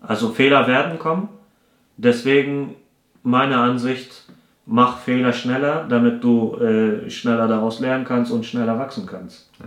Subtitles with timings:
[0.00, 1.28] Also Fehler werden kommen.
[1.96, 2.74] Deswegen
[3.22, 4.24] meine Ansicht,
[4.64, 9.50] mach Fehler schneller, damit du äh, schneller daraus lernen kannst und schneller wachsen kannst.
[9.60, 9.66] Ja.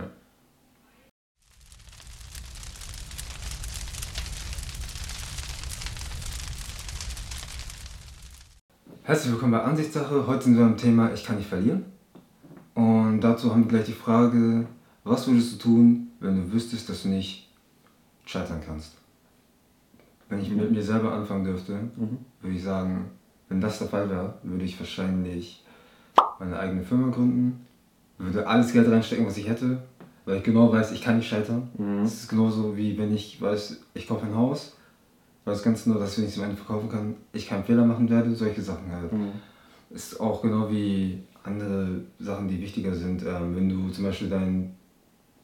[9.04, 10.26] Herzlich willkommen bei Ansichtssache.
[10.26, 11.84] Heute sind wir am Thema Ich kann nicht verlieren.
[12.74, 14.66] Und dazu haben wir gleich die Frage,
[15.04, 17.48] was würdest du tun, wenn du wüsstest, dass du nicht
[18.24, 19.03] scheitern kannst?
[20.28, 22.18] Wenn ich mit mir selber anfangen dürfte, Mhm.
[22.40, 23.10] würde ich sagen,
[23.48, 25.62] wenn das der Fall wäre, würde ich wahrscheinlich
[26.38, 27.66] meine eigene Firma gründen,
[28.18, 29.82] würde alles Geld reinstecken, was ich hätte,
[30.24, 31.68] weil ich genau weiß, ich kann nicht scheitern.
[31.76, 32.02] Mhm.
[32.02, 34.76] Das ist genauso wie wenn ich weiß, ich kaufe ein Haus,
[35.44, 38.08] weiß ganz genau, dass wenn ich es am Ende verkaufen kann, ich keinen Fehler machen
[38.08, 39.12] werde, solche Sachen halt.
[39.12, 39.32] Mhm.
[39.90, 43.22] Ist auch genau wie andere Sachen, die wichtiger sind.
[43.22, 44.74] Ähm, wenn du zum Beispiel dein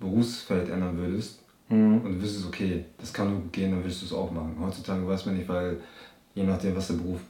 [0.01, 2.01] Berufsfeld ändern würdest Mhm.
[2.05, 4.57] und du wüsstest, okay, das kann nur gut gehen, dann würdest du es auch machen.
[4.61, 5.81] Heutzutage weiß man nicht, weil
[6.35, 7.21] je nachdem, was der Beruf,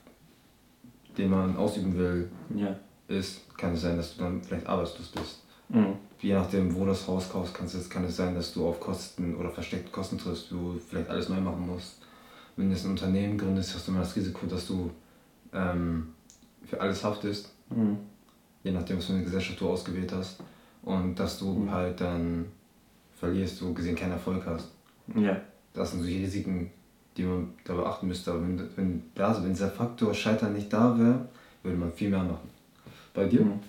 [1.16, 2.74] den man ausüben will, Ja.
[3.08, 5.42] ist, kann es sein, dass du dann vielleicht arbeitslos bist.
[5.68, 5.94] Mhm.
[6.20, 8.78] Je nachdem, wo du das Haus kaufst, kannst es, kann es sein, dass du auf
[8.80, 11.98] Kosten oder versteckte Kosten triffst, du vielleicht alles neu machen musst.
[12.56, 14.90] Wenn du jetzt ein Unternehmen gründest, hast du immer das Risiko, dass du
[15.52, 16.08] ähm,
[16.64, 17.98] für alles haftest, Mhm.
[18.64, 20.38] je nachdem, was für eine Gesellschaft du ausgewählt hast.
[20.82, 21.70] Und dass du Mhm.
[21.70, 22.46] halt dann
[23.20, 24.70] verlierst, so gesehen keinen Erfolg hast.
[25.14, 25.36] Ja.
[25.74, 26.70] Das sind solche Risiken,
[27.16, 28.32] die man da beachten müsste.
[28.32, 31.28] Aber wenn, wenn, da, wenn dieser Faktor Scheitern nicht da wäre,
[31.62, 32.48] würde man viel mehr machen.
[33.14, 33.42] Bei dir?
[33.42, 33.60] Mhm.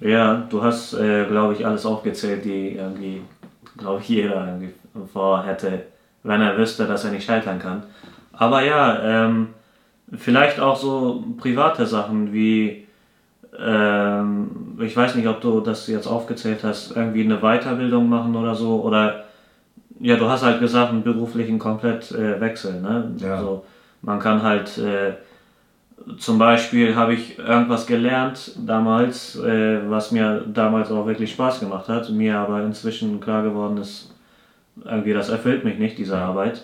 [0.00, 3.22] Ja, du hast, äh, glaube ich, alles aufgezählt, die irgendwie,
[3.76, 4.72] glaube ich, jeder irgendwie
[5.12, 5.86] vorhätte,
[6.22, 7.82] wenn er wüsste, dass er nicht scheitern kann.
[8.32, 9.48] Aber ja, ähm,
[10.14, 12.85] vielleicht auch so private Sachen wie,
[13.58, 18.54] ähm, ich weiß nicht, ob du das jetzt aufgezählt hast, irgendwie eine Weiterbildung machen oder
[18.54, 18.82] so.
[18.82, 19.24] Oder,
[20.00, 23.12] ja, du hast halt gesagt, einen beruflichen komplett äh, ne?
[23.18, 23.40] Ja.
[23.40, 23.64] So,
[24.02, 25.14] man kann halt, äh,
[26.18, 31.88] zum Beispiel habe ich irgendwas gelernt damals, äh, was mir damals auch wirklich Spaß gemacht
[31.88, 34.14] hat, mir aber inzwischen klar geworden ist,
[34.84, 36.62] irgendwie das erfüllt mich nicht, diese Arbeit.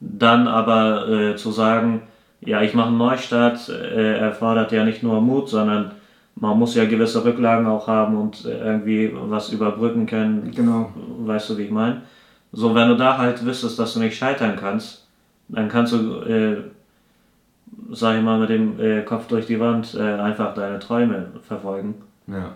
[0.00, 2.02] Dann aber äh, zu sagen,
[2.40, 5.92] ja, ich mache einen Neustart, äh, erfordert ja nicht nur Mut, sondern
[6.40, 10.50] man muss ja gewisse Rücklagen auch haben und äh, irgendwie was überbrücken können.
[10.50, 10.90] Genau.
[11.20, 12.02] Weißt du, wie ich meine?
[12.52, 15.06] So, wenn du da halt wüsstest, dass du nicht scheitern kannst,
[15.48, 16.56] dann kannst du, äh,
[17.92, 21.94] sag ich mal, mit dem äh, Kopf durch die Wand äh, einfach deine Träume verfolgen.
[22.26, 22.54] Ja.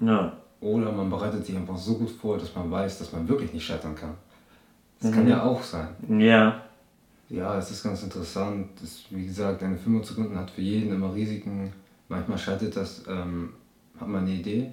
[0.00, 0.32] Ja.
[0.60, 3.64] Oder man bereitet sich einfach so gut vor, dass man weiß, dass man wirklich nicht
[3.64, 4.14] scheitern kann.
[5.00, 5.14] Das Mhm.
[5.14, 5.88] kann ja auch sein.
[6.18, 6.60] Ja.
[7.28, 8.66] Ja, es ist ganz interessant.
[8.80, 11.72] Das, wie gesagt, eine Firma zu gründen hat für jeden immer Risiken.
[12.10, 13.50] Manchmal scheitert das, ähm,
[13.98, 14.72] hat man eine Idee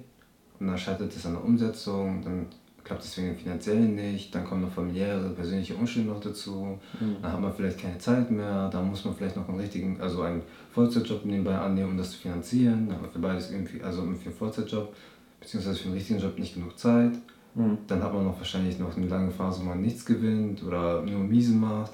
[0.60, 2.46] und dann scheitert es an der Umsetzung, dann
[2.84, 6.78] klappt es wegen dem finanziellen nicht, dann kommen noch familiäre, persönliche Umstände noch dazu,
[7.22, 10.22] dann hat man vielleicht keine Zeit mehr, dann muss man vielleicht noch einen richtigen, also
[10.22, 14.02] einen Vollzeitjob nebenbei annehmen, um das zu finanzieren, dann hat man für beides irgendwie, also
[14.02, 14.94] für einen Vollzeitjob,
[15.38, 17.12] beziehungsweise für einen richtigen Job nicht genug Zeit.
[17.54, 17.78] Mhm.
[17.86, 21.20] Dann hat man noch wahrscheinlich noch eine lange Phase, wo man nichts gewinnt oder nur
[21.20, 21.92] miese macht.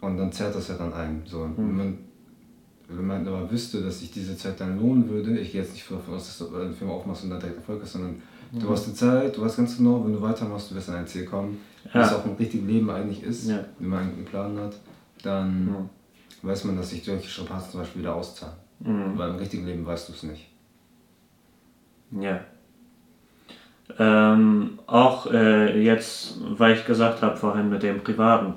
[0.00, 1.26] Und dann zerrt das halt an einem.
[1.26, 1.98] So, wenn, man,
[2.88, 5.90] wenn man aber wüsste, dass sich diese Zeit dann lohnen würde, ich gehe jetzt nicht
[5.90, 8.22] davon aus, dass du eine Firma aufmachst und dann direkt Erfolg hast, sondern
[8.52, 11.06] du hast eine Zeit, du weißt ganz genau, wenn du weitermachst, du wirst an ein
[11.06, 11.58] Ziel kommen,
[11.92, 12.00] Ja.
[12.00, 13.64] was auch ein richtiges Leben eigentlich ist, Ja.
[13.78, 14.74] wenn man einen Plan hat,
[15.22, 15.88] dann Mhm.
[16.42, 18.54] weiß man, dass sich solche Strapazen zum Beispiel wieder auszahlen.
[18.80, 19.18] Mhm.
[19.18, 20.48] Weil im richtigen Leben weißt du es nicht.
[22.18, 22.40] Ja.
[23.98, 28.54] Ähm, auch äh, jetzt, weil ich gesagt habe vorhin mit dem Privaten,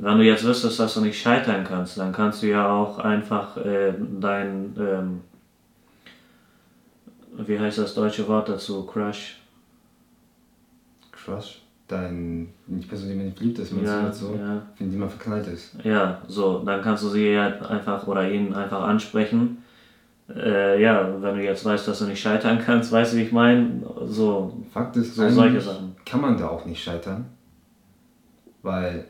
[0.00, 3.56] wenn du jetzt wüsstest, dass du nicht scheitern kannst, dann kannst du ja auch einfach
[3.56, 5.20] äh, dein, ähm,
[7.46, 9.36] wie heißt das deutsche Wort dazu, Crush?
[11.12, 14.62] Crush, dein, die Person, die man nicht liebt ist, du Ja, so, ja.
[14.78, 15.74] in die man verknallt ist.
[15.84, 19.58] Ja, so, dann kannst du sie ja einfach oder ihn einfach ansprechen.
[20.34, 23.32] Äh, ja, wenn du jetzt weißt, dass du nicht scheitern kannst, weißt du, wie ich
[23.32, 23.82] meine?
[24.04, 25.96] So, Fakt ist, So solche Sachen.
[26.04, 27.24] kann man da auch nicht scheitern,
[28.62, 29.06] weil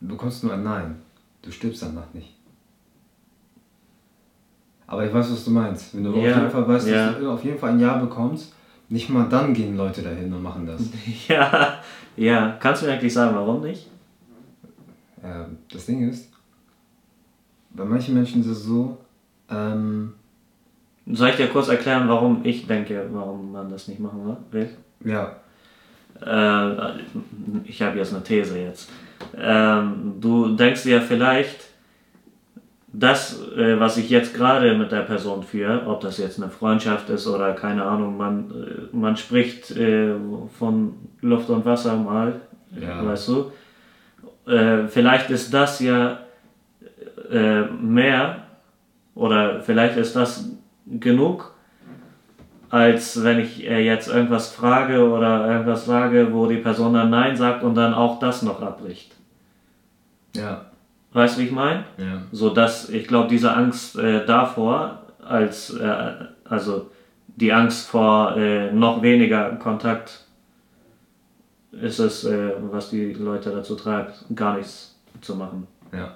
[0.00, 0.96] du bekommst nur ein Nein.
[1.42, 2.34] Du stirbst danach nicht.
[4.86, 5.94] Aber ich weiß, was du meinst.
[5.94, 7.10] Wenn du Ja, auf jeden Fall weißt, ja.
[7.10, 8.52] dass du auf jeden Fall ein Ja bekommst,
[8.88, 10.82] nicht mal dann gehen Leute dahin und machen das.
[11.28, 11.78] ja,
[12.16, 13.88] ja, kannst du mir eigentlich sagen, warum nicht?
[15.22, 16.30] Ähm, das Ding ist,
[17.70, 18.98] bei manchen Menschen ist es so,
[19.50, 20.12] ähm,
[21.06, 24.68] Soll ich dir kurz erklären, warum ich denke, warum man das nicht machen will?
[25.04, 25.36] ja,
[26.20, 27.00] Äh,
[27.64, 28.90] ich habe jetzt eine These jetzt.
[29.36, 31.68] Ähm, du denkst dir vielleicht,
[32.96, 37.10] das, äh, was ich jetzt gerade mit der Person führe, ob das jetzt eine Freundschaft
[37.10, 40.14] ist oder keine Ahnung, man, äh, man spricht äh,
[40.58, 42.40] von Luft und Wasser mal,
[42.80, 43.04] Ja.
[43.04, 43.52] weißt du.
[44.50, 46.18] äh, vielleicht ist das ja
[47.30, 48.36] äh, mehr
[49.14, 50.50] oder vielleicht ist das
[50.86, 51.52] genug,
[52.70, 57.36] als wenn ich äh, jetzt irgendwas frage oder irgendwas sage, wo die Person dann Nein
[57.36, 59.13] sagt und dann auch das noch abbricht.
[60.36, 60.66] Ja.
[61.12, 61.84] Weißt du, wie ich meine?
[61.96, 62.22] Ja.
[62.32, 66.12] So dass ich glaube, diese Angst äh, davor, als äh,
[66.44, 66.90] also
[67.36, 70.24] die Angst vor äh, noch weniger Kontakt,
[71.72, 76.14] ist es, äh, was die Leute dazu treibt, gar nichts zu machen, Ja.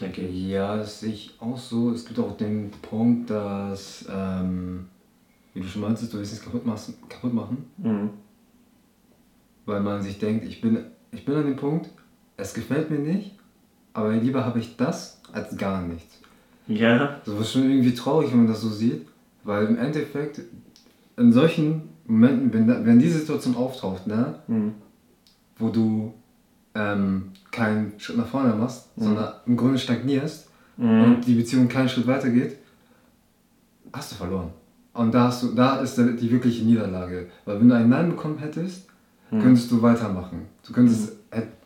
[0.00, 0.48] denke ich.
[0.48, 1.90] Ja, das sehe ich auch so.
[1.92, 4.86] Es gibt auch den Punkt, dass, ähm,
[5.54, 8.10] wie du schon meintest, du willst nichts kaputt, machst, kaputt machen, Mhm.
[9.66, 11.90] weil man sich denkt, ich bin, ich bin an dem Punkt,
[12.38, 13.32] es gefällt mir nicht,
[13.92, 16.14] aber lieber habe ich das als gar nichts.
[16.66, 19.06] Ja, So ist schon irgendwie traurig, wenn man das so sieht,
[19.44, 20.40] weil im Endeffekt
[21.16, 24.72] in solchen Momenten, wenn, da, wenn die Situation auftaucht, ne, mhm.
[25.58, 26.14] wo du
[26.74, 30.46] ähm, keinen Schritt nach vorne machst, sondern im Grunde stagnierst
[30.80, 31.02] Mhm.
[31.02, 32.56] und die Beziehung keinen Schritt weiter geht,
[33.92, 34.50] hast du verloren.
[34.94, 37.26] Und da, hast du, da ist die wirkliche Niederlage.
[37.44, 38.86] Weil wenn du ein Nein bekommen hättest,
[39.30, 40.42] könntest du weitermachen.
[40.64, 41.16] Du könntest, hätt-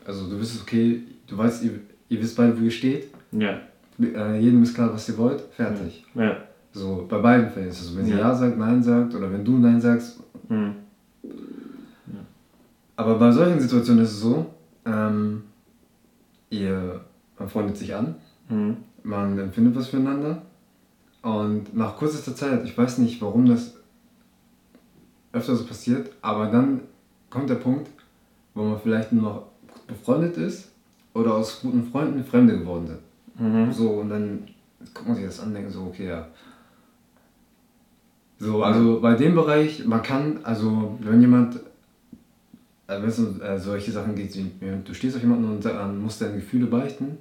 [0.06, 3.60] also du wüsstest, okay, du weißt, ihr, ihr wisst beide, wo ihr steht, ja,
[4.00, 6.04] äh, jedem ist klar, was ihr wollt, fertig.
[6.14, 6.37] ja,
[6.72, 7.96] So, bei beiden Fällen ist es so.
[7.99, 8.19] Wenn sie Ja.
[8.19, 10.20] Ja sagt, Nein sagt oder wenn du Nein sagst.
[10.49, 10.75] mhm.
[12.96, 14.46] Aber bei solchen Situationen ist es so,
[14.84, 15.43] ähm,
[16.50, 17.00] ihr,
[17.38, 18.14] man freundet sich an,
[18.48, 18.76] Mhm.
[19.02, 20.43] man empfindet was füreinander
[21.22, 23.75] und nach kürzester Zeit, ich weiß nicht, warum das
[25.32, 26.81] öfter so passiert, aber dann
[27.31, 27.88] kommt der Punkt,
[28.55, 29.46] wo man vielleicht nur noch
[29.87, 30.70] befreundet ist
[31.14, 33.00] oder aus guten Freunden Fremde geworden sind.
[33.38, 33.73] Mhm.
[33.73, 34.44] So, und dann
[34.94, 36.26] guckt man sich das an und denkt so, okay, ja.
[38.38, 41.56] So, also bei dem Bereich, man kann, also wenn jemand,
[42.88, 44.50] äh, wenn es um äh, solche Sachen geht, wie
[44.84, 47.19] du stehst auf jemanden und äh, musst deine Gefühle beichten,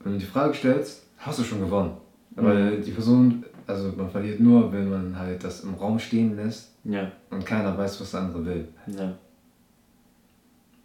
[0.00, 1.92] wenn du die Frage stellst, hast du schon gewonnen.
[2.34, 6.70] Weil die Person, also man verliert nur, wenn man halt das im Raum stehen lässt
[6.84, 8.68] ja, und keiner weiß, was der andere will.
[8.86, 9.12] ja.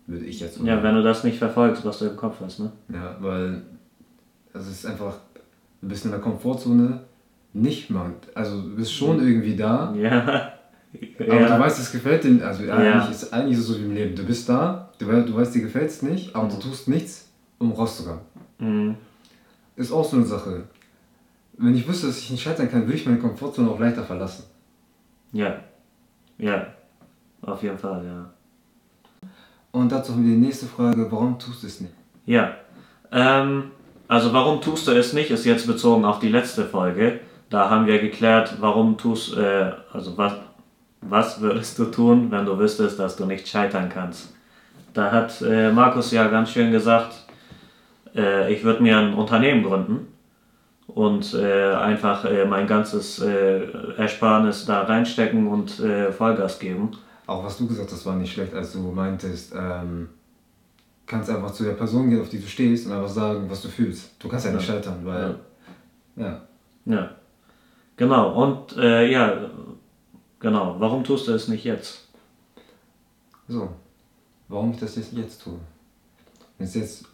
[0.08, 2.60] Würde ich jetzt so Ja, wenn du das nicht verfolgst, was du im Kopf hast,
[2.60, 2.72] ne?
[2.94, 3.62] Ja, weil
[4.54, 5.16] also es ist einfach,
[5.82, 7.02] du bist in der Komfortzone
[7.54, 8.14] nicht mal.
[8.34, 10.54] Also du bist schon irgendwie da, Ja.
[11.20, 11.58] aber ja.
[11.58, 12.46] du weißt, es gefällt dir.
[12.48, 12.76] Also Ja.
[12.78, 14.16] eigentlich, ist, eigentlich ist es so wie im Leben.
[14.16, 17.30] Du bist da, du, du weißt, dir gefällt es nicht, aber du tust nichts,
[17.60, 18.22] um rauszukommen.
[18.60, 18.96] Mhm.
[19.76, 20.64] Ist auch so eine Sache.
[21.58, 24.46] Wenn ich wüsste, dass ich nicht scheitern kann, würde ich meine Komfortzone auch leichter verlassen.
[25.34, 25.60] Ja.
[26.38, 26.68] Ja.
[27.42, 28.32] Auf jeden Fall, ja.
[29.72, 31.94] Und dazu die nächste Frage, warum tust du es nicht?
[32.26, 32.56] Ja.
[33.12, 33.72] Ähm,
[34.08, 37.20] also warum tust du es nicht, ist jetzt bezogen auf die letzte Folge.
[37.50, 40.34] Da haben wir geklärt, warum tust, äh, also was,
[41.02, 44.34] was würdest du tun, wenn du wüsstest, dass du nicht scheitern kannst.
[44.94, 47.26] Da hat äh, Markus ja ganz schön gesagt,
[48.16, 50.08] äh, ich würde mir ein Unternehmen gründen
[50.88, 53.68] und äh, einfach äh, mein ganzes äh,
[53.98, 56.92] Ersparnis da reinstecken und äh, Vollgas geben.
[57.28, 60.10] Auch was du gesagt hast, war nicht schlecht, als du meintest, ähm,
[61.06, 63.68] kannst einfach zu der Person gehen, auf die du stehst und einfach sagen, was du
[63.68, 64.12] fühlst.
[64.20, 64.74] Du kannst ja nicht Ja.
[64.76, 65.36] scheitern, weil,
[66.16, 66.42] ja.
[66.86, 67.12] Ja,
[67.98, 68.34] genau.
[68.44, 69.50] Und äh, ja,
[70.40, 70.76] genau.
[70.80, 72.08] Warum tust du es nicht jetzt?
[73.50, 73.70] So,
[74.48, 75.60] warum ich das jetzt jetzt tue?
[76.60, 77.06] Das ist jetzt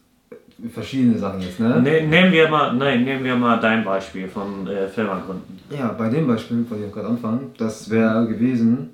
[0.72, 1.82] verschiedene Sachen jetzt, ne?
[1.82, 5.60] Ne, nehmen wir mal, nein, nehmen wir mal dein Beispiel von äh, Firmagründen.
[5.72, 8.92] Ja, bei dem Beispiel, von dem ich gerade anfangen, das wäre gewesen,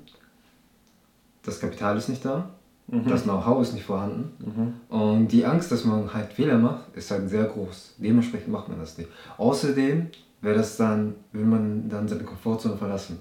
[1.42, 2.50] das Kapital ist nicht da,
[3.08, 4.32] das Know-how ist nicht vorhanden
[4.88, 7.94] und die Angst, dass man halt Fehler macht, ist halt sehr groß.
[7.98, 9.08] Dementsprechend macht man das nicht.
[9.38, 10.08] Außerdem
[10.40, 13.20] wäre das dann, will man dann seine Komfortzone verlassen.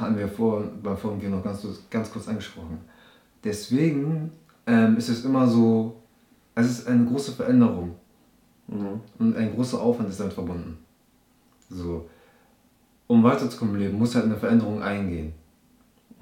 [0.00, 2.78] Hatten wir vor, beim Vorhin noch ganz, ganz kurz angesprochen.
[3.44, 4.32] Deswegen
[4.66, 5.96] ähm, ist es immer so,
[6.54, 7.94] es ist eine große Veränderung
[8.68, 9.00] Mhm.
[9.18, 10.78] und ein großer Aufwand ist damit verbunden.
[11.68, 12.08] So.
[13.06, 15.32] Um weiterzukommen im Leben, muss halt eine Veränderung eingehen.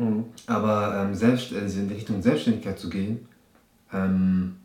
[0.00, 0.24] Mhm.
[0.46, 3.28] Aber ähm, selbst, also in die Richtung Selbstständigkeit zu gehen,
[3.92, 4.56] ähm,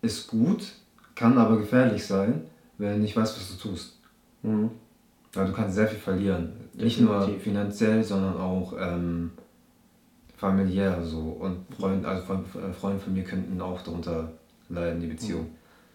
[0.00, 0.72] ist gut,
[1.14, 2.42] kann aber gefährlich sein,
[2.78, 3.98] wenn du nicht weißt, was du tust.
[4.42, 4.70] Mhm.
[5.34, 6.52] Weil du kannst sehr viel verlieren.
[6.72, 7.42] Nicht nur Definitiv.
[7.42, 9.32] finanziell, sondern auch ähm,
[10.36, 11.18] familiär so.
[11.18, 14.32] Und Freund, also Freund, äh, Freunde von mir könnten auch darunter
[14.70, 15.48] leiden, die Beziehung.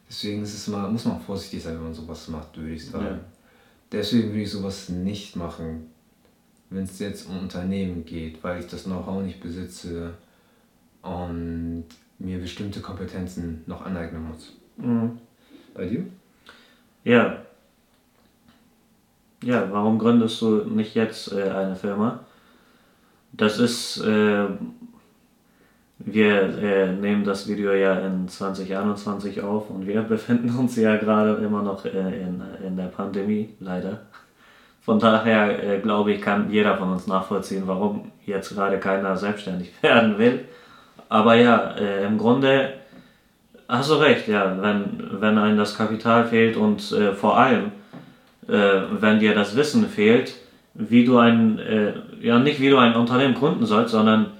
[0.08, 3.06] Deswegen ist es immer, muss man vorsichtig sein, wenn man sowas macht, würde ich sagen.
[3.06, 3.20] Ja.
[3.92, 5.88] Deswegen würde ich sowas nicht machen,
[6.70, 10.14] wenn es jetzt um Unternehmen geht, weil ich das Know-how nicht besitze
[11.02, 11.86] und
[12.20, 14.54] mir bestimmte Kompetenzen noch aneignen muss.
[14.78, 15.18] Mhm.
[15.74, 16.06] Bei dir?
[17.04, 17.38] Ja.
[19.42, 22.26] Ja, warum gründest du nicht jetzt äh, eine Firma?
[23.32, 24.48] Das ist, äh,
[26.00, 31.36] wir äh, nehmen das Video ja in 2021 auf und wir befinden uns ja gerade
[31.44, 34.02] immer noch äh, in, in der Pandemie, leider.
[34.90, 39.72] Von daher äh, glaube ich, kann jeder von uns nachvollziehen, warum jetzt gerade keiner selbstständig
[39.84, 40.46] werden will.
[41.10, 42.74] Aber ja, äh, im Grunde
[43.68, 47.66] hast du recht, ja, wenn, wenn einem das Kapital fehlt und äh, vor allem,
[48.48, 50.34] äh, wenn dir das Wissen fehlt,
[50.74, 54.32] wie du ein, äh, ja nicht wie du ein Unternehmen gründen sollst, sondern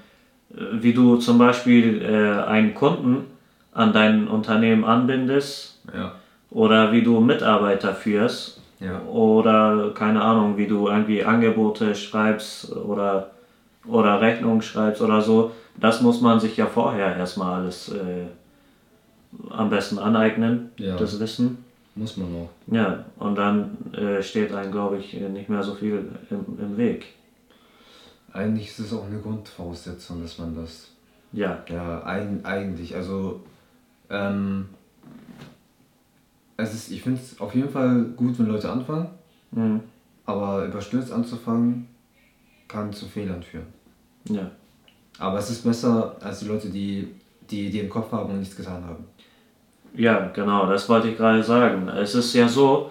[0.52, 2.04] äh, wie du zum Beispiel
[2.48, 3.26] einen Kunden
[3.72, 6.10] an dein Unternehmen anbindest Ja.
[6.50, 9.02] oder wie du Mitarbeiter führst Ja.
[9.04, 13.30] oder keine Ahnung, wie du irgendwie Angebote schreibst oder,
[13.86, 15.52] oder Rechnungen schreibst oder so.
[15.76, 18.26] Das muss man sich ja vorher erstmal alles äh,
[19.50, 20.96] am besten aneignen, Ja.
[20.96, 21.64] das Wissen.
[21.94, 22.48] Muss man auch.
[22.72, 27.06] Ja, und dann äh, steht einem, glaube ich, nicht mehr so viel im, im Weg.
[28.32, 30.88] Eigentlich ist es auch eine Grundvoraussetzung, dass man das.
[31.32, 32.94] Ja, Ja, eig eigentlich.
[32.94, 33.40] Also,
[34.08, 34.68] ähm,
[36.60, 39.08] es ist, ich finde es auf jeden Fall gut, wenn Leute anfangen,
[39.50, 39.80] mhm.
[40.26, 41.88] aber überstürzt anzufangen
[42.68, 43.66] kann zu Fehlern führen.
[44.28, 44.50] ja.
[45.18, 47.08] Aber es ist besser als die Leute, die
[47.50, 49.04] die, die im Kopf haben und nichts getan haben.
[49.94, 51.88] Ja, genau, das wollte ich gerade sagen.
[51.88, 52.90] Es ist ja so,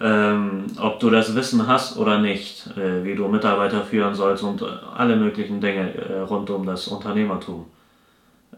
[0.00, 4.62] ähm, ob du das Wissen hast oder nicht, äh, wie du Mitarbeiter führen sollst und
[4.96, 7.66] alle möglichen Dinge äh, rund um das Unternehmertum.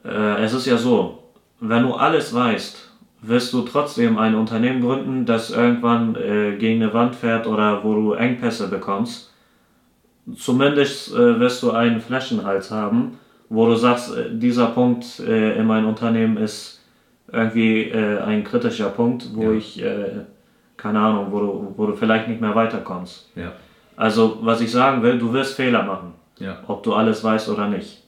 [0.05, 1.23] Äh, es ist ja so,
[1.61, 2.86] wenn du alles weißt,
[3.23, 7.95] wirst du trotzdem ein Unternehmen gründen, das irgendwann äh, gegen eine Wand fährt oder wo
[7.95, 9.33] du Engpässe bekommst.
[10.37, 13.19] Zumindest äh, wirst du einen Flaschenhals haben,
[13.49, 16.83] wo du sagst, äh, dieser Punkt äh, in meinem Unternehmen ist
[17.33, 19.53] irgendwie äh, ein kritischer Punkt, wo Ja.
[19.53, 20.25] ich, äh,
[20.77, 23.31] keine Ahnung, wo du, wo du vielleicht nicht mehr weiterkommst.
[23.37, 23.53] Ja.
[23.97, 26.59] Also, was ich sagen will, du wirst Fehler machen, Ja.
[26.67, 28.03] ob du alles weißt oder nicht.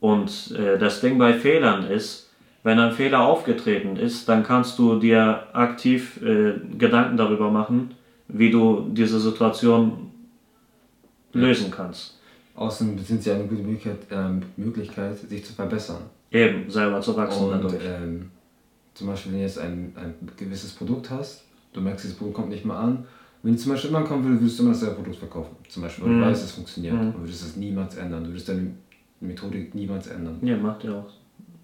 [0.00, 2.29] Und das Ding bei Fehlern ist,
[2.62, 7.94] wenn ein Fehler aufgetreten ist, dann kannst du dir aktiv äh, Gedanken darüber machen,
[8.28, 10.10] wie du diese Situation
[11.32, 11.40] Ja.
[11.40, 12.18] lösen kannst.
[12.54, 16.02] Außerdem sind sie eine gute Möglichkeit, ähm, Möglichkeit, sich zu verbessern.
[16.30, 17.82] Eben, selber zu wachsen Und dadurch.
[17.84, 18.30] ähm,
[18.94, 22.50] zum Beispiel, wenn du jetzt ein, ein gewisses Produkt hast, du merkst, dieses Produkt kommt
[22.50, 23.04] nicht mehr an.
[23.42, 25.56] Wenn du zum Beispiel immer kommen würdest, würdest du immer dasselbe Produkt verkaufen.
[25.68, 26.18] Zum Beispiel, weil Mhm.
[26.20, 26.94] du weißt, es funktioniert.
[26.94, 27.00] Mhm.
[27.14, 28.24] Und würdest es niemals ändern.
[28.24, 28.72] Du würdest deine
[29.20, 30.36] Methodik niemals ändern.
[30.42, 31.10] Ja, macht ja auch.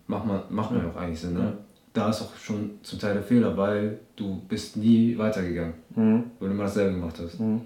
[0.08, 0.90] Macht man, macht man Ja.
[0.90, 1.40] auch eigentlich Sinn, ne?
[1.40, 1.52] Ja.
[1.92, 6.25] Da ist auch schon zum Teil der Fehler, weil du bist nie weitergegangen, Mhm.
[6.38, 7.40] weil du immer dasselbe gemacht hast.
[7.40, 7.62] Mhm.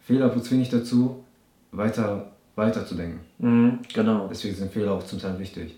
[0.00, 1.24] Fehler zwingt dich dazu,
[1.72, 3.20] weiter, weiter zu denken.
[3.38, 3.78] Mhm.
[3.94, 5.76] Genau, Deswegen sind Fehler auch zum Teil wichtig.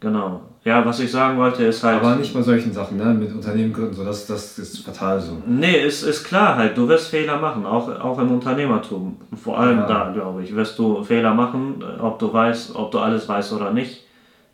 [0.00, 0.42] genau.
[0.64, 2.02] Ja, was ich sagen wollte, ist halt.
[2.02, 3.06] Aber nicht bei solchen Sachen, ne?
[3.14, 5.38] Mit Unternehmen gründen, so das, das ist fatal so.
[5.46, 9.16] Nee, ist, ist klar halt, du wirst Fehler machen, auch, auch im Unternehmertum.
[9.34, 9.86] Vor allem Ja.
[9.86, 13.72] da, glaube ich, wirst du Fehler machen, ob du weißt, ob du alles weißt oder
[13.72, 14.03] nicht,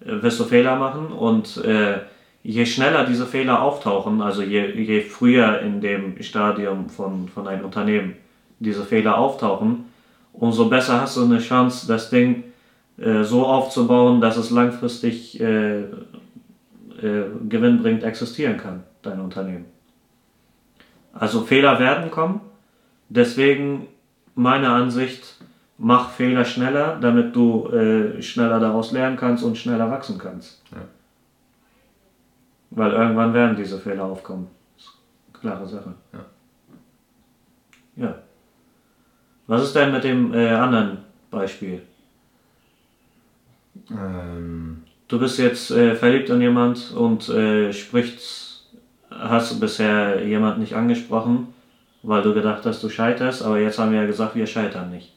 [0.00, 1.99] wirst du Fehler machen und äh,
[2.42, 7.64] je schneller diese Fehler auftauchen, also je, je früher in dem Stadium von, von einem
[7.64, 8.16] Unternehmen
[8.59, 9.87] diese Fehler auftauchen,
[10.33, 12.45] umso besser hast du eine Chance, das Ding
[12.99, 15.87] äh, so aufzubauen, dass es langfristig äh, äh,
[17.49, 19.66] gewinnbringend existieren kann, dein Unternehmen.
[21.12, 22.40] Also Fehler werden kommen.
[23.09, 23.88] Deswegen
[24.35, 25.39] meine Ansicht,
[25.80, 30.62] mach Fehler schneller, damit du äh, schneller daraus lernen kannst und schneller wachsen kannst.
[30.70, 30.82] Ja.
[32.70, 34.46] Weil irgendwann werden diese Fehler aufkommen.
[34.78, 34.92] Ist
[35.32, 35.94] eine klare Sache.
[36.12, 36.25] Ja.
[37.96, 38.14] Ja.
[39.46, 40.99] Was ist denn mit dem äh, anderen
[41.30, 41.82] Beispiel?
[43.90, 48.64] Ähm, Du bist jetzt äh, verliebt in jemand und äh, sprichst,
[49.10, 51.49] hast bisher jemand nicht angesprochen,
[52.04, 55.12] weil du gedacht hast, du scheiterst, aber jetzt haben wir ja gesagt, wir scheitern nicht.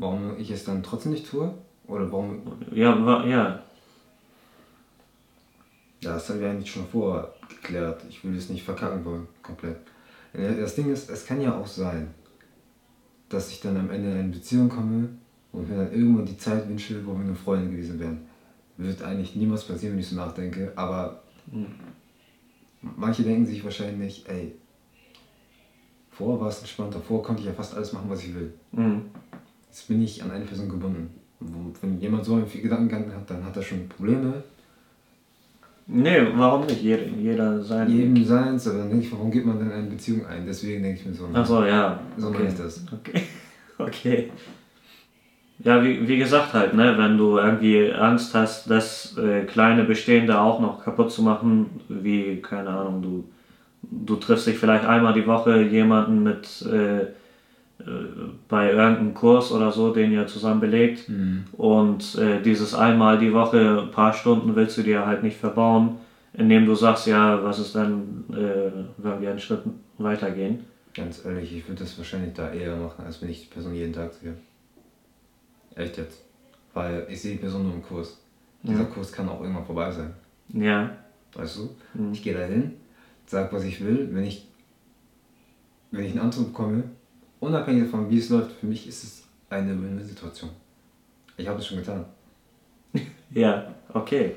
[0.00, 1.54] Warum ich es dann trotzdem nicht tue?
[1.86, 2.42] Oder warum.
[2.72, 3.62] Ja, wa- ja,
[6.02, 8.02] Ja, das haben wir eigentlich schon vorher geklärt.
[8.08, 9.76] Ich will es nicht verkacken wollen, komplett.
[10.32, 12.14] Das Ding ist, es kann ja auch sein,
[13.28, 15.08] dass ich dann am Ende in eine Beziehung komme
[15.52, 18.26] und mir dann irgendwann die Zeit wünsche, wo wir nur Freunde gewesen wären.
[18.78, 21.66] Wird eigentlich niemals passieren, wenn ich so nachdenke, aber Hm.
[22.96, 24.54] manche denken sich wahrscheinlich, ey,
[26.12, 28.54] vorher war es entspannter, vorher konnte ich ja fast alles machen, was ich will.
[28.72, 29.02] mhm.
[29.70, 31.10] Jetzt bin ich an eine Person gebunden.
[31.38, 34.42] Wo- Wenn jemand so viel Gedankengang hat, dann hat er schon Probleme.
[35.86, 36.82] Nee, warum nicht?
[36.82, 37.88] Jeder, jeder sein.
[37.88, 40.44] Jedem seins, aber ich, warum geht man denn in eine Beziehung ein?
[40.46, 41.26] Deswegen denke ich mir so.
[41.32, 42.00] Achso, ja.
[42.16, 42.38] So okay.
[42.38, 42.84] meine ich das.
[42.92, 43.22] Okay.
[43.78, 44.30] Okay.
[45.64, 50.38] Ja, wie, wie gesagt halt, ne, wenn du irgendwie Angst hast, das äh, kleine Bestehende
[50.38, 53.24] auch noch kaputt zu machen, wie, keine Ahnung, du,
[53.82, 57.06] du triffst dich vielleicht einmal die Woche jemanden mit, äh,
[58.48, 61.08] bei irgendeinem Kurs oder so, den ihr zusammen belegt.
[61.08, 61.44] Mhm.
[61.52, 65.96] Und äh, dieses einmal die Woche, ein paar Stunden willst du dir halt nicht verbauen,
[66.32, 69.62] indem du sagst, ja, was ist denn, äh, wenn wir einen Schritt
[69.98, 70.64] weitergehen.
[70.94, 73.92] Ganz ehrlich, ich würde das wahrscheinlich da eher machen, als wenn ich die Person jeden
[73.92, 74.34] Tag sehe.
[75.74, 76.24] Echt jetzt.
[76.74, 78.18] Weil ich sehe die Person nur im Kurs.
[78.62, 78.84] Dieser Ja.
[78.84, 80.12] Kurs kann auch irgendwann vorbei sein.
[80.52, 80.90] Ja.
[81.34, 81.70] Weißt du?
[81.94, 82.12] Mhm.
[82.12, 82.72] Ich gehe da hin,
[83.26, 84.08] sag, was ich will.
[84.12, 84.46] Wenn ich,
[85.90, 86.84] wenn ich einen Antrag bekomme,
[87.40, 90.50] unabhängig davon, wie es läuft, für mich ist es eine Win-Win-Situation.
[91.36, 92.04] Ich habe es schon getan.
[93.32, 94.34] Ja, okay.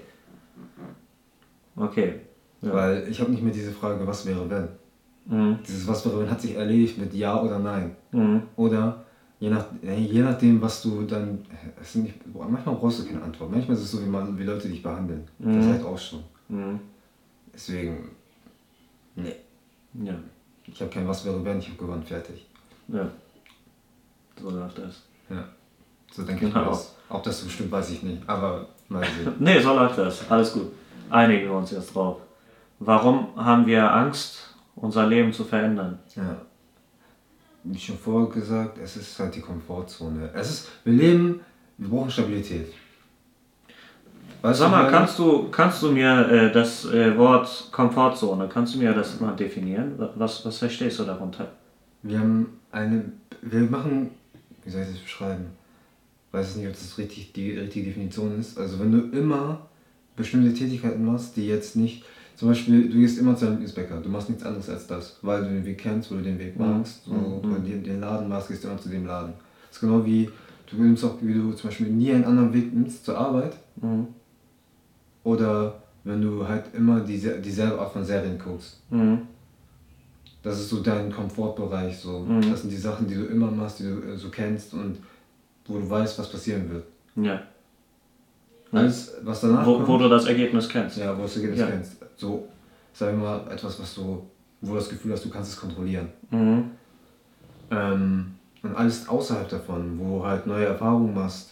[1.75, 2.19] Okay.
[2.61, 2.73] Ja.
[2.73, 4.67] Weil ich habe nicht mehr diese Frage, was wäre wenn.
[5.25, 5.57] Mhm.
[5.67, 7.95] Dieses was wäre wenn hat sich erledigt mit Ja oder Nein.
[8.11, 8.43] Mhm.
[8.55, 9.03] Oder
[9.39, 11.39] je, nach, je nachdem, was du dann.
[11.81, 13.49] Es sind nicht, manchmal brauchst du keine Antwort.
[13.51, 15.23] Manchmal ist es so, wie, man, wie Leute dich behandeln.
[15.39, 15.71] Das Mhm.
[15.71, 16.23] reicht auch schon.
[16.49, 16.79] Mhm.
[17.53, 18.09] Deswegen.
[19.15, 19.35] Nee.
[20.03, 20.13] Ja.
[20.67, 22.47] Ich habe kein Was wäre wenn, ich habe gewonnen, fertig.
[22.93, 23.07] Ja.
[24.41, 25.01] So läuft das.
[25.29, 25.43] Ja.
[26.11, 26.71] So denke ich mir Genau.
[26.71, 26.95] das.
[27.09, 28.21] Ob das so stimmt, weiß ich nicht.
[28.27, 29.33] Aber mal sehen.
[29.39, 30.29] Nee, so läuft das.
[30.29, 30.71] Alles gut.
[31.09, 32.17] Einigen wir uns jetzt drauf.
[32.79, 35.99] Warum haben wir Angst, unser Leben zu verändern?
[36.15, 36.37] ja.
[37.65, 40.29] Wie schon vorher gesagt, es ist halt die Komfortzone.
[40.33, 41.39] Es ist, wir leben,
[41.77, 42.73] wir brauchen Stabilität.
[44.41, 48.79] Weißt Sag mal, kannst du, kannst du mir äh, das äh, Wort Komfortzone, kannst du
[48.79, 49.93] mir das mal definieren?
[50.17, 51.47] Was, was verstehst du darunter?
[52.03, 53.05] Wir haben eine.
[53.41, 54.11] Wir machen.
[54.63, 55.45] Wie soll ich das beschreiben?
[56.31, 58.57] Weiß nicht, ob das richtig die richtige Definition ist.
[58.57, 59.67] Also wenn du immer
[60.15, 62.03] bestimmte Tätigkeiten machst, die jetzt nicht.
[62.35, 65.43] Zum Beispiel, du gehst immer zu deinem Lieblingsbäcker, du machst nichts anderes als das, weil
[65.43, 66.65] du den Weg kennst, weil du den Weg Mhm.
[66.65, 67.03] magst.
[67.05, 67.41] So, Mhm.
[67.43, 69.33] wenn du den Laden machst, gehst du immer zu dem Laden.
[69.67, 70.29] Das ist genau wie,
[70.69, 73.55] du nimmst auch, wie du zum Beispiel nie einen anderen Weg nimmst zur Arbeit.
[73.81, 74.07] Mhm.
[75.23, 78.81] Oder wenn du halt immer diese, dieselbe Art von Serien guckst.
[78.89, 79.19] Mhm.
[80.43, 81.97] Das ist so dein Komfortbereich.
[81.97, 82.19] So.
[82.19, 82.51] Mhm.
[82.51, 84.97] Das sind die Sachen, die du immer machst, die du äh, so kennst und
[85.65, 86.83] wo du weißt, was passieren wird.
[87.15, 87.41] Ja.
[88.71, 90.97] Alles, was danach Wo, kommt, wo du das Ergebnis kennst.
[90.97, 91.67] ja, wo du das Ergebnis Ja.
[91.67, 91.95] kennst.
[92.17, 92.47] So,
[92.91, 94.23] sagen wir mal, etwas, was du,
[94.61, 96.09] wo du das Gefühl hast, du kannst es kontrollieren.
[96.31, 96.71] Mhm.
[97.71, 98.25] Ähm,
[98.63, 101.51] und alles außerhalb davon, wo du halt neue Erfahrungen machst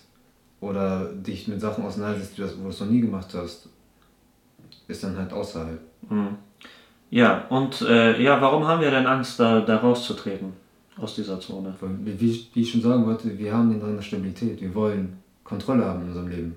[0.62, 3.70] oder dich mit Sachen auseinandersetzt, wo du es noch nie gemacht hast,
[4.88, 5.80] ist dann halt außerhalb.
[6.10, 6.38] Mhm.
[7.12, 10.54] Ja, und äh, ja, warum haben wir denn Angst, da, da rauszutreten
[10.98, 11.76] aus dieser Zone?
[11.82, 14.62] Weil, Wie, wie ich schon sagen wollte, wir haben den Drang nach Stabilität.
[14.62, 16.56] Wir wollen Kontrolle haben in unserem Leben.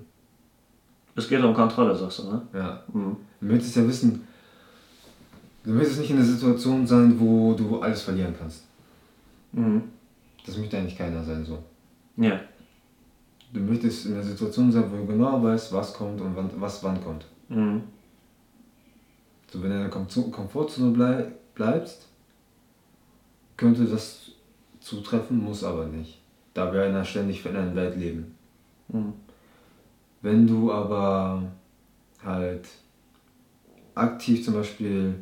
[1.13, 2.41] Es geht um Kontrolle, sagst du, ne?
[2.53, 2.83] Ja.
[2.93, 3.17] Mhm.
[3.41, 4.25] Du möchtest ja wissen,
[5.65, 8.63] du möchtest nicht in einer Situation sein, wo du alles verlieren kannst.
[9.51, 9.83] Mhm.
[10.45, 11.59] Das möchte eigentlich keiner sein so.
[12.15, 12.39] Ja.
[13.51, 16.81] Du möchtest in einer Situation sein, wo du genau weißt, was kommt und wann, was
[16.81, 17.25] wann kommt.
[17.49, 17.83] Mhm.
[19.55, 22.07] So, wenn du in der Kom Komfortzone blei bleibst,
[23.55, 24.31] könnte das
[24.81, 26.19] zutreffen, muss aber nicht.
[26.53, 28.35] Da wir in einer ständig verändernden Welt leben.
[28.89, 29.13] Mhm.
[30.21, 31.43] Wenn du aber
[32.23, 32.67] halt
[33.93, 35.15] aktiv zum Beispiel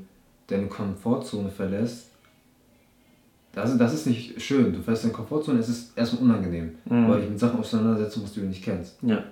[0.47, 2.09] deine Komfortzone verlässt,
[3.51, 4.73] das, das ist nicht schön.
[4.73, 7.07] Du verlässt deine Komfortzone, es ist erstmal unangenehm, Mhm.
[7.07, 8.97] weil du dich mit Sachen auseinandersetzen musst, die du nicht kennst.
[9.03, 9.23] Ja.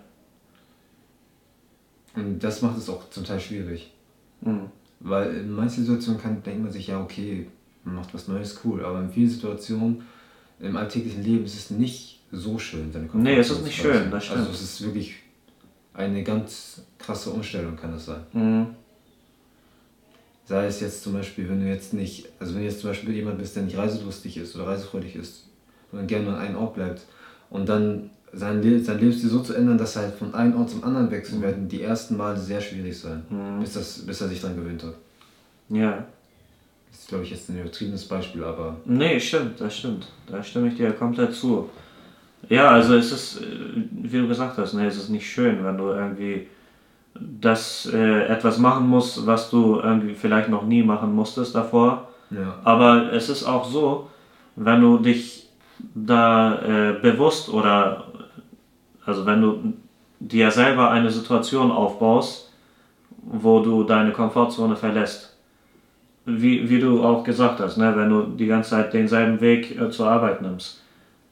[2.15, 3.91] Und das macht es auch zum Teil schwierig.
[4.41, 4.69] Mhm.
[5.03, 7.47] Weil in manchen Situationen kann, denkt man sich, ja, okay,
[7.83, 8.85] man macht was Neues, cool.
[8.85, 10.03] Aber in vielen Situationen
[10.59, 14.25] im alltäglichen Leben ist es nicht so schön, seine Nee, es ist nicht schön, das
[14.25, 14.39] stimmt.
[14.39, 15.15] Also es ist wirklich
[15.93, 18.21] eine ganz krasse Umstellung, kann das sein.
[18.33, 18.67] Mhm.
[20.45, 23.13] Sei es jetzt zum Beispiel, wenn du jetzt nicht, also wenn du jetzt zum Beispiel
[23.13, 25.47] jemand bist, der nicht reiselustig ist oder reisefreudig ist
[25.91, 27.05] und gerne an einem Ort bleibt
[27.49, 30.69] und dann sein, Le sein Lebensstil so zu ändern, dass er halt von einem Ort
[30.69, 33.59] zum anderen wechselt, werden die ersten Male sehr schwierig sein, Mhm.
[33.61, 34.93] bis, das, bis er sich daran gewöhnt hat.
[35.69, 36.05] Ja.
[36.91, 40.07] Das ist, glaube ich, jetzt ein übertriebenes Beispiel, aber Nee, stimmt, das stimmt.
[40.27, 41.69] Da stimme ich dir komplett zu.
[42.49, 43.45] Ja, also es ist, äh,
[43.91, 46.47] wie du gesagt hast, ne, es ist nicht schön, wenn du irgendwie
[47.19, 52.09] das äh, etwas machen musst, was du irgendwie vielleicht noch nie machen musstest davor.
[52.29, 52.55] ja.
[52.63, 54.09] Aber es ist auch so,
[54.55, 55.49] wenn du dich
[55.95, 58.05] da äh, bewusst oder
[59.05, 59.73] also wenn du
[60.19, 62.51] dir selber eine Situation aufbaust,
[63.23, 65.35] wo du deine Komfortzone verlässt,
[66.25, 69.89] wie, wie du auch gesagt hast, ne, wenn du die ganze Zeit denselben Weg äh,
[69.89, 70.81] zur Arbeit nimmst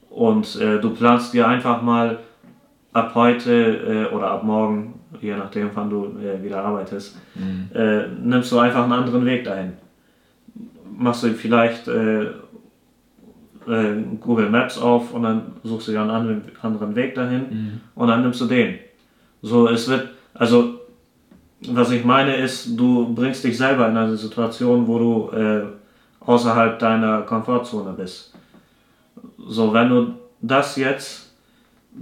[0.09, 2.19] und äh, du planst dir einfach mal
[2.93, 7.69] ab heute äh, oder ab morgen, je nachdem wann du äh, wieder arbeitest, Mhm.
[7.73, 9.73] äh, nimmst du einfach einen anderen Weg dahin.
[10.97, 11.87] Machst du vielleicht
[13.69, 17.81] äh, Google Maps auf und dann suchst du dir einen anderen, anderen Weg dahin Mhm.
[17.95, 18.75] und dann nimmst du den.
[19.41, 20.75] So, es wird, also,
[21.61, 25.61] was ich meine ist, du bringst dich selber in eine Situation, wo du äh,
[26.21, 28.33] außerhalb deiner Komfortzone bist.
[29.47, 31.33] So, wenn du das jetzt,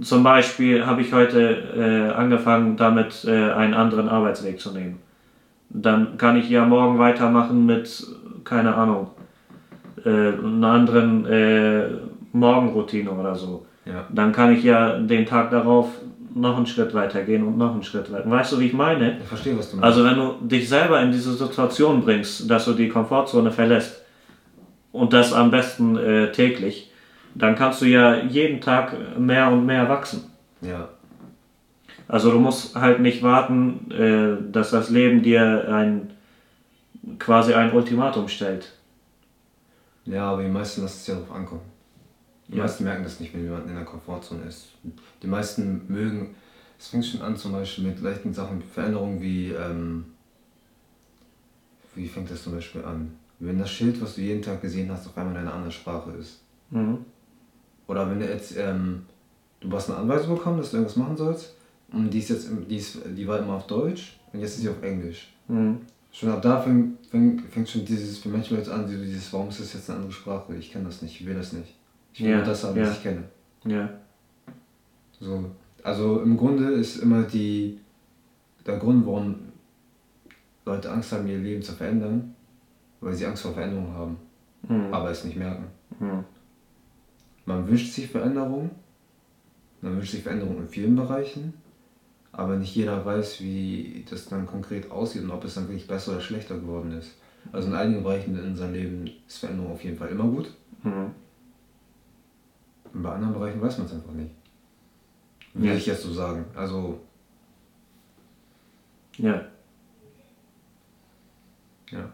[0.00, 1.40] zum Beispiel habe ich heute
[1.76, 4.98] äh, angefangen, damit äh, einen anderen Arbeitsweg zu nehmen.
[5.70, 8.06] Dann kann ich ja morgen weitermachen mit,
[8.44, 9.08] keine Ahnung,
[10.04, 11.84] äh, einer anderen äh,
[12.32, 13.66] Morgenroutine oder so.
[13.84, 14.06] Ja.
[14.12, 15.88] Dann kann ich ja den Tag darauf
[16.34, 18.30] noch einen Schritt weiter gehen und noch einen Schritt weiter.
[18.30, 19.18] Weißt du, wie ich meine?
[19.18, 19.84] Ich verstehe, was du meinst.
[19.84, 24.02] Also wenn du dich selber in diese Situation bringst, dass du die Komfortzone verlässt
[24.92, 26.90] und das am besten äh, täglich,
[27.34, 30.24] dann kannst du ja jeden Tag mehr und mehr wachsen.
[30.60, 30.88] ja.
[32.10, 36.10] Also du musst halt nicht warten, äh, dass das Leben dir ein
[37.18, 38.72] quasi ein Ultimatum stellt.
[40.08, 41.62] Ja, aber die meisten lassen es ja darauf ankommen.
[42.48, 42.62] Die Ja.
[42.62, 44.68] meisten merken das nicht, wenn jemand in der Komfortzone ist.
[45.22, 46.34] Die meisten mögen,
[46.78, 50.06] es fängt schon an zum Beispiel mit leichten Sachen, Veränderungen wie, ähm,
[51.94, 53.16] wie fängt das zum Beispiel an?
[53.38, 56.10] Wenn das Schild, was du jeden Tag gesehen hast, auf einmal in einer anderen Sprache
[56.12, 56.40] ist.
[56.70, 57.04] Mhm.
[57.86, 59.04] Oder wenn du jetzt, ähm,
[59.60, 61.54] du hast eine Anweisung bekommen, dass du irgendwas machen sollst,
[61.92, 64.68] und die ist jetzt, die, ist, die war immer auf Deutsch, und jetzt ist sie
[64.68, 65.32] auf Englisch.
[65.48, 65.78] Mhm.
[66.18, 69.60] Schon ab da fängt, fängt, fängt schon dieses, für manche Leute an, dieses, warum ist
[69.60, 70.52] das jetzt eine andere Sprache?
[70.56, 71.76] Ich kenne das nicht, ich will das nicht.
[72.12, 72.82] Ich will Ja, nur das haben, ja.
[72.88, 73.22] was ich kenne.
[73.64, 73.88] Ja.
[75.20, 75.44] So.
[75.84, 77.78] Also im Grunde ist immer die,
[78.66, 79.36] der Grund, warum
[80.64, 82.34] Leute Angst haben, ihr Leben zu verändern,
[83.00, 84.16] weil sie Angst vor Veränderung haben,
[84.68, 84.92] Mhm.
[84.92, 85.66] aber es nicht merken.
[86.00, 86.24] Mhm.
[87.46, 88.70] Man wünscht sich Veränderung,
[89.82, 91.54] man wünscht sich Veränderung in vielen Bereichen,
[92.32, 96.12] aber nicht jeder weiß, wie das dann konkret aussieht und ob es dann wirklich besser
[96.12, 97.16] oder schlechter geworden ist.
[97.52, 101.10] Also in einigen Bereichen in unserem Leben ist Veränderung auf jeden Fall immer gut, Mhm.
[102.94, 104.30] und bei anderen Bereichen weiß man es einfach nicht.
[105.54, 105.74] Will Ja.
[105.74, 106.44] ich jetzt so sagen.
[106.54, 107.00] Also,
[109.16, 109.40] Ja.
[111.90, 112.04] ja.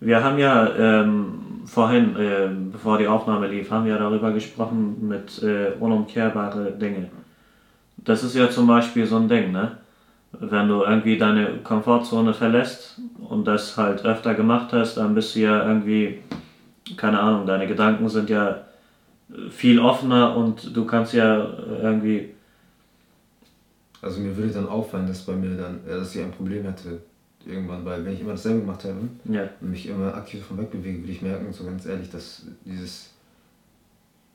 [0.00, 5.42] Wir haben ja ähm, vorhin, äh, bevor die Aufnahme lief, haben wir darüber gesprochen mit
[5.42, 7.08] äh, unumkehrbare Dinge.
[8.04, 9.78] Das ist ja zum Beispiel so ein Ding, ne?
[10.32, 15.40] Wenn du irgendwie deine Komfortzone verlässt und das halt öfter gemacht hast, dann bist du
[15.40, 16.18] ja irgendwie,
[16.96, 18.62] keine Ahnung, deine Gedanken sind ja
[19.50, 21.48] viel offener und du kannst ja
[21.82, 22.30] irgendwie,
[24.02, 27.00] Also mir würde dann auffallen, dass bei mir dann, dass ich ein Problem hätte
[27.46, 31.00] irgendwann, weil wenn ich immer dasselbe gemacht habe ja, und mich immer aktiv davon wegbewege,
[31.00, 33.13] würde ich merken, so ganz ehrlich, dass dieses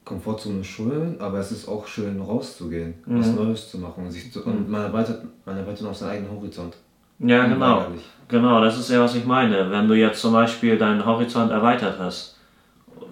[0.10, 3.36] Komfortzone schön, aber es ist auch schön rauszugehen, was Mhm.
[3.36, 6.76] Neues zu machen und sich zu, und man erweitert, man erweitert auch seinen eigenen Horizont.
[7.20, 7.86] ja genau.
[8.28, 9.72] Genau, das ist ja, was ich meine.
[9.72, 12.38] Wenn du jetzt zum Beispiel deinen Horizont erweitert hast,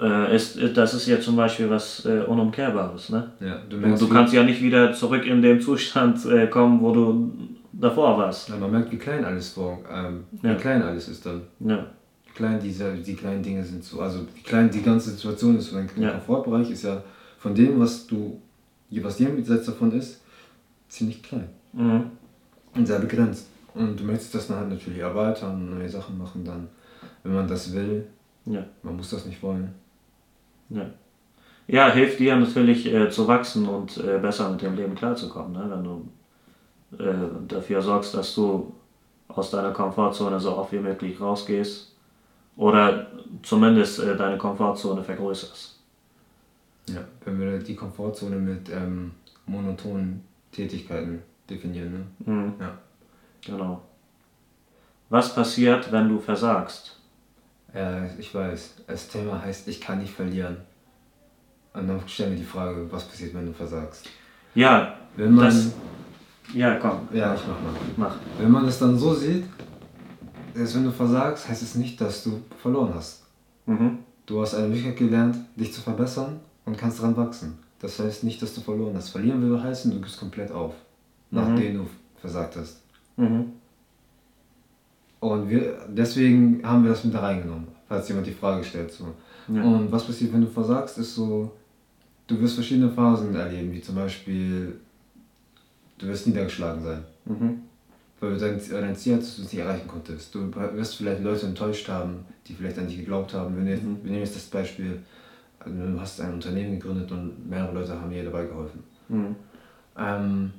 [0.02, 3.10] äh, ist, das ist ja zum Beispiel was äh, Unumkehrbares.
[3.10, 3.32] Ne?
[3.40, 6.92] Ja, du merkst, du kannst ja nicht wieder zurück in den Zustand äh, kommen, wo
[6.94, 7.32] du
[7.74, 8.50] davor warst.
[8.50, 10.52] ja, man merkt, wie klein alles vor, ähm, Ja.
[10.52, 11.42] wie klein alles ist dann.
[11.60, 11.86] Ja,
[12.38, 15.72] klein diese, die kleinen Dinge sind so, also wie klein die ganze Situation ist.
[15.74, 16.12] Und dein Ja.
[16.12, 17.02] Komfortbereich ist ja
[17.40, 18.40] von dem, was du,
[18.92, 20.22] was jenseits davon ist,
[20.88, 21.50] ziemlich klein.
[21.74, 22.04] mhm.
[22.76, 23.48] und sehr begrenzt.
[23.74, 26.68] Und du möchtest das dann halt natürlich erweitern, neue Sachen machen dann,
[27.24, 28.08] wenn man das will.
[28.46, 29.74] ja, Man muss das nicht wollen.
[30.70, 30.86] ja.
[31.70, 35.66] Ja, hilft dir natürlich äh, zu wachsen und äh, besser mit dem Leben klarzukommen, ne?
[35.70, 38.74] wenn du äh, dafür sorgst, dass du
[39.28, 41.94] aus deiner Komfortzone so oft wie möglich rausgehst
[42.58, 43.08] oder
[43.44, 45.76] zumindest äh, deine Komfortzone vergrößerst.
[46.90, 47.02] Ja.
[47.26, 49.12] Wenn wir die Komfortzone mit ähm,
[49.46, 51.94] monotonen Tätigkeiten definieren.
[52.26, 52.32] Ne?
[52.34, 52.54] Mhm.
[52.60, 52.78] Ja.
[53.46, 53.82] Genau.
[55.10, 56.98] Was passiert, wenn du versagst?
[57.74, 60.58] Äh, ich weiß, das Thema heißt, ich kann nicht verlieren.
[61.74, 64.10] Und dann stellen wir die Frage, was passiert, wenn du versagst?
[64.56, 65.46] Ja, Wenn man.
[65.46, 65.72] Das-
[66.54, 67.74] ja, komm, ja, ich mach mal.
[67.98, 68.16] mach.
[68.40, 69.44] Wenn man das dann so sieht,
[70.58, 73.24] ist, wenn du versagst, heißt es nicht, dass du verloren hast.
[73.66, 74.00] Mhm.
[74.26, 77.60] Du hast eine Möglichkeit gelernt, dich zu verbessern und kannst daran wachsen.
[77.80, 79.10] Das heißt nicht, dass du verloren hast.
[79.10, 80.74] Verlieren würde heißen, du gibst komplett auf,
[81.32, 81.88] nachdem du
[82.20, 82.82] versagt hast.
[83.16, 83.54] Mhm.
[85.20, 88.92] Und wir, deswegen haben wir das mit da reingenommen, falls jemand die Frage stellt.
[88.92, 89.14] So.
[89.48, 89.64] Ja.
[89.64, 91.52] Und was passiert, wenn du versagst, ist so,
[92.28, 94.80] du wirst verschiedene Phasen erleben, wie zum Beispiel,
[95.98, 97.04] du wirst niedergeschlagen sein.
[97.26, 97.62] Mhm.
[98.20, 100.34] Weil du dein, Ziel hattest, du es nicht erreichen konntest.
[100.34, 103.56] Du wirst vielleicht Leute enttäuscht haben, die vielleicht an dich geglaubt haben.
[103.56, 105.04] Wenn wir, wir nehmen jetzt das Beispiel,
[105.60, 108.84] also du hast ein Unternehmen gegründet und mehrere Leute haben dir dabei geholfen.
[109.10, 109.36] Mhm.
[109.98, 110.52] Ähm,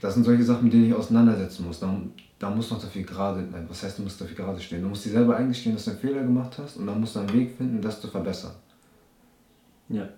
[0.00, 1.80] das sind solche Sachen, mit denen ich auseinandersetzen muss.
[1.80, 1.96] Da,
[2.38, 4.82] da musst du noch dafür gerade, nein, was heißt, du musst dafür gerade stehen?
[4.82, 7.20] Du musst dir selber eingestehen, dass du einen Fehler gemacht hast und dann musst du
[7.20, 8.52] einen Weg finden, das zu verbessern.
[9.88, 10.08] Ja.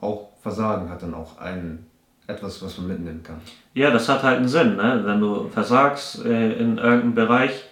[0.00, 1.86] Auch Versagen hat dann auch ein,
[2.30, 3.40] etwas, was man mitnehmen kann.
[3.74, 5.02] ja, das hat halt einen Sinn, ne?
[5.04, 7.64] wenn du versagst äh, in irgendeinem Bereich,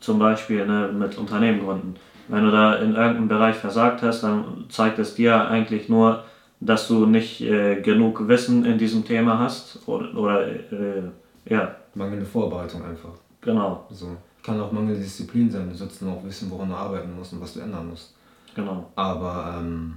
[0.00, 1.94] zum Beispiel ne, mit Unternehmen gründen.
[2.28, 6.24] Wenn du da in irgendeinem Bereich versagt hast, dann zeigt es dir eigentlich nur,
[6.60, 11.02] dass du nicht äh, genug Wissen in diesem Thema hast oder, oder äh,
[11.46, 11.74] ja.
[11.94, 13.10] Mangelnde Vorbereitung einfach.
[13.40, 13.86] Genau.
[13.90, 14.16] So.
[14.42, 15.68] Kann auch mangelnde Disziplin sein.
[15.68, 18.14] Du sollst nur auch wissen, woran du arbeiten musst und was du ändern musst.
[18.54, 18.90] Genau.
[18.94, 19.96] Aber ähm,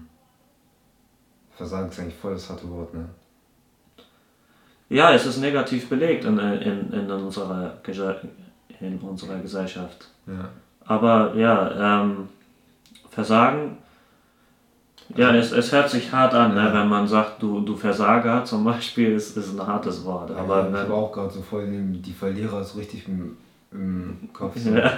[1.56, 3.06] Versagen ist eigentlich voll das harte Wort, ne?
[4.90, 7.78] Ja, es ist negativ belegt in, in, in, unserer,
[8.80, 10.08] in unserer Gesellschaft.
[10.28, 10.50] Ja.
[10.86, 12.30] Aber ja, ähm,
[13.10, 13.78] Versagen,
[15.16, 18.64] ja, es, es hört sich hart an, ne, wenn man sagt, du, du Versager zum
[18.64, 20.32] Beispiel, ist, ist ein hartes Wort.
[20.32, 23.38] Aber, ja, ich ne, habe auch gerade so voll die, Verlierer so richtig im,
[23.72, 24.58] im Kopf.
[24.58, 24.92] So, ja.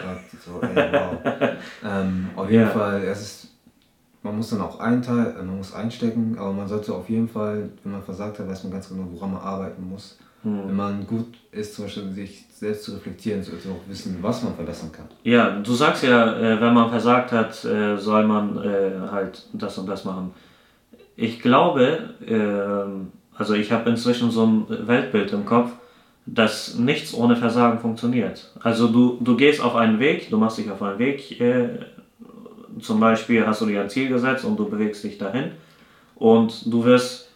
[0.44, 1.18] so ey, wow.
[1.86, 2.70] ähm, auf jeden ja.
[2.70, 3.55] Fall, es ist
[4.26, 7.70] man muss dann auch einteilen, äh, man muss einstecken, aber man sollte auf jeden Fall,
[7.84, 10.18] wenn man versagt hat, weiß man ganz genau, woran man arbeiten muss.
[10.42, 10.68] Hm.
[10.68, 14.44] Wenn man gut ist, zum Beispiel sich selbst zu reflektieren, sollte man auch wissen, was
[14.44, 15.06] man verbessern kann.
[15.24, 18.60] Ja, du sagst ja, äh, wenn man versagt hat, äh, soll man
[19.12, 20.32] halt das und das machen.
[21.16, 25.72] Ich glaube, ähm, also ich habe inzwischen so ein Weltbild im Kopf,
[26.26, 28.52] dass nichts ohne Versagen funktioniert.
[28.60, 31.40] Also du, du gehst auf einen Weg, du machst dich auf einen Weg,
[32.82, 35.52] zum Beispiel hast du dir ein Ziel gesetzt und du bewegst dich dahin
[36.16, 37.30] und du wirst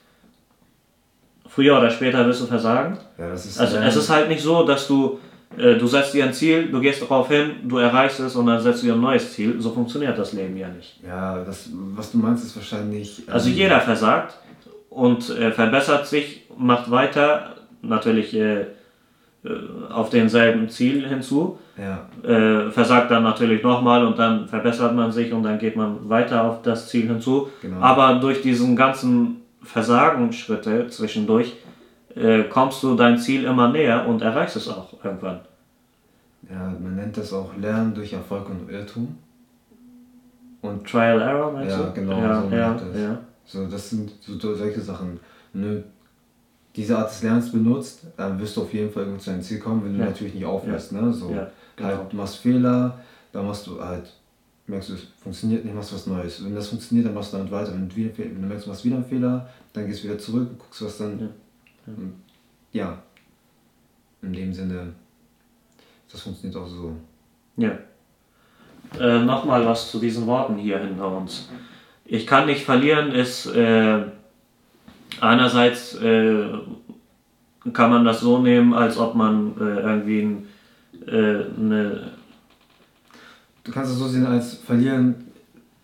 [1.47, 2.97] früher oder später wirst du versagen.
[3.17, 5.19] Ja, ist also es ist halt nicht so, dass du
[5.57, 8.61] äh, du setzt dir ein Ziel, du gehst darauf hin, du erreichst es und dann
[8.61, 9.59] setzt du dir ein neues Ziel.
[9.59, 10.99] So funktioniert das Leben ja nicht.
[11.05, 13.27] Ja, das, was du meinst, ist wahrscheinlich.
[13.27, 14.35] Ähm also jeder versagt
[14.89, 18.67] und äh, verbessert sich, macht weiter, natürlich äh,
[19.89, 21.59] auf denselben Ziel hinzu.
[21.77, 22.09] Ja.
[22.29, 26.43] Äh, versagt dann natürlich nochmal und dann verbessert man sich und dann geht man weiter
[26.43, 27.49] auf das Ziel hinzu.
[27.61, 27.79] Genau.
[27.79, 31.55] Aber durch diesen ganzen Versagensschritte zwischendurch
[32.15, 35.39] äh, kommst du dein Ziel immer näher und erreichst es auch irgendwann.
[36.49, 39.17] Ja, man nennt das auch Lernen durch Erfolg und Irrtum.
[40.61, 41.93] Und Trial Error, meinst ja, du?
[41.93, 43.01] Genau, ja, so ja, das.
[43.01, 43.17] Ja.
[43.45, 45.19] So, das sind so solche Sachen.
[45.53, 45.83] Ne,
[46.79, 49.83] diese Art des Lernens benutzt, dann wirst du auf jeden Fall zu einem Ziel kommen,
[49.83, 50.05] wenn du ja.
[50.05, 50.93] natürlich nicht aufhörst.
[50.93, 51.01] Ja.
[51.01, 51.11] Ne?
[51.11, 51.89] So, ja, genau.
[51.89, 52.97] halt, du machst Fehler,
[53.33, 54.09] dann machst du halt,
[54.65, 56.41] merkst du, es funktioniert nicht, machst was Neues.
[56.41, 57.73] Wenn das funktioniert, dann machst du damit weiter.
[57.73, 60.17] Wenn du, wieder, wenn du merkst, du machst wieder einen Fehler, dann gehst du wieder
[60.17, 61.29] zurück und guckst, was dann.
[62.71, 62.83] Ja.
[62.83, 63.03] ja.
[64.21, 64.93] In dem Sinne,
[66.09, 66.93] das funktioniert auch so.
[67.57, 67.77] Ja.
[68.97, 71.49] Äh, Nochmal was zu diesen Worten hier hinter uns.
[72.05, 73.47] Ich kann nicht verlieren ist.
[73.47, 74.03] Äh,
[75.21, 76.47] einerseits äh,
[77.73, 80.47] kann man das so nehmen, als ob man äh, irgendwie ein,
[81.07, 82.11] äh, eine.
[83.63, 85.15] Du kannst es so sehen als verlieren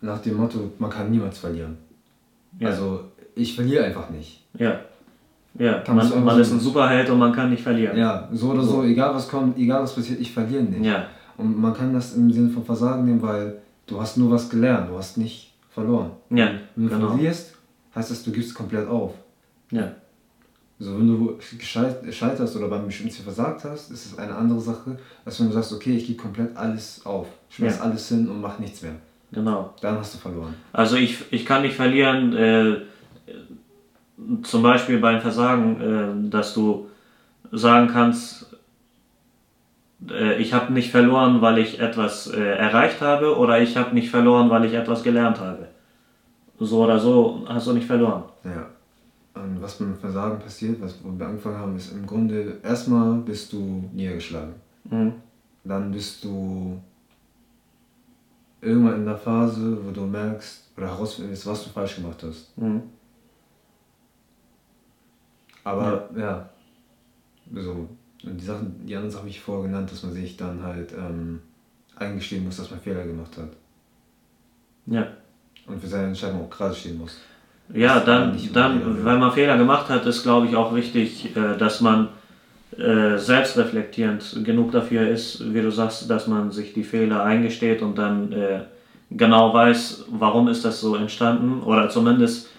[0.02, 1.78] nach dem Motto, man kann niemals verlieren.
[2.60, 2.70] Ja.
[2.70, 4.44] Also ich verliere einfach nicht.
[4.58, 4.80] Ja.
[5.58, 7.98] Ja, kann man, man ist ein Superheld und man kann nicht verlieren.
[7.98, 10.86] Ja, so oder so, so, egal was kommt, egal was passiert, ich verliere nicht.
[10.86, 11.08] Ja.
[11.38, 14.90] Und man kann das im Sinne von Versagen nehmen, weil du hast nur was gelernt,
[14.90, 16.12] du hast nicht verloren.
[16.30, 17.10] Ja, Wenn du genau.
[17.10, 17.56] verlierst,
[17.96, 19.14] heißt das, du gibst komplett auf.
[19.72, 19.92] Ja.
[20.80, 25.40] Also wenn du scheiterst oder beim bestimmten versagt hast, ist es eine andere Sache, als
[25.40, 27.84] wenn du sagst, okay, ich gebe komplett alles auf, schmeiß ja.
[27.84, 28.96] alles hin und mach nichts mehr.
[29.32, 29.74] Genau.
[29.82, 30.54] Dann hast du verloren.
[30.74, 32.82] Also ich, ich kann nicht verlieren, äh,
[34.44, 36.90] zum Beispiel beim Versagen, äh, dass du
[37.52, 38.46] sagen kannst,
[40.10, 44.10] äh, ich habe nicht verloren, weil ich etwas äh, erreicht habe oder ich habe nicht
[44.10, 45.68] verloren, weil ich etwas gelernt habe.
[46.60, 48.24] So oder so hast du nicht verloren.
[48.44, 48.68] Ja.
[49.36, 53.52] Und was beim Versagen passiert, was wo wir angefangen haben, ist im Grunde erstmal bist
[53.52, 54.54] du niedergeschlagen.
[54.90, 55.14] Mhm.
[55.64, 56.80] Dann bist du
[58.62, 62.58] irgendwann in der Phase, wo du merkst oder herausfindest, was du falsch gemacht hast.
[62.58, 62.84] Mhm.
[65.64, 66.50] Aber ja, ja
[67.54, 67.90] so,
[68.24, 71.42] die Sachen, die anderen Sachen habe ich vorher genannt, dass man sich dann halt ähm,
[71.96, 73.50] eingestehen muss, dass man Fehler gemacht hat.
[74.86, 75.08] Ja.
[75.68, 77.18] Und für seine Entscheidung auch gerade stehen muss.
[77.74, 81.82] Ja, dann, dann wenn man Fehler gemacht hat, ist glaube ich auch wichtig, äh, dass
[81.82, 82.10] man
[82.78, 87.98] äh, selbstreflektierend genug dafür ist, wie du sagst, dass man sich die Fehler eingesteht und
[87.98, 88.60] dann äh,
[89.12, 92.50] genau weiß, warum ist das so entstanden oder zumindest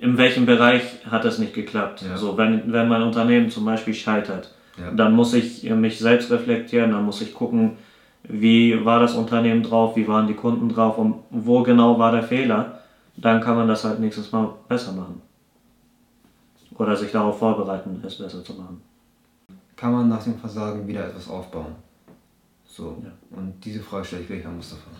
[0.00, 2.02] in welchem Bereich hat es nicht geklappt.
[2.02, 2.16] Ja.
[2.16, 4.90] So, wenn, wenn mein Unternehmen zum Beispiel scheitert, ja.
[4.92, 7.76] dann muss ich mich selbst reflektieren, dann muss ich gucken,
[8.22, 12.22] wie war das Unternehmen drauf, wie waren die Kunden drauf und wo genau war der
[12.22, 12.79] Fehler
[13.20, 15.20] dann kann man das halt nächstes Mal besser machen.
[16.76, 18.80] Oder sich darauf vorbereiten, es besser zu machen.
[19.76, 21.74] Kann man nach dem Versagen wieder etwas aufbauen?
[22.64, 22.96] So.
[23.02, 23.10] Ja.
[23.36, 24.90] Und diese Frage stelle ich gleich an Mustafa.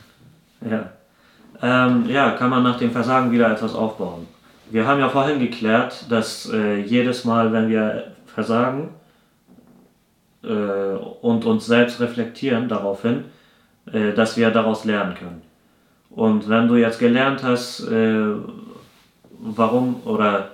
[0.68, 0.90] Ja.
[1.62, 4.26] Ähm, ja, kann man nach dem Versagen wieder etwas aufbauen?
[4.70, 8.90] Wir haben ja vorhin geklärt, dass äh, jedes Mal, wenn wir versagen
[10.42, 13.24] äh, und uns selbst reflektieren daraufhin,
[13.92, 15.42] äh, dass wir daraus lernen können.
[16.10, 18.24] Und wenn du jetzt gelernt hast, äh,
[19.40, 20.50] warum oder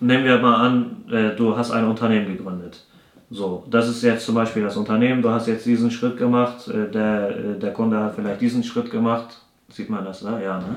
[0.00, 2.84] nehmen wir mal an, äh, du hast ein Unternehmen gegründet.
[3.30, 6.90] So, das ist jetzt zum Beispiel das Unternehmen, du hast jetzt diesen Schritt gemacht, äh,
[6.90, 9.38] der, äh, der Kunde hat vielleicht diesen Schritt gemacht.
[9.68, 10.42] Sieht man das, ne?
[10.42, 10.74] Ja, ne?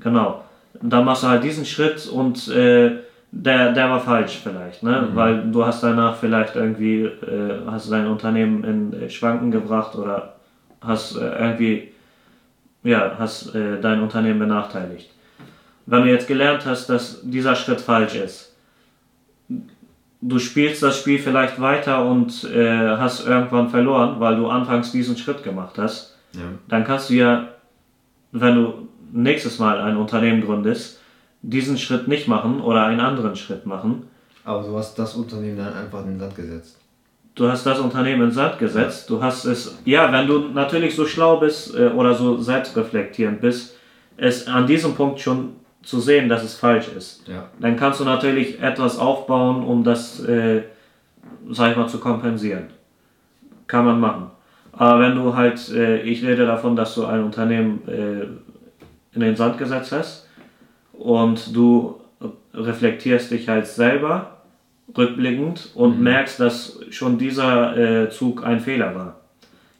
[0.00, 0.42] Genau.
[0.80, 2.98] Dann machst du halt diesen Schritt und äh,
[3.30, 5.08] der, der war falsch vielleicht, ne?
[5.10, 5.16] Mhm.
[5.16, 10.34] Weil du hast danach vielleicht irgendwie, äh, hast dein Unternehmen in Schwanken gebracht oder
[10.80, 11.91] hast äh, irgendwie,
[12.82, 15.10] ja, hast äh, dein Unternehmen benachteiligt.
[15.86, 18.54] Wenn du jetzt gelernt hast, dass dieser Schritt falsch ist,
[20.20, 25.16] du spielst das Spiel vielleicht weiter und äh, hast irgendwann verloren, weil du anfangs diesen
[25.16, 26.42] Schritt gemacht hast, ja.
[26.68, 27.48] dann kannst du ja,
[28.30, 31.00] wenn du nächstes Mal ein Unternehmen gründest,
[31.42, 34.08] diesen Schritt nicht machen oder einen anderen Schritt machen.
[34.44, 36.78] Aber du hast das Unternehmen dann einfach in den Sand gesetzt.
[37.34, 39.08] Du hast das Unternehmen in den Sand gesetzt.
[39.08, 43.76] Du hast es, ja, wenn du natürlich so schlau bist äh, oder so selbstreflektierend bist,
[44.16, 47.26] es an diesem Punkt schon zu sehen, dass es falsch ist.
[47.26, 47.48] Ja.
[47.58, 50.62] Dann kannst du natürlich etwas aufbauen, um das, äh,
[51.50, 52.68] sag ich mal, zu kompensieren.
[53.66, 54.30] Kann man machen.
[54.72, 59.36] Aber wenn du halt, äh, ich rede davon, dass du ein Unternehmen äh, in den
[59.36, 60.28] Sand gesetzt hast
[60.92, 62.00] und du
[62.54, 64.31] reflektierst dich halt selber
[64.96, 66.04] rückblickend und mhm.
[66.04, 69.16] merkst, dass schon dieser äh, Zug ein Fehler war.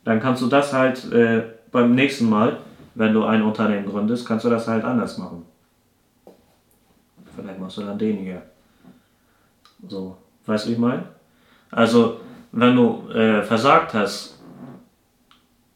[0.05, 2.59] Dann kannst du das halt äh, beim nächsten Mal,
[2.95, 5.45] wenn du ein Unternehmen gründest, kannst du das halt anders machen.
[7.35, 8.43] Vielleicht machst du dann den hier.
[9.89, 11.05] So, weißt du, wie ich meine?
[11.71, 12.21] Also,
[12.53, 14.39] wenn du äh, versagt hast,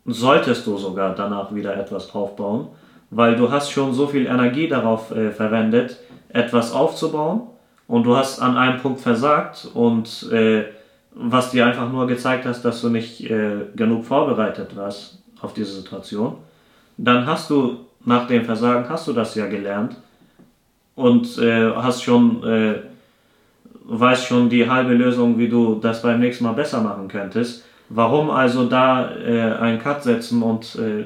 [0.04, 2.68] solltest du sogar danach wieder etwas aufbauen,
[3.10, 7.42] weil du hast schon so viel Energie darauf äh, verwendet, etwas aufzubauen
[7.88, 10.64] und du hast an einem Punkt versagt und äh,
[11.12, 15.72] was dir einfach nur gezeigt hast, dass du nicht äh, genug vorbereitet warst auf diese
[15.72, 16.36] Situation,
[16.98, 19.96] dann hast du nach dem Versagen hast du das ja gelernt
[20.94, 22.74] und äh, hast schon äh,
[23.88, 27.64] weißt schon die halbe Lösung, wie du das beim nächsten Mal besser machen könntest.
[27.88, 31.04] Warum also da äh, einen Cut setzen und äh,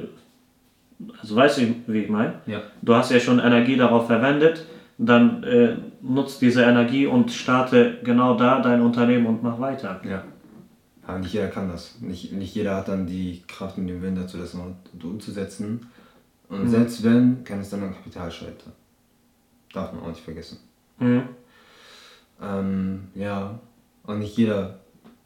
[1.20, 2.34] also weißt du, wie ich meine?
[2.46, 2.62] Ja.
[2.82, 4.64] Du hast ja schon Energie darauf verwendet,
[4.98, 5.44] dann
[6.02, 10.00] nutzt diese Energie und starte genau da dein Unternehmen und mach weiter.
[10.04, 10.24] Ja.
[11.06, 12.00] Aber nicht jeder kann das.
[12.00, 14.66] Nicht, nicht jeder hat dann die Kraft und den Willen dazu, das noch
[15.02, 15.86] umzusetzen.
[16.48, 16.68] Und mhm.
[16.68, 18.72] selbst wenn, kann es dann an Kapital scheitern.
[19.72, 20.58] Darf man auch nicht vergessen.
[20.98, 21.22] Mhm.
[22.42, 23.58] Ähm, ja,
[24.04, 24.80] und nicht jeder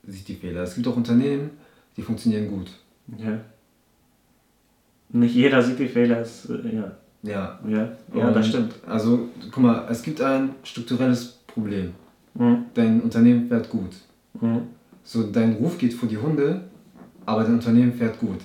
[0.07, 0.63] sieht die Fehler.
[0.63, 1.51] Es gibt auch Unternehmen,
[1.97, 2.71] die funktionieren gut.
[3.19, 3.41] Ja.
[5.11, 6.91] Nicht jeder sieht die Fehler, ist, äh,
[7.25, 7.59] ja.
[7.67, 7.89] Ja.
[8.15, 8.75] Ja, das stimmt.
[8.87, 11.93] Also, guck mal, es gibt ein strukturelles Problem.
[12.35, 12.67] Mhm.
[12.75, 13.91] Dein Unternehmen fährt gut.
[14.41, 14.63] Mhm.
[15.03, 16.63] So, dein Ruf geht vor die Hunde,
[17.27, 18.39] aber dein Unternehmen fährt gut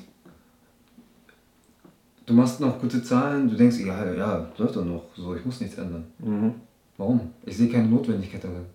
[2.30, 5.60] du machst noch gute Zahlen, du denkst, ja, ja, läuft doch noch, so, ich muss
[5.60, 6.04] nichts ändern.
[6.20, 6.54] Mhm.
[6.98, 7.22] Warum?
[7.46, 8.66] Ich sehe keine Notwendigkeit darin.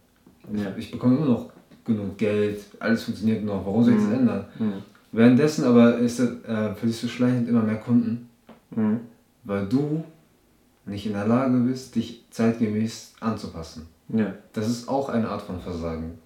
[0.61, 0.71] Ja.
[0.77, 1.51] Ich, ich, bekomme immer noch
[1.85, 4.11] genug Geld, alles funktioniert noch, warum soll ich mhm.
[4.11, 4.45] das ändern?
[4.59, 4.73] Mhm.
[5.12, 8.29] Währenddessen aber ist, äh, verlierst du schleichend immer mehr Kunden,
[8.75, 9.01] mhm.
[9.44, 10.04] Weil du
[10.87, 13.87] nicht in der Lage bist, dich zeitgemäß anzupassen.
[14.09, 14.35] Ja.
[14.52, 16.18] Das ist auch eine Art von Versagen.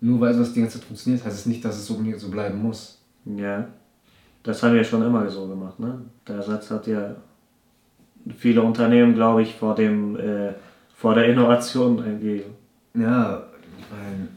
[0.00, 2.62] Nur weil etwas die ganze Zeit funktioniert, heißt es nicht, dass es so, so bleiben
[2.62, 2.98] muss.
[3.24, 3.66] Ja.
[4.42, 5.80] Das haben wir schon immer so gemacht.
[5.80, 6.02] Ne?
[6.28, 7.16] Der Satz hat ja
[8.36, 10.52] viele Unternehmen, glaube ich, vor, dem, äh,
[10.94, 12.42] vor der Innovation irgendwie.
[12.94, 13.44] Ja,
[13.90, 14.28] weil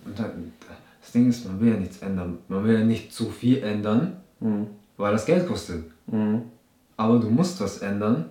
[1.01, 2.39] das Ding ist, man will ja nichts ändern.
[2.47, 4.67] Man will ja nicht zu viel ändern, mhm.
[4.95, 5.83] weil das Geld kostet.
[6.07, 6.43] Mhm.
[6.97, 8.25] Aber du musst was ändern,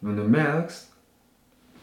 [0.00, 0.92] wenn du merkst,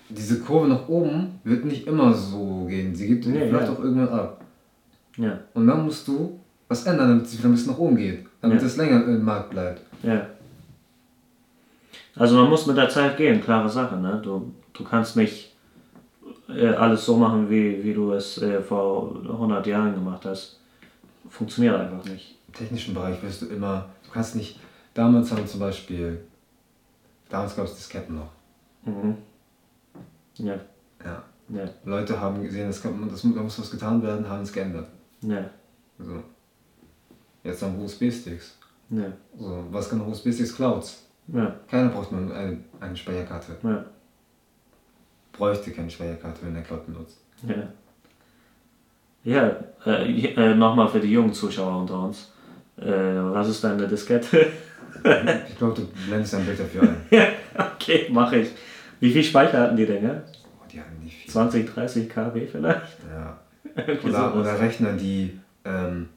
[0.10, 2.95] diese Kurve nach oben wird nicht immer so gehen.
[2.95, 3.73] Sie geht nee, vielleicht ja.
[3.73, 4.41] auch irgendwann ab.
[5.17, 5.39] Ja.
[5.54, 8.62] Und dann musst du was ändern, damit sie wieder ein bisschen nach oben geht damit
[8.62, 8.67] ja.
[8.67, 9.82] es länger im Markt bleibt.
[10.04, 10.28] Ja.
[12.15, 13.95] Also man muss mit der Zeit gehen, klare Sache.
[13.95, 14.19] Ne?
[14.21, 15.54] Du, du kannst nicht
[16.49, 20.60] äh, alles so machen, wie, wie du es äh, vor 100 Jahren gemacht hast.
[21.30, 22.36] Funktioniert einfach nicht.
[22.49, 24.60] Im technischen Bereich wirst du immer, du kannst nicht,
[24.93, 26.23] damals haben zum Beispiel,
[27.29, 28.32] damals gab es Disketten noch.
[28.86, 29.17] Mhm.
[30.36, 30.55] Ja.
[31.03, 31.24] ja.
[31.49, 31.70] Ja.
[31.84, 34.88] Leute haben gesehen, das kann, das, da muss was getan werden, haben es geändert.
[35.22, 35.49] Ja.
[35.99, 36.24] So.
[37.43, 38.57] Jetzt haben USB-Sticks.
[38.89, 39.11] Ja.
[39.38, 40.55] So, was kann USB-Sticks?
[40.55, 41.03] Clouds.
[41.28, 41.53] Ja.
[41.70, 43.57] Keiner braucht mal eine, eine Speicherkarte.
[43.61, 43.86] Ja.
[45.34, 47.17] Bräuchte keine Speicherkarte, wenn er Cloud benutzt.
[47.47, 47.67] Ja.
[49.26, 49.55] Ja,
[49.86, 52.32] äh, äh, nochmal für die jungen Zuschauer unter uns.
[52.78, 54.47] Äh, was ist deine Diskette?
[55.49, 56.95] ich glaube, du blendest ein Bild dafür ein.
[57.09, 57.27] ja,
[57.57, 58.49] okay, mache ich.
[58.99, 60.21] Wie viel Speicher hatten die denn, ja?
[60.59, 61.31] Oh, die hatten nicht viel.
[61.31, 62.97] 20, 30 kW vielleicht?
[63.09, 63.39] Ja.
[64.03, 66.09] oder, oder Rechner, die ähm,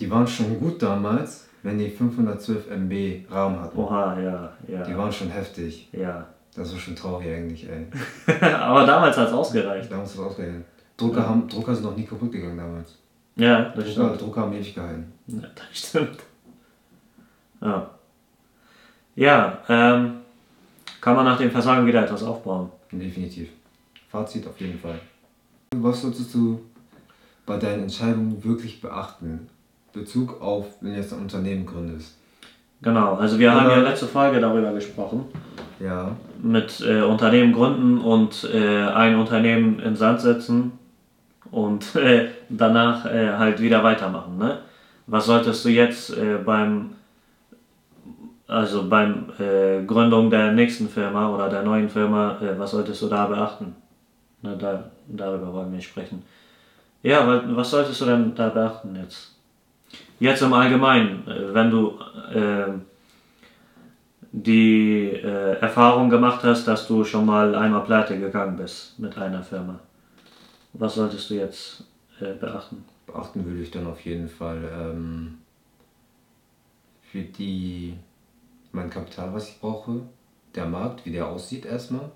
[0.00, 3.78] die waren schon gut damals, wenn die 512 MB RAM hatten.
[3.78, 4.82] Oha, ja, ja.
[4.82, 5.88] Die waren schon heftig.
[5.92, 6.26] Ja.
[6.54, 7.86] Das war schon traurig eigentlich, ey.
[8.54, 9.92] Aber damals hat es ausgereicht.
[9.92, 10.64] Damals hat es ausgereicht.
[10.96, 12.98] Drucker, haben, Drucker sind noch nie kaputt gegangen damals.
[13.36, 14.20] Ja, das Drucker, stimmt.
[14.20, 15.12] Drucker haben ewig gehalten.
[15.26, 16.18] Ja, das stimmt.
[17.60, 17.90] Ja.
[19.20, 20.12] Ja, ähm,
[21.02, 22.70] kann man nach dem Versagen wieder etwas aufbauen.
[22.90, 23.50] Definitiv.
[24.10, 24.98] Fazit auf jeden Fall.
[25.76, 26.62] Was solltest du
[27.44, 29.46] bei deinen Entscheidungen wirklich beachten?
[29.92, 32.16] Bezug auf, wenn du jetzt ein Unternehmen gründest.
[32.80, 35.26] Genau, also wir haben Aber- ja letzte Folge darüber gesprochen.
[35.80, 36.16] Ja.
[36.42, 40.72] Mit äh, Unternehmen gründen und äh, ein Unternehmen in Sand setzen
[41.50, 44.38] und äh, danach äh, halt wieder weitermachen.
[44.38, 44.60] Ne?
[45.06, 46.92] Was solltest du jetzt äh, beim
[48.50, 53.08] also beim äh, Gründung der nächsten Firma oder der neuen Firma, äh, was solltest du
[53.08, 53.74] da beachten?
[54.42, 56.22] Ne, da, darüber wollen wir sprechen.
[57.02, 59.34] Ja, wa- was solltest du denn da beachten jetzt?
[60.18, 61.98] Jetzt im Allgemeinen, äh, wenn du
[62.34, 62.72] äh,
[64.32, 69.80] die Erfahrung gemacht hast, dass du schon mal einmal pleite gegangen bist mit einer Firma.
[70.72, 71.82] Was solltest du jetzt
[72.20, 72.84] äh, beachten?
[73.06, 75.38] Beachten würde ich dann auf jeden Fall ähm,
[77.10, 77.94] für die
[78.72, 80.02] mein Kapital, was ich brauche,
[80.54, 82.10] der Markt, wie der aussieht erstmal,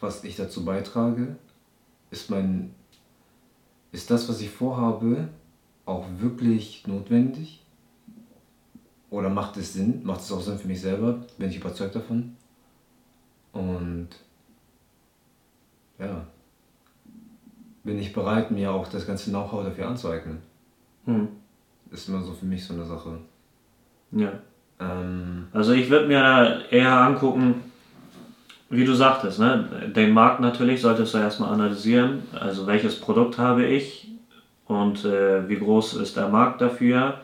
[0.00, 1.36] was ich dazu beitrage,
[2.10, 2.74] ist mein
[3.92, 5.28] ist das, was ich vorhabe,
[5.86, 7.64] auch wirklich notwendig?
[9.08, 10.02] Oder macht es Sinn?
[10.04, 11.24] Macht es auch Sinn für mich selber?
[11.38, 12.36] Bin ich überzeugt davon?
[13.52, 14.08] Und
[15.98, 16.26] ja,
[17.84, 20.42] bin ich bereit, mir auch das ganze Know-how dafür anzueignen.
[21.06, 21.28] Hm.
[21.90, 23.18] Ist immer so für mich so eine Sache.
[24.10, 24.40] Ja.
[24.80, 27.62] Ähm, Also ich würde mir eher angucken,
[28.68, 29.90] wie du sagtest, ne?
[29.94, 32.22] den Markt natürlich solltest du erstmal analysieren.
[32.38, 34.08] Also welches Produkt habe ich
[34.66, 37.20] und äh, wie groß ist der Markt dafür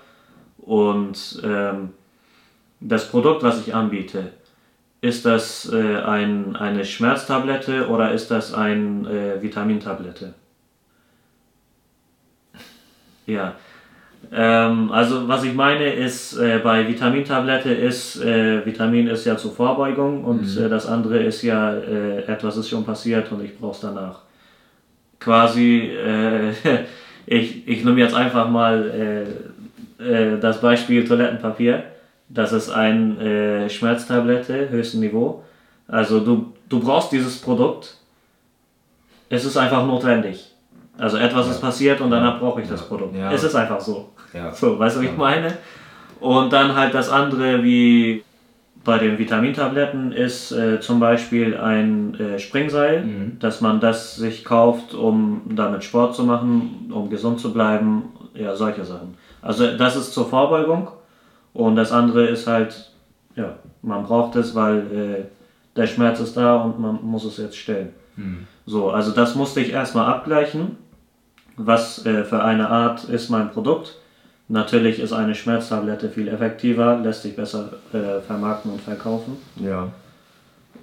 [0.59, 1.91] und ähm,
[2.81, 4.33] das Produkt, was ich anbiete,
[5.01, 10.35] ist das äh, ein, eine Schmerztablette oder ist das ein äh, Vitamintablette?
[13.27, 13.55] Ja.
[14.35, 19.53] Ähm, also was ich meine ist, äh, bei Vitamintablette ist, äh, Vitamin ist ja zur
[19.53, 23.73] Vorbeugung und äh, das andere ist ja, äh, etwas ist schon passiert und ich brauche
[23.73, 24.21] es danach.
[25.21, 26.53] Quasi, äh,
[27.27, 29.27] ich, ich nehme jetzt einfach mal
[30.01, 31.85] äh, das Beispiel Toilettenpapier.
[32.31, 35.45] Das ist ein äh, Schmerztablette, höchsten Niveau.
[35.87, 37.99] Also du, du brauchst dieses Produkt.
[39.29, 40.51] Es ist einfach notwendig.
[40.97, 42.87] Also etwas ist passiert und danach brauche ich das Ja.
[42.87, 43.15] Produkt.
[43.17, 43.31] Ja.
[43.31, 44.09] Es ist einfach so.
[44.33, 44.53] Ja.
[44.53, 45.19] So, weißt du, wie ich Ja.
[45.19, 45.59] meine?
[46.21, 48.23] Und dann halt das andere, wie
[48.85, 53.39] bei den Vitamintabletten, ist äh, zum Beispiel ein äh, Springseil, Mhm.
[53.39, 58.05] dass man das sich kauft, um damit Sport zu machen, um gesund zu bleiben,
[58.35, 59.15] ja, solche Sachen.
[59.41, 60.89] Also das ist zur Vorbeugung
[61.53, 62.91] und das andere ist halt,
[63.37, 67.57] ja, man braucht es, weil äh, der Schmerz ist da und man muss es jetzt
[67.57, 67.91] stillen.
[68.17, 68.47] Mhm.
[68.67, 70.77] So, also das musste ich erstmal abgleichen.
[71.57, 73.97] Was äh, für eine Art ist mein Produkt?
[74.53, 79.39] Natürlich ist eine Schmerztablette viel effektiver, lässt sich besser äh, vermarkten und verkaufen.
[79.57, 79.91] Ja.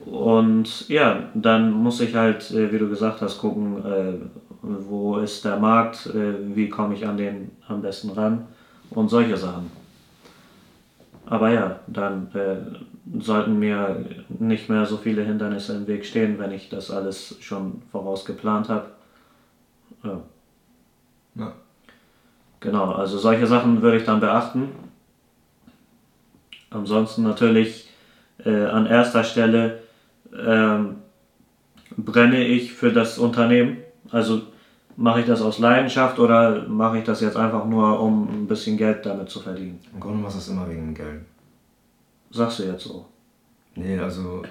[0.07, 4.13] Und ja, dann muss ich halt, äh, wie du gesagt hast, gucken, äh,
[4.63, 8.47] wo ist der Markt, äh, wie komme ich an den am besten ran
[8.89, 9.69] und solche Sachen.
[11.27, 16.53] Aber ja, dann äh, sollten mir nicht mehr so viele Hindernisse im Weg stehen, wenn
[16.53, 18.87] ich das alles schon voraus geplant habe.
[20.03, 20.21] Ja.
[21.35, 21.53] Ja.
[22.59, 24.69] Genau, also solche Sachen würde ich dann beachten.
[26.69, 27.89] Ansonsten natürlich
[28.45, 29.79] äh, an erster Stelle
[30.37, 30.97] ähm,
[31.97, 33.77] brenne ich für das Unternehmen.
[34.11, 34.43] Also
[34.97, 38.77] mache ich das aus Leidenschaft oder mache ich das jetzt einfach nur, um ein bisschen
[38.77, 39.79] Geld damit zu verdienen?
[39.93, 41.21] Im Grunde machst du das immer wegen dem Geld.
[42.31, 43.05] Sagst du jetzt so.
[43.75, 44.43] Nee, also.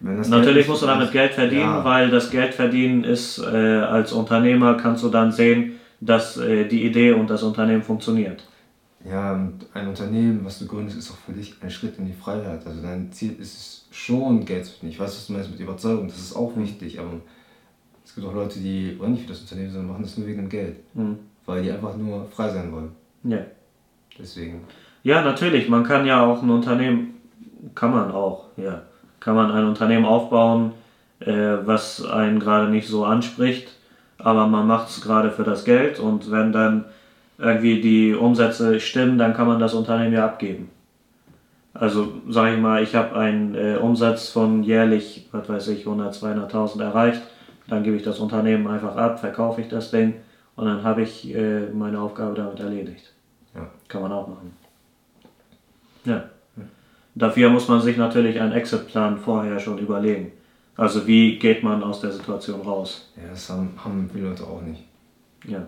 [0.00, 1.84] Wenn das Natürlich musst du damit Geld verdienen, Ja.
[1.84, 3.46] weil das Geld verdienen ist, äh,
[3.80, 8.44] als Unternehmer kannst du dann sehen, dass äh, die Idee und das Unternehmen funktioniert.
[9.08, 12.12] Ja, und ein Unternehmen, was du gründest, ist auch für dich ein Schritt in die
[12.12, 12.66] Freiheit.
[12.66, 14.92] Also dein Ziel ist es schon, Geld zu verdienen.
[14.92, 17.12] Ich weiß, was du meinst mit Überzeugung, das ist auch wichtig, aber
[18.04, 20.42] es gibt auch Leute, die brennen nicht für das Unternehmen, sondern machen das nur wegen
[20.42, 20.76] dem Geld.
[20.94, 21.18] Hm.
[21.46, 22.90] Weil die einfach nur frei sein wollen.
[23.24, 23.38] Ja.
[24.18, 24.64] Deswegen.
[25.02, 25.68] Ja, natürlich.
[25.68, 27.14] Man kann ja auch ein Unternehmen,
[27.74, 28.82] kann man auch, ja,
[29.18, 30.72] kann man ein Unternehmen aufbauen,
[31.20, 33.68] äh, was einen gerade nicht so anspricht,
[34.24, 36.84] aber man macht es gerade für das Geld und wenn dann
[37.38, 40.70] irgendwie die Umsätze stimmen, dann kann man das Unternehmen ja abgeben.
[41.72, 46.14] Also sage ich mal, ich habe einen äh, Umsatz von jährlich, was weiß ich, 100,
[46.14, 47.22] 200.000 erreicht,
[47.68, 50.14] dann gebe ich das Unternehmen einfach ab, verkaufe ich das Ding
[50.56, 53.12] und dann habe ich äh, meine Aufgabe damit erledigt.
[53.54, 53.66] Ja.
[53.88, 54.52] Kann man auch machen.
[56.04, 56.24] Ja.
[57.14, 60.32] Dafür muss man sich natürlich einen Exit-Plan vorher schon überlegen.
[60.76, 63.10] Also wie geht man aus der Situation raus?
[63.16, 64.82] Ja, das haben, haben viele Leute auch nicht.
[65.46, 65.66] Ja.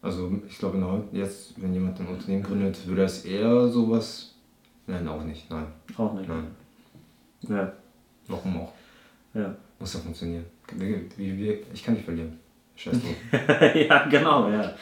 [0.00, 4.34] Also ich glaube jetzt, wenn jemand ein Unternehmen gründet, würde es eher sowas.
[4.86, 5.50] Nein, auch nicht.
[5.50, 5.66] Nein.
[5.96, 6.28] Auch nicht.
[6.28, 6.46] Nein.
[7.48, 7.72] Ja.
[8.28, 8.72] Warum auch?
[9.34, 9.54] Ja.
[9.78, 10.44] Muss ja funktionieren.
[11.72, 12.38] Ich kann nicht verlieren.
[12.76, 13.74] Scheiß drauf.
[13.74, 14.72] ja, genau, ja.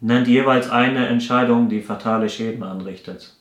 [0.00, 3.34] Nennt jeweils eine Entscheidung, die fatale Schäden anrichtet.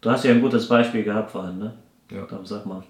[0.00, 1.74] Du hast ja ein gutes Beispiel gehabt vorhin, ne?
[2.10, 2.24] Ja.
[2.26, 2.82] Dann sag mal.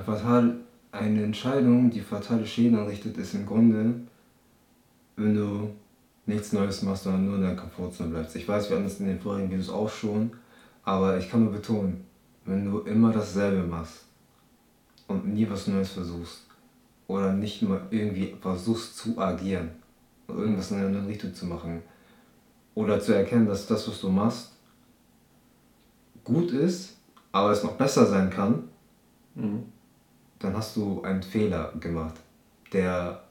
[0.00, 0.56] Fatal,
[0.90, 3.94] eine Entscheidung, die fatale Schäden anrichtet, ist im Grunde,
[5.16, 5.70] wenn du
[6.24, 8.36] nichts Neues machst, sondern nur in deiner Komfortzone bleibst.
[8.36, 10.30] Ich weiß, wir hatten das in den vorigen Videos auch schon,
[10.82, 12.04] aber ich kann nur betonen,
[12.46, 14.04] wenn du immer dasselbe machst
[15.08, 16.46] und nie was Neues versuchst
[17.06, 19.70] oder nicht mal irgendwie versuchst zu agieren
[20.26, 21.82] oder irgendwas in einer anderen Richtung zu machen
[22.74, 24.52] oder zu erkennen, dass das, was du machst,
[26.24, 26.96] gut ist,
[27.32, 28.64] aber es noch besser sein kann,
[29.34, 29.71] Mhm.
[30.42, 32.14] Dann hast du einen Fehler gemacht,
[32.72, 33.22] der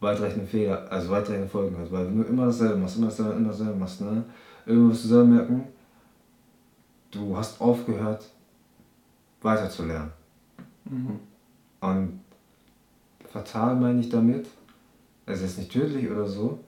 [0.00, 1.90] weitreichende Fehler, also weitreichende Folgen hat.
[1.92, 4.24] Weil wenn du immer dasselbe machst, immer dasselbe, immer dasselbe machst, ne?
[4.66, 5.64] Irgendwann wirst du selber merken,
[7.10, 8.24] du hast aufgehört,
[9.42, 10.10] weiterzulernen.
[10.84, 11.18] Mhm.
[11.80, 12.20] Und
[13.32, 14.46] fatal meine ich damit,
[15.26, 16.58] es ist nicht tödlich oder so,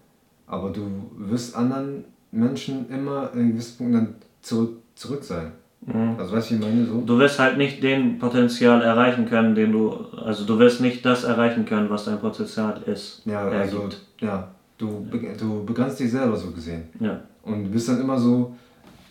[0.47, 5.53] aber du wirst anderen Menschen immer in gewissen Punkten dann zurück, zurück sein.
[5.87, 6.15] Mhm.
[6.19, 6.87] Also weißt du, ich meine?
[6.87, 7.01] So?
[7.01, 11.25] Du wirst halt nicht den Potenzial erreichen können, den du, also du wirst nicht das
[11.25, 13.23] erreichen können, was dein Potenzial ist.
[13.27, 14.01] Ja, also, ergibt.
[14.21, 15.07] ja, du,
[15.39, 16.85] du begrenzt dich selber so gesehen.
[17.01, 17.21] Ja.
[17.43, 18.57] Und du bist dann immer so,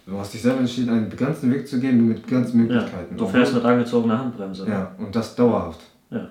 [0.06, 2.66] du hast dich selber entschieden, einen begrenzten Weg zu gehen mit begrenzten ja.
[2.76, 3.18] Möglichkeiten.
[3.18, 4.66] Du fährst mit angezogener Handbremse.
[4.68, 5.82] Ja, und das dauerhaft.
[6.10, 6.30] Ja.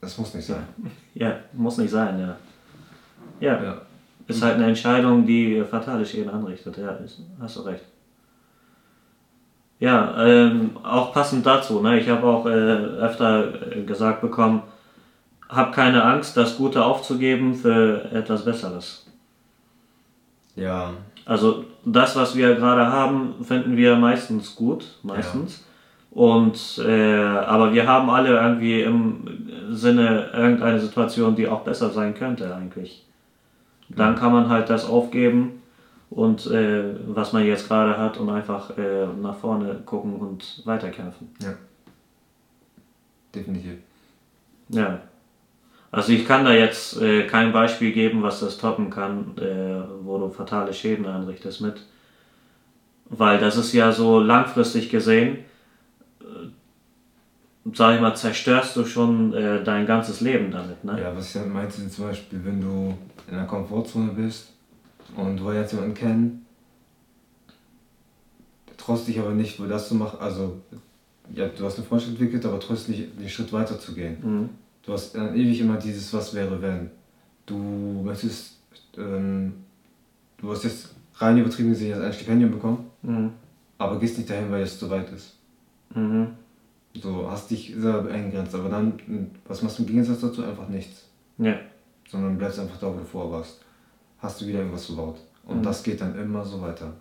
[0.00, 0.64] Das muss nicht sein.
[1.14, 2.36] ja, muss nicht sein, ja.
[3.38, 3.82] Ja, Ja.
[4.26, 7.84] ist halt eine Entscheidung, die fatale Schäden anrichtet, ja, ist, hast du recht.
[9.78, 12.00] Ja, ähm, auch passend dazu, ne?
[12.00, 14.62] ich habe auch äh, öfter äh, gesagt bekommen,
[15.48, 19.06] hab keine Angst, das Gute aufzugeben für etwas Besseres.
[20.56, 20.92] Ja,
[21.26, 25.64] Also das, was wir gerade haben, finden wir meistens gut, meistens.
[26.10, 32.14] Und äh, aber wir haben alle irgendwie im Sinne irgendeine Situation, die auch besser sein
[32.14, 33.04] könnte eigentlich.
[33.90, 35.62] Dann kann man halt das aufgeben
[36.10, 41.30] und äh, was man jetzt gerade hat und einfach äh, nach vorne gucken und weiterkämpfen.
[43.34, 43.78] definitiv.
[44.68, 45.00] Ja.
[45.90, 50.18] Also ich kann da jetzt äh, kein Beispiel geben, was das toppen kann, äh, wo
[50.18, 51.82] du fatale Schäden anrichtest mit.
[53.08, 55.38] Weil das ist ja so langfristig gesehen,
[56.20, 56.48] äh,
[57.72, 61.00] sag ich mal, zerstörst du schon äh, dein ganzes Leben damit, ne?
[61.00, 62.96] Ja, was ich halt meinte, zum Beispiel, wenn du
[63.28, 64.55] in einer Komfortzone bist
[65.16, 66.46] und du jetzt jemanden kennen,
[68.76, 70.60] traust dich aber nicht, wo das zu machen, also
[71.34, 74.16] ja, du hast eine Freundschaft entwickelt, aber traust dich nicht, den Schritt weiter zu gehen.
[74.22, 74.48] Mhm.
[74.84, 76.90] Du hast dann ewig immer dieses Was wäre wenn.
[77.46, 78.58] Du möchtest,
[78.96, 79.54] ähm,
[80.38, 83.32] du hast jetzt rein übertrieben gesehen jetzt ein Stipendium bekommen, Mhm.
[83.78, 85.34] aber gehst nicht dahin, weil es zu weit ist.
[85.94, 86.28] Mhm.
[87.02, 88.94] So, hast dich selber eingegrenzt, aber dann,
[89.46, 90.44] was machst du im Gegensatz dazu?
[90.44, 91.02] Einfach nichts.
[91.38, 91.54] Ja.
[92.08, 93.60] Sondern bleibst einfach da, wo du vorher warst.
[94.18, 95.16] Hast du wieder irgendwas verbaut.
[95.46, 95.62] Und Mhm.
[95.62, 96.92] das geht dann immer so weiter.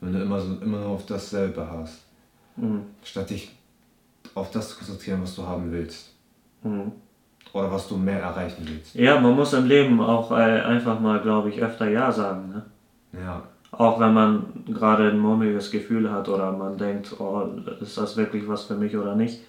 [0.00, 2.00] Wenn du immer, so, immer nur auf dasselbe hast.
[2.56, 2.82] Mhm.
[3.02, 3.50] Statt dich
[4.34, 6.12] auf das zu konzentrieren, was du haben willst.
[6.62, 6.92] Mhm.
[7.52, 8.94] Oder was du mehr erreichen willst.
[8.94, 12.62] Ja, man muss im Leben auch äh, einfach mal, glaube ich, öfter Ja sagen, ne?
[13.20, 17.42] Ja, Auch wenn man gerade ein mulmiges Gefühl hat oder man denkt, oh,
[17.80, 19.40] ist das wirklich was für mich oder nicht,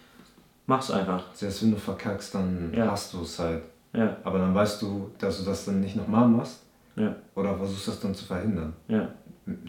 [0.67, 1.23] mach's einfach.
[1.33, 2.91] selbst wenn du verkackst, dann Ja.
[2.91, 3.63] hast du es halt.
[3.93, 6.61] Ja, Aber dann weißt du, dass du das dann nicht nochmal machst.
[6.95, 8.73] Ja, Oder versuchst das dann zu verhindern.
[8.87, 9.07] ja.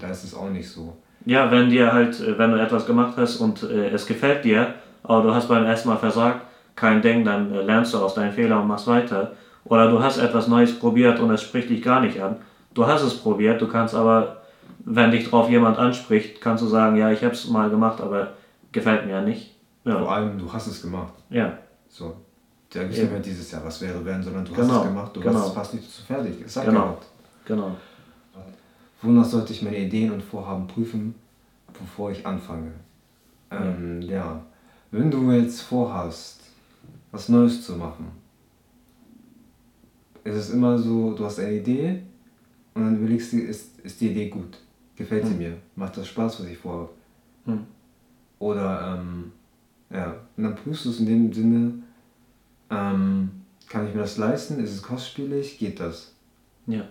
[0.01, 0.97] Da ist es auch nicht so.
[1.27, 4.73] Ja, wenn dir halt, äh, wenn du etwas gemacht hast und äh, es gefällt dir,
[5.03, 6.41] aber du hast beim ersten Mal versagt,
[6.75, 9.33] kein Ding, dann äh, lernst du aus deinen Fehlern und machst weiter.
[9.65, 12.37] Oder du hast etwas Neues probiert und es spricht dich gar nicht an.
[12.73, 14.43] Du hast es probiert, du kannst aber,
[14.85, 18.29] wenn dich drauf jemand anspricht, kannst du sagen, ja, ich habe es mal gemacht, aber
[18.73, 19.57] gefällt mir nicht.
[19.83, 21.13] Vor Ja, allem, du hast es gemacht.
[21.29, 21.53] ja,
[21.89, 22.15] So.
[22.73, 24.89] Da gibt es nicht mehr dieses Jahr, was wäre, wenn, sondern du Genau, hast es
[24.89, 25.35] gemacht, du genau.
[25.39, 26.35] hast es fast nicht zu fertig.
[26.45, 26.81] Es hat Genau.
[26.83, 27.07] gehabt.
[27.47, 27.77] Genau.
[29.01, 31.15] Wonach sollte ich meine Ideen und Vorhaben prüfen,
[31.73, 32.73] bevor ich anfange?
[33.51, 34.45] Ähm, ja.
[34.91, 36.41] Wenn du jetzt vorhast,
[37.13, 38.07] was Neues zu machen,
[40.25, 42.03] ist es immer so, du hast eine Idee
[42.75, 44.59] und dann überlegst du, ist, ist die Idee gut?
[44.97, 45.39] Gefällt sie Hm.
[45.39, 45.57] mir?
[45.77, 46.91] Macht das Spaß, was ich vorhabe?
[47.45, 47.61] Hm.
[48.39, 49.33] Oder, ähm,
[49.91, 51.75] ja, und dann prüfst du es in dem Sinne,
[52.71, 53.31] ähm,
[53.69, 54.59] kann ich mir das leisten?
[54.59, 55.59] Ist es kostspielig?
[55.59, 56.15] Geht das?
[56.67, 56.85] Ja.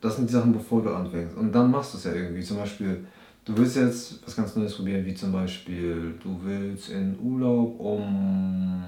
[0.00, 1.36] Das sind die Sachen, bevor du anfängst.
[1.36, 2.42] Und dann machst du es ja irgendwie.
[2.42, 3.04] Zum Beispiel,
[3.44, 8.84] du willst jetzt was ganz Neues probieren, wie zum Beispiel, du willst in Urlaub um.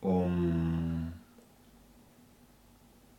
[0.00, 1.12] um.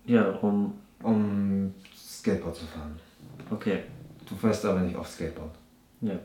[0.05, 0.73] Ja, um.
[1.01, 2.99] um Skateboard zu fahren.
[3.49, 3.83] Okay.
[4.27, 5.55] Du fährst aber nicht auf Skateboard.
[6.01, 6.19] Ja.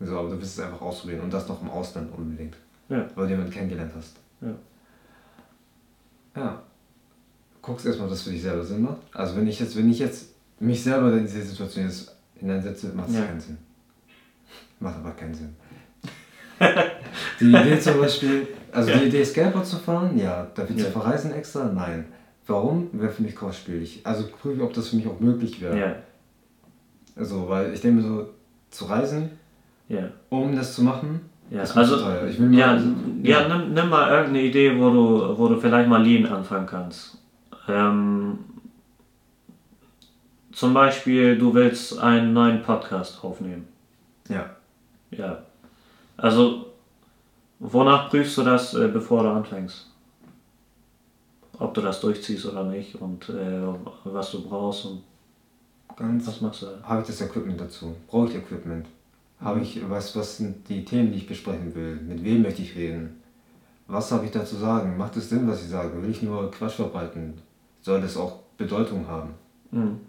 [0.00, 2.56] So, aber du willst es einfach ausprobieren und das noch im Ausland unbedingt.
[2.88, 3.06] Ja.
[3.14, 4.16] Weil du jemanden kennengelernt hast.
[4.40, 4.54] Ja.
[6.36, 6.62] Ja.
[7.70, 8.96] Guckst erstmal, das für dich selber Sinn macht.
[9.12, 13.08] Also wenn ich jetzt, wenn ich jetzt mich selber in diese Situation jetzt hineinsetze, macht
[13.10, 13.22] es Ja.
[13.26, 13.58] keinen Sinn.
[14.80, 15.54] Macht aber keinen Sinn.
[17.40, 18.98] die Idee zum Beispiel, also Ja.
[18.98, 20.48] die Idee Skateboard zu fahren, ja.
[20.68, 20.84] Ich Ja.
[20.86, 21.64] zu verreisen extra?
[21.72, 22.06] Nein.
[22.48, 22.88] Warum?
[22.92, 24.00] Wäre für mich kostspielig.
[24.02, 25.78] Also prüfe, ob das für mich auch möglich wäre.
[25.78, 25.94] Ja.
[27.14, 28.30] Also, weil ich denke mir so,
[28.70, 29.30] zu reisen,
[29.88, 30.08] Ja.
[30.28, 32.26] um das zu machen, Ja, ist also, zu teuer.
[32.26, 32.86] Ich will mir ja, also-
[33.22, 37.18] ja, nimm, nimm mal irgendeine Idee, wo du, wo du vielleicht mal Lean anfangen kannst.
[37.70, 38.38] Ähm,
[40.52, 43.68] zum Beispiel, du willst einen neuen Podcast aufnehmen.
[44.28, 44.50] Ja.
[45.10, 45.42] Ja.
[46.16, 46.66] Also,
[47.58, 49.86] wonach prüfst du das, äh, bevor du anfängst?
[51.58, 53.62] Ob du das durchziehst oder nicht und äh,
[54.04, 55.02] was du brauchst und
[56.00, 56.72] Ganz was machst du da?
[56.82, 57.94] Habe ich das Equipment dazu?
[58.06, 58.86] Brauche ich Equipment?
[59.38, 61.96] Habe ich, was, was sind die Themen, die ich besprechen will?
[61.96, 63.20] Mit wem möchte ich reden?
[63.86, 64.96] Was habe ich da zu sagen?
[64.96, 66.02] Macht es Sinn, was ich sage?
[66.02, 67.34] Will ich nur Quatsch verbreiten?
[67.82, 69.30] Soll das auch Bedeutung haben?
[69.70, 70.00] Mhm.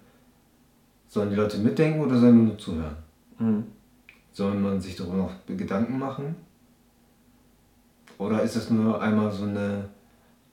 [1.08, 2.96] Sollen die Leute mitdenken oder sollen nur zuhören?
[3.40, 3.64] Mhm.
[4.34, 6.36] Soll man sich darüber noch Gedanken machen?
[8.18, 9.86] Oder ist es nur einmal so eine,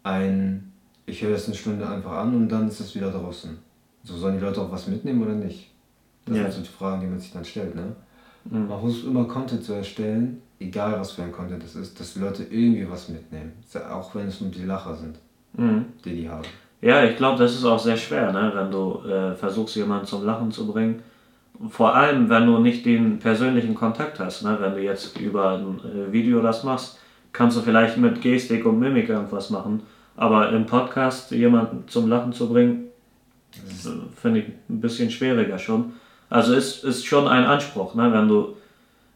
[0.03, 0.73] ein,
[1.07, 3.59] ich höre das eine Stunde einfach an und dann ist es wieder draußen?
[4.05, 5.71] So sollen die Leute auch was mitnehmen oder nicht?
[6.25, 6.43] Das Ja.
[6.45, 7.95] sind so die Fragen, die man sich dann stellt, ne?
[8.45, 8.69] Mhm.
[8.69, 12.21] Man versucht immer Content zu erstellen, egal was für ein Content es ist, dass die
[12.21, 13.53] Leute irgendwie was mitnehmen.
[13.91, 15.19] Auch wenn es nur die Lacher sind,
[15.55, 15.87] Mhm.
[16.05, 16.47] die die haben.
[16.81, 18.53] Ja, ich glaube, das ist auch sehr schwer, ne?
[18.55, 21.03] wenn du äh, versuchst, jemanden zum Lachen zu bringen.
[21.71, 24.45] Vor allem, wenn du nicht den persönlichen Kontakt hast.
[24.45, 24.57] Ne?
[24.61, 27.01] Wenn du jetzt über ein äh, Video das machst,
[27.33, 29.83] kannst du vielleicht mit Gestik und Mimik irgendwas machen.
[30.17, 32.85] Aber im Podcast jemanden zum Lachen zu bringen,
[33.57, 33.89] äh,
[34.21, 35.95] finde ich ein bisschen schwieriger schon.
[36.31, 37.97] Also ist, ist schon ein Anspruch.
[37.97, 38.13] Ne?
[38.13, 38.55] Wenn du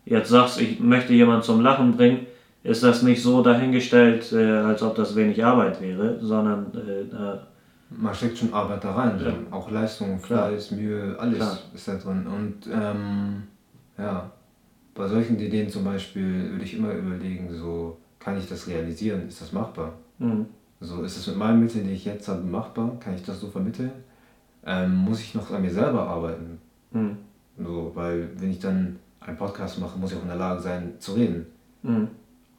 [0.04, 2.26] jetzt sagst, ich möchte jemanden zum Lachen bringen,
[2.64, 7.51] ist das nicht so dahingestellt, äh, als ob das wenig Arbeit wäre, sondern äh,
[7.98, 9.32] Man steckt schon Arbeit da rein, Ja.
[9.56, 10.48] auch Leistung, Klar.
[10.48, 11.58] Fleiß, Mühe, alles Klar.
[11.74, 12.26] ist da drin.
[12.26, 13.42] Und ähm,
[13.98, 14.30] ja,
[14.94, 19.40] bei solchen Ideen zum Beispiel würde ich immer überlegen, so kann ich das realisieren, ist
[19.40, 19.92] das machbar?
[20.18, 20.46] Mhm.
[20.80, 22.96] So ist es mit meinen Mitteln, die ich jetzt habe, machbar?
[23.00, 23.92] Kann ich das so vermitteln?
[24.64, 26.58] Ähm, muss ich noch an mir selber arbeiten?
[26.92, 27.16] Mhm.
[27.58, 30.94] So, weil wenn ich dann einen Podcast mache, muss ich auch in der Lage sein
[30.98, 31.46] zu reden
[31.82, 32.08] Mhm.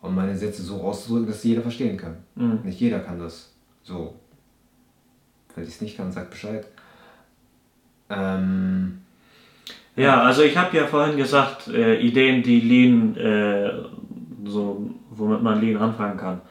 [0.01, 2.15] und meine Sätze so auszudrücken, dass jeder verstehen kann.
[2.35, 2.59] Mhm.
[2.63, 3.51] Nicht jeder kann das.
[3.83, 4.15] So.
[5.55, 6.65] Wenn ich es nicht kann, sagt Bescheid.
[8.09, 8.99] Ähm,
[9.95, 13.71] Ja, also ich habe ja vorhin gesagt, äh, Ideen, die Lean, äh,
[14.45, 16.41] so, womit man Lean anfangen kann.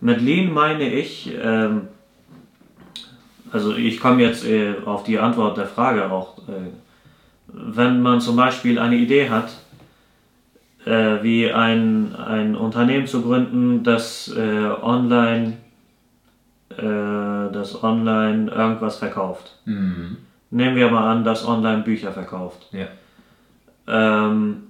[0.00, 1.88] Mit Lean meine ich, ähm,
[3.52, 6.72] also ich komme jetzt äh, auf die Antwort der Frage auch, äh,
[7.46, 9.50] wenn man zum Beispiel eine Idee hat,
[10.84, 15.58] äh, wie ein, ein Unternehmen zu gründen, das äh, online,
[16.78, 19.58] äh, das online irgendwas verkauft.
[19.64, 20.16] mhm.
[20.50, 22.68] Nehmen wir mal an, dass online Bücher verkauft.
[22.70, 22.86] Ja.
[23.88, 24.68] Ähm,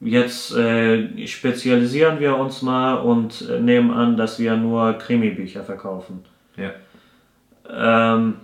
[0.00, 6.24] jetzt äh, spezialisieren wir uns mal und äh, nehmen an, dass wir nur Krimi-Bücher verkaufen.
[6.56, 6.70] Ja.
[7.70, 8.34] Ähm,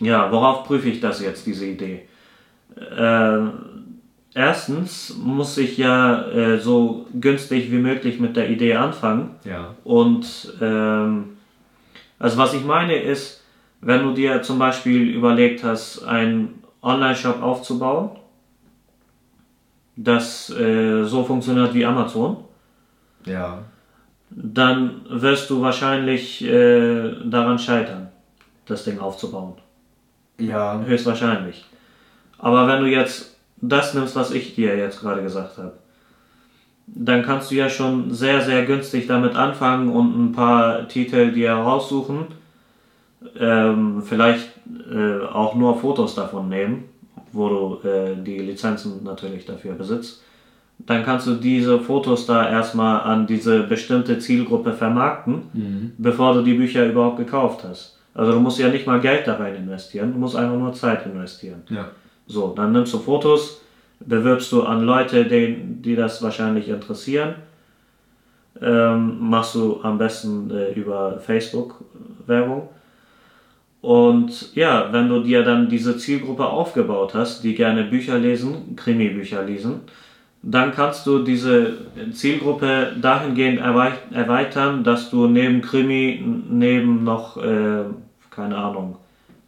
[0.00, 2.02] ja, worauf prüfe ich das jetzt, diese Idee?
[2.96, 3.52] Ähm,
[4.34, 9.30] erstens muss ich ja äh, so günstig wie möglich mit der Idee anfangen.
[9.44, 9.74] Ja.
[9.84, 11.35] Und ähm,
[12.18, 13.42] also was ich meine ist,
[13.80, 18.10] wenn du dir zum Beispiel überlegt hast, einen Online-Shop aufzubauen,
[19.96, 22.38] das äh, so funktioniert wie Amazon,
[23.24, 23.58] Ja.
[24.30, 28.08] dann wirst du wahrscheinlich äh, daran scheitern,
[28.66, 29.54] das Ding aufzubauen.
[30.38, 30.80] Ja.
[30.84, 31.64] Höchstwahrscheinlich.
[32.38, 35.72] Aber wenn du jetzt das nimmst, was ich dir jetzt gerade gesagt habe,
[36.86, 41.52] dann kannst du ja schon sehr, sehr günstig damit anfangen und ein paar Titel dir
[41.52, 42.26] raussuchen.
[43.38, 44.50] Ähm, vielleicht
[44.90, 46.84] äh, auch nur Fotos davon nehmen,
[47.32, 50.22] wo du äh, die Lizenzen natürlich dafür besitzt.
[50.78, 55.92] Dann kannst du diese Fotos da erstmal an diese bestimmte Zielgruppe vermarkten Mhm.
[55.98, 57.98] bevor du die Bücher überhaupt gekauft hast.
[58.14, 61.04] Also du musst ja nicht mal Geld da rein investieren, du musst einfach nur Zeit
[61.06, 61.62] investieren.
[61.70, 61.86] Ja.
[62.26, 63.62] So, dann nimmst du Fotos,
[64.00, 67.36] bewirbst du an Leute, die, die das wahrscheinlich interessieren.
[68.60, 71.84] Ähm, machst du am besten äh, über Facebook
[72.26, 72.68] Werbung.
[73.82, 79.44] Und ja, wenn du dir dann diese Zielgruppe aufgebaut hast, die gerne Bücher lesen, Krimi-Bücher
[79.44, 79.82] lesen,
[80.42, 81.74] dann kannst du diese
[82.12, 87.84] Zielgruppe dahingehend erweitern, dass du neben Krimi, neben noch, äh,
[88.30, 88.96] keine Ahnung,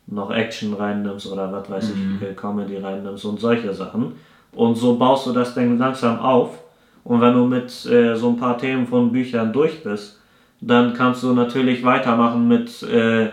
[0.06, 2.18] noch Action reinnimmst oder was weiß mhm.
[2.20, 4.14] ich, Comedy reinnimmst und solche Sachen.
[4.58, 6.58] Und so baust du das dann langsam auf.
[7.04, 10.20] Und wenn du mit äh, so ein paar Themen von Büchern durch bist,
[10.60, 13.28] dann kannst du natürlich weitermachen mit, äh,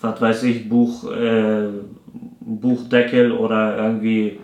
[0.00, 1.68] was weiß ich, Buch, äh,
[2.40, 4.40] Buchdeckel oder irgendwie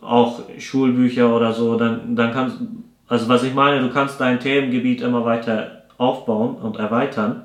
[0.00, 1.76] auch Schulbücher oder so.
[1.76, 2.58] Dann, dann kannst,
[3.08, 7.42] also was ich meine, du kannst dein Themengebiet immer weiter aufbauen und erweitern.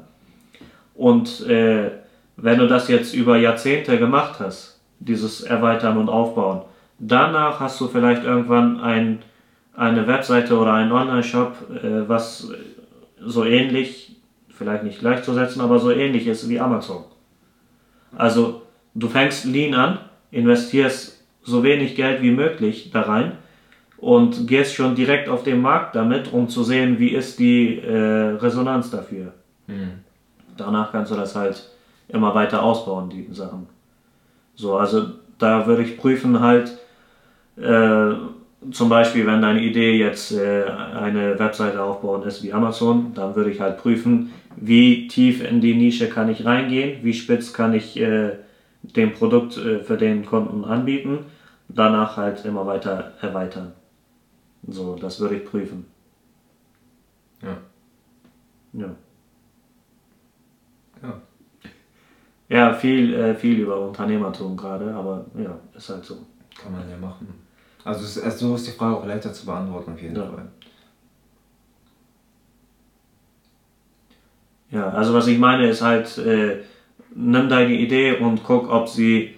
[0.93, 1.89] Und äh,
[2.38, 6.69] wenn du das jetzt über Jahrzehnte gemacht hast, dieses Erweitern und Aufbauen,
[7.00, 9.20] danach hast du vielleicht irgendwann ein,
[9.76, 12.52] eine Webseite oder einen Online-Shop, äh, was
[13.22, 14.16] so ähnlich,
[14.50, 17.04] vielleicht nicht gleichzusetzen, aber so ähnlich ist wie Amazon.
[18.16, 18.64] Also
[18.95, 20.00] du fängst lean an,
[20.32, 23.34] investierst so wenig Geld wie möglich da rein
[23.97, 28.36] und gehst schon direkt auf den Markt damit, um zu sehen, wie ist die äh,
[28.38, 29.34] Resonanz dafür.
[29.68, 30.04] Mhm.
[30.58, 31.70] Danach kannst du das halt
[32.08, 33.68] immer weiter ausbauen, die Sachen.
[34.56, 36.78] So, also da würde ich prüfen halt,
[37.62, 38.16] äh,
[38.72, 43.51] zum Beispiel, wenn deine Idee jetzt äh, eine Webseite aufbauen ist wie Amazon, dann würde
[43.51, 47.97] ich halt prüfen, wie tief in die Nische kann ich reingehen, wie spitz kann ich
[47.99, 48.32] äh,
[48.82, 51.20] den Produkt äh, für den Kunden anbieten,
[51.70, 53.74] danach halt immer weiter erweitern.
[54.68, 55.86] So, das würde ich prüfen.
[57.41, 57.57] Ja.
[58.74, 58.95] Ja.
[61.01, 61.22] Ja.
[62.49, 66.18] Ja, viel, äh, viel über Unternehmertum gerade, aber ja, ist halt so.
[66.62, 67.49] Kann man ja machen.
[67.90, 70.26] Also also so ist die Frage auch leichter zu beantworten auf jeden ja.
[70.26, 70.48] Fall.
[74.72, 76.60] Ja, also was ich meine ist halt, äh,
[77.16, 79.36] nimm deine Idee und guck, ob sie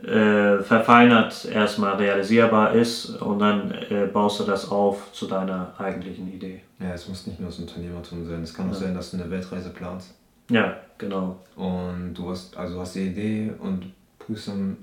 [0.00, 6.32] äh, verfeinert erstmal realisierbar ist und dann äh, baust du das auf zu deiner eigentlichen
[6.32, 6.62] Idee.
[6.78, 8.40] Ja, es muss nicht nur das Unternehmertum sein.
[8.42, 8.78] Es kann auch ja.
[8.78, 10.14] sein, dass du eine Weltreise planst.
[10.48, 11.40] Ja, genau.
[11.56, 14.76] Und du hast, also hast die Idee und prüfst dann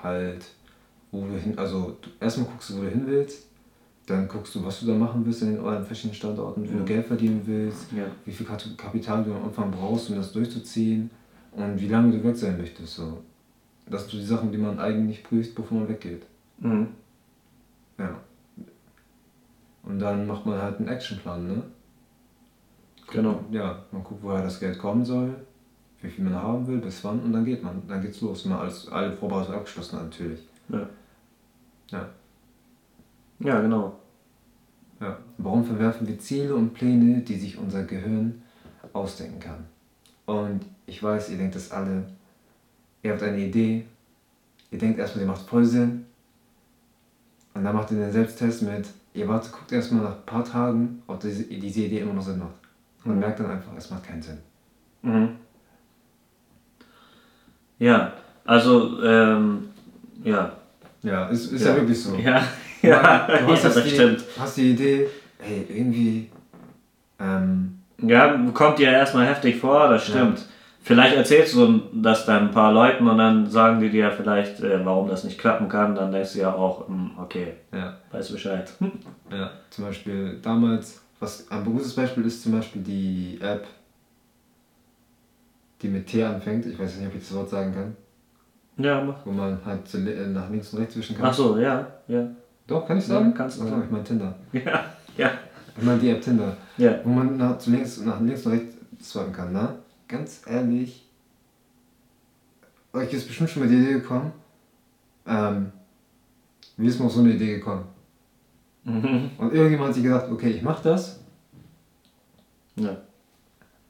[0.00, 0.44] halt,
[1.12, 3.46] wo du hin, also erstmal guckst du, wo du hin willst,
[4.06, 6.78] dann guckst du, was du da machen willst in euren verschiedenen Standorten, wie ja.
[6.78, 8.04] du Geld verdienen willst, ja.
[8.24, 11.10] wie viel Kapital du am Anfang brauchst, um das durchzuziehen
[11.52, 12.94] und wie lange du weg sein möchtest.
[12.94, 13.22] So.
[13.86, 16.22] Das sind so die Sachen, die man eigentlich prüft, bevor man weggeht.
[16.58, 16.88] Mhm.
[17.98, 18.20] Ja.
[19.82, 21.62] Und dann macht man halt einen Actionplan, ne?
[23.12, 23.44] Genau.
[23.50, 25.34] Ja, man guckt, woher das Geld kommen soll,
[26.00, 27.82] wie viel man haben will, bis wann und dann geht man.
[27.88, 28.44] Dann geht's los.
[28.44, 30.40] Wenn man alles, alle Vorbereitungen abgeschlossen hat, natürlich.
[30.68, 30.88] Ja.
[31.90, 32.08] Ja.
[33.40, 33.96] Ja, genau.
[35.00, 35.18] Ja.
[35.38, 38.42] Warum verwerfen wir Ziele und Pläne, die sich unser Gehirn
[38.92, 39.64] ausdenken kann?
[40.26, 42.04] Und ich weiß, ihr denkt das alle.
[43.02, 43.86] Ihr habt eine Idee.
[44.70, 46.06] Ihr denkt erstmal, die macht voll Sinn.
[47.54, 51.02] Und dann macht ihr den Selbsttest mit, ihr wartet, guckt erstmal nach ein paar Tagen,
[51.06, 52.54] ob diese, diese Idee immer noch Sinn macht.
[53.04, 53.20] Man mhm.
[53.20, 54.38] merkt dann einfach, es macht keinen Sinn.
[55.02, 55.36] Mhm.
[57.78, 58.12] Ja,
[58.44, 59.70] also, ähm,
[60.22, 60.59] ja.
[61.02, 61.70] Ja, ist, ist ja.
[61.70, 62.14] ja wirklich so.
[62.16, 62.42] Ja,
[62.82, 64.24] ja, du hast, ja, das die, stimmt.
[64.38, 66.30] hast die Idee, hey, irgendwie.
[67.18, 70.38] Ähm, ja, kommt dir erstmal heftig vor, das stimmt.
[70.38, 70.44] Ja.
[70.82, 74.84] Vielleicht erzählst du das dann ein paar Leuten und dann sagen die dir vielleicht, äh,
[74.84, 75.94] warum das nicht klappen kann.
[75.94, 77.98] Dann denkst du ja auch, hm, okay, ja.
[78.10, 78.72] weiß Bescheid.
[79.30, 83.66] Ja, zum Beispiel damals was ein gutes Beispiel ist zum Beispiel die App,
[85.82, 86.66] die mit T anfängt.
[86.66, 87.96] Ich weiß nicht, ob ich das Wort sagen kann.
[88.82, 89.24] Ja, mach.
[89.24, 91.26] Wo man halt äh, nach links und rechts wischen kann.
[91.26, 92.28] Ach so, ja, ja.
[92.66, 93.30] Doch, kann ich sagen?
[93.30, 93.84] Ja, kannst du also, sagen.
[93.86, 94.34] Ich meine Tinder.
[94.52, 94.84] Ja,
[95.16, 95.30] ja.
[95.76, 96.56] Ich meine die App Tinder.
[96.76, 97.00] Ja.
[97.04, 99.76] Wo man nach, zu links, nach links und rechts swipen kann, ne?
[100.08, 101.08] Ganz ehrlich,
[102.92, 104.32] euch ist bestimmt schon mal die Idee gekommen,
[105.26, 105.72] ähm,
[106.76, 107.84] wie ist mir auf so eine Idee gekommen?
[108.84, 109.30] Mhm.
[109.38, 111.20] Und irgendjemand hat sich gedacht, okay, ich mach das.
[112.76, 112.96] Ja.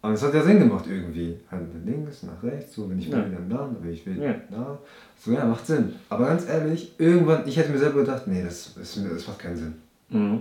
[0.03, 1.36] Und es hat ja Sinn gemacht irgendwie.
[1.51, 3.24] Halt nach links, nach rechts, so, wenn ich will, ja.
[3.24, 4.34] dann da, wenn ich will, ja.
[4.51, 4.78] da.
[5.18, 5.94] So, ja, macht Sinn.
[6.09, 9.57] Aber ganz ehrlich, irgendwann, ich hätte mir selber gedacht, nee, das, das, das macht keinen
[9.57, 9.74] Sinn.
[10.09, 10.40] Mhm.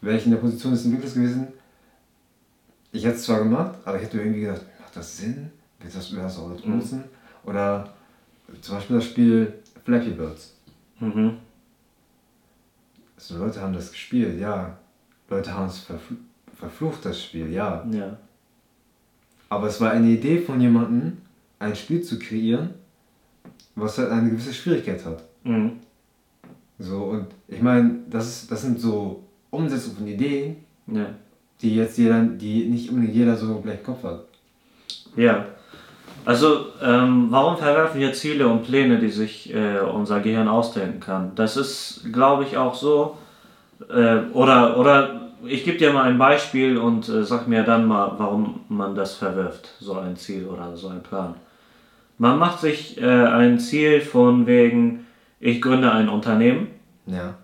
[0.00, 1.48] Wäre ich in der Position des Entwicklers gewesen,
[2.92, 5.50] ich hätte es zwar gemacht, aber ich hätte irgendwie gedacht, macht das Sinn?
[5.80, 6.98] Wird das, wird das auch nutzen?
[6.98, 7.50] Mhm.
[7.50, 7.88] Oder
[8.60, 9.52] zum Beispiel das Spiel
[9.84, 10.54] Flappy Birds.
[10.98, 11.36] Mhm.
[13.16, 14.76] Also Leute haben das gespielt, ja.
[15.28, 16.16] Leute haben es verfl
[16.54, 17.86] verflucht, das Spiel, ja.
[17.90, 18.16] ja.
[19.56, 21.16] Aber es war eine Idee von jemandem,
[21.58, 22.74] ein Spiel zu kreieren,
[23.74, 25.24] was halt eine gewisse Schwierigkeit hat.
[25.44, 25.72] Mhm.
[26.78, 30.56] So, und ich meine, das, das sind so Umsetzungen von Ideen,
[30.88, 31.06] ja.
[31.62, 34.24] die jetzt jeder, die nicht unbedingt jeder so gleich im Kopf hat.
[35.16, 35.46] Ja.
[36.26, 41.32] Also, ähm, warum verwerfen wir Ziele und Pläne, die sich äh, unser Gehirn ausdenken kann?
[41.34, 43.16] Das ist, glaube ich, auch so.
[43.88, 48.12] Äh, oder, oder ich gebe dir mal ein Beispiel und äh, sag mir dann mal,
[48.18, 51.34] warum man das verwirft, so ein Ziel oder so ein Plan.
[52.18, 55.06] Man macht sich äh, ein Ziel von wegen,
[55.40, 56.68] ich gründe ein Unternehmen.
[57.06, 57.34] Ja.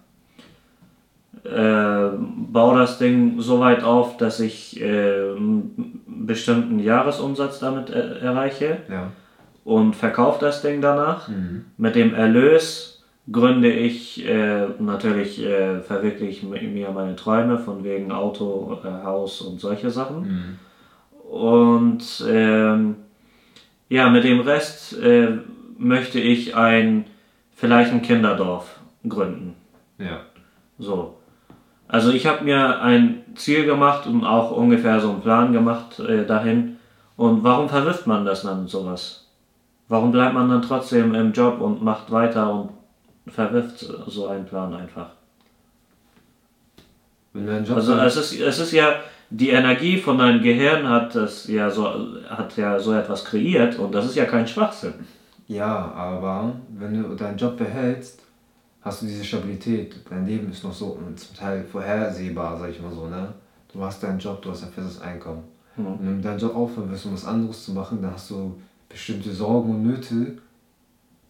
[1.44, 8.22] Äh, baue das Ding so weit auf, dass ich äh, einen bestimmten Jahresumsatz damit er
[8.22, 9.08] erreiche Ja.
[9.64, 11.26] und verkaufe das Ding danach.
[11.28, 11.64] Mhm.
[11.76, 12.91] Mit dem Erlös
[13.30, 19.40] gründe ich äh, natürlich, äh, verwirkliche ich mir meine Träume von wegen Auto, äh, Haus
[19.42, 20.22] und solche Sachen.
[20.22, 20.58] Mhm.
[21.30, 22.96] Und ähm,
[23.88, 25.38] ja, mit dem Rest äh,
[25.78, 27.04] möchte ich ein,
[27.54, 29.54] vielleicht ein Kinderdorf gründen.
[29.98, 30.20] Ja.
[30.78, 31.16] So.
[31.88, 36.26] Also ich habe mir ein Ziel gemacht und auch ungefähr so einen Plan gemacht äh,
[36.26, 36.76] dahin.
[37.16, 39.28] Und warum verwirft man das dann sowas?
[39.88, 42.70] Warum bleibt man dann trotzdem im Job und macht weiter und
[43.26, 45.10] verwirft so einen Plan einfach?
[47.32, 49.00] Wenn du einen Job Also es ist, es ist ja,
[49.30, 51.88] die Energie von deinem Gehirn hat das ja so,
[52.28, 54.94] hat ja so etwas kreiert und das ist ja kein Schwachsinn.
[55.48, 58.22] Ja, aber wenn du deinen Job behältst,
[58.82, 59.96] hast du diese Stabilität.
[60.08, 63.32] Dein Leben ist noch so zum Teil vorhersehbar, sag ich mal so, ne?
[63.72, 65.44] Du hast deinen Job, du hast ein festes Einkommen.
[65.76, 65.86] Mhm.
[65.86, 68.60] Und wenn du deinen Job aufhören wirst, um was anderes zu machen, dann hast du
[68.88, 70.38] bestimmte Sorgen und Nöte,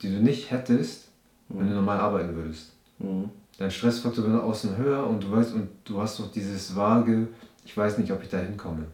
[0.01, 1.09] die du nicht hättest,
[1.53, 2.73] wenn du normal arbeiten würdest.
[2.99, 3.31] Mhm.
[3.59, 7.29] Dein Stressfaktor wird außen höher und du weißt, und du hast noch dieses vage,
[7.65, 8.87] ich weiß nicht, ob ich da hinkomme.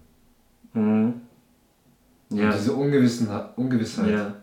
[0.74, 1.14] Mhm.
[2.30, 2.46] Ja.
[2.46, 4.34] Und diese Ungewissen, Ungewissheit ja.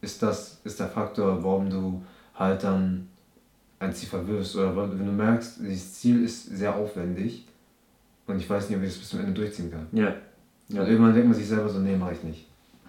[0.00, 2.02] ist das, ist der Faktor, warum du
[2.34, 3.08] halt dann
[3.78, 4.56] ein Ziel verwirfst.
[4.56, 7.46] Oder wenn du merkst, dieses Ziel ist sehr aufwendig
[8.26, 9.86] und ich weiß nicht, ob ich das bis zum Ende durchziehen kann.
[9.92, 10.14] Ja.
[10.68, 10.80] Ja.
[10.80, 12.46] Und irgendwann denkt man sich selber so, nee, mach ich nicht.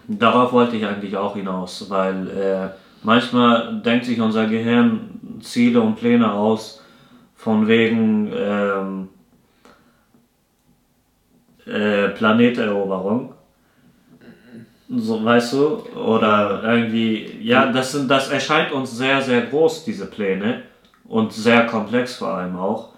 [0.08, 2.70] Darauf wollte ich eigentlich auch hinaus, weil äh,
[3.08, 6.84] manchmal denkt sich unser Gehirn Ziele und Pläne aus,
[7.36, 9.08] von wegen ähm,
[11.66, 13.34] äh, Planeteroberung.
[14.90, 15.84] So, weißt du?
[15.96, 20.64] Oder irgendwie, ja, das, sind, das erscheint uns sehr, sehr groß, diese Pläne.
[21.08, 22.90] Und sehr komplex vor allem auch.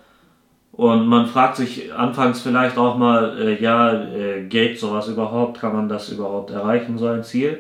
[0.72, 5.60] Und man fragt sich anfangs vielleicht auch mal, äh, ja, äh, geht sowas überhaupt?
[5.60, 7.60] Kann man das überhaupt erreichen, so ein Ziel?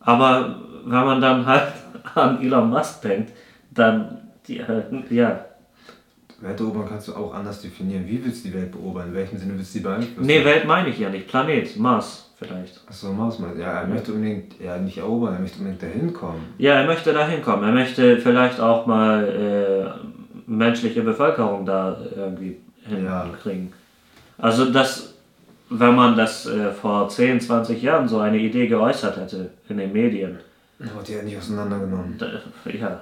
[0.00, 1.72] Aber wenn man dann halt
[2.14, 3.32] an Elon Musk denkt,
[3.72, 4.64] dann, ja,
[5.10, 5.44] ja.
[6.40, 8.06] Welt erobern kannst du auch anders definieren.
[8.06, 9.08] Wie willst du die Welt beobern?
[9.08, 10.26] In welchem Sinne willst du die beeinflussen?
[10.26, 11.28] Nee, Welt meine ich ja nicht.
[11.28, 12.82] Planet, Mars vielleicht.
[12.86, 13.58] Achso, Maus mal.
[13.58, 16.40] Ja, er möchte unbedingt, ja, nicht erobern, er möchte unbedingt dahin kommen.
[16.58, 17.64] Ja, er möchte da hinkommen.
[17.64, 20.08] Er möchte vielleicht auch mal äh,
[20.46, 22.58] menschliche Bevölkerung da irgendwie
[22.90, 23.24] Ja.
[23.24, 23.72] hinkriegen.
[24.36, 25.14] Also das,
[25.70, 29.92] wenn man das äh, vor 10, 20 Jahren so eine Idee geäußert hätte in den
[29.94, 30.38] Medien,
[30.80, 32.16] Oh, die hätten nicht auseinandergenommen.
[32.18, 32.26] da,
[32.70, 33.00] ja,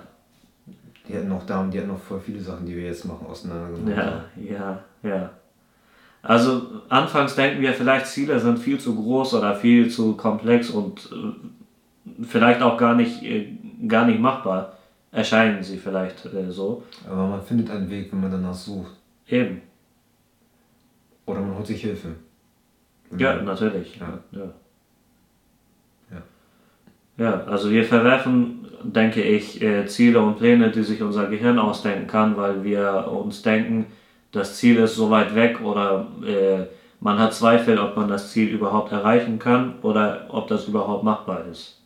[1.09, 3.27] Die hätten noch da und die hätten noch voll viele Sachen, die wir jetzt machen,
[3.27, 3.97] auseinandergenommen.
[3.97, 5.31] ja, ja, ja.
[6.23, 11.11] Also anfangs denken wir vielleicht Ziele sind viel zu groß oder viel zu komplex und
[11.13, 13.49] äh, vielleicht auch gar nicht, äh,
[13.87, 14.73] gar nicht machbar.
[15.13, 16.83] Erscheinen sie vielleicht äh, so.
[17.07, 18.93] Aber man findet einen Weg, wenn man danach sucht.
[19.29, 19.61] Eben.
[21.27, 22.09] Oder man holt sich Hilfe.
[23.17, 23.97] Ja, natürlich.
[23.97, 24.19] Ja.
[24.33, 24.41] Ja.
[24.41, 24.53] Ja.
[27.17, 32.07] Ja, also wir verwerfen, denke ich, äh, Ziele und Pläne, die sich unser Gehirn ausdenken
[32.07, 33.87] kann, weil wir uns denken,
[34.33, 36.67] das Ziel ist so weit weg oder äh,
[37.01, 41.45] man hat Zweifel, ob man das Ziel überhaupt erreichen kann oder ob das überhaupt machbar
[41.51, 41.81] ist.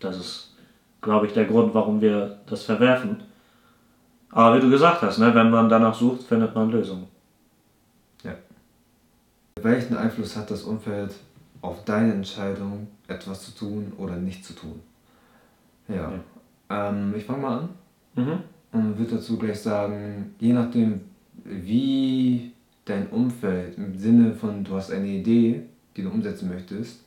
[0.00, 0.56] Das ist,
[1.00, 3.22] glaube ich, der Grund, warum wir das verwerfen.
[4.30, 7.06] Aber wie du gesagt hast, ne, wenn man danach sucht, findet man Lösungen.
[9.62, 11.14] Welchen Einfluss hat das Umfeld
[11.60, 14.80] auf deine Entscheidung, etwas zu tun oder nicht zu tun?
[15.88, 16.12] Ja.
[16.70, 17.68] Ähm, ich fange mal an
[18.16, 18.38] Mhm.
[18.72, 21.00] und würde dazu gleich sagen, je nachdem,
[21.44, 22.52] wie
[22.84, 25.62] dein Umfeld im Sinne von, du hast eine Idee,
[25.96, 27.00] die du umsetzen möchtest,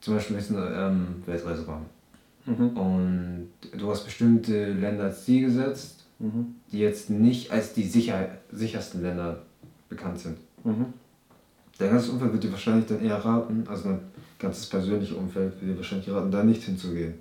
[0.00, 1.86] zum Beispiel möchtest du eine ähm, Weltreise machen
[2.46, 2.68] Mhm.
[2.76, 3.48] und
[3.78, 6.54] du hast bestimmte Länder als Ziel gesetzt, Mhm.
[6.72, 9.42] die jetzt nicht als die sicher, sichersten Länder
[9.88, 10.38] bekannt sind.
[11.80, 14.00] Dein ganzes Umfeld wird dir wahrscheinlich dann eher raten, also dein
[14.38, 17.14] ganzes persönliche Umfeld wird dir wahrscheinlich raten, da nicht hinzugehen.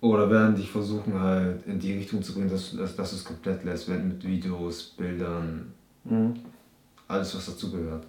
[0.00, 3.16] Oder werden dich versuchen halt in die Richtung zu bringen, dass, du- dass, dass du
[3.16, 5.72] es komplett lässt, wenn mit Videos, Bildern,
[6.04, 6.32] Mhm.
[7.08, 8.06] alles was dazugehört.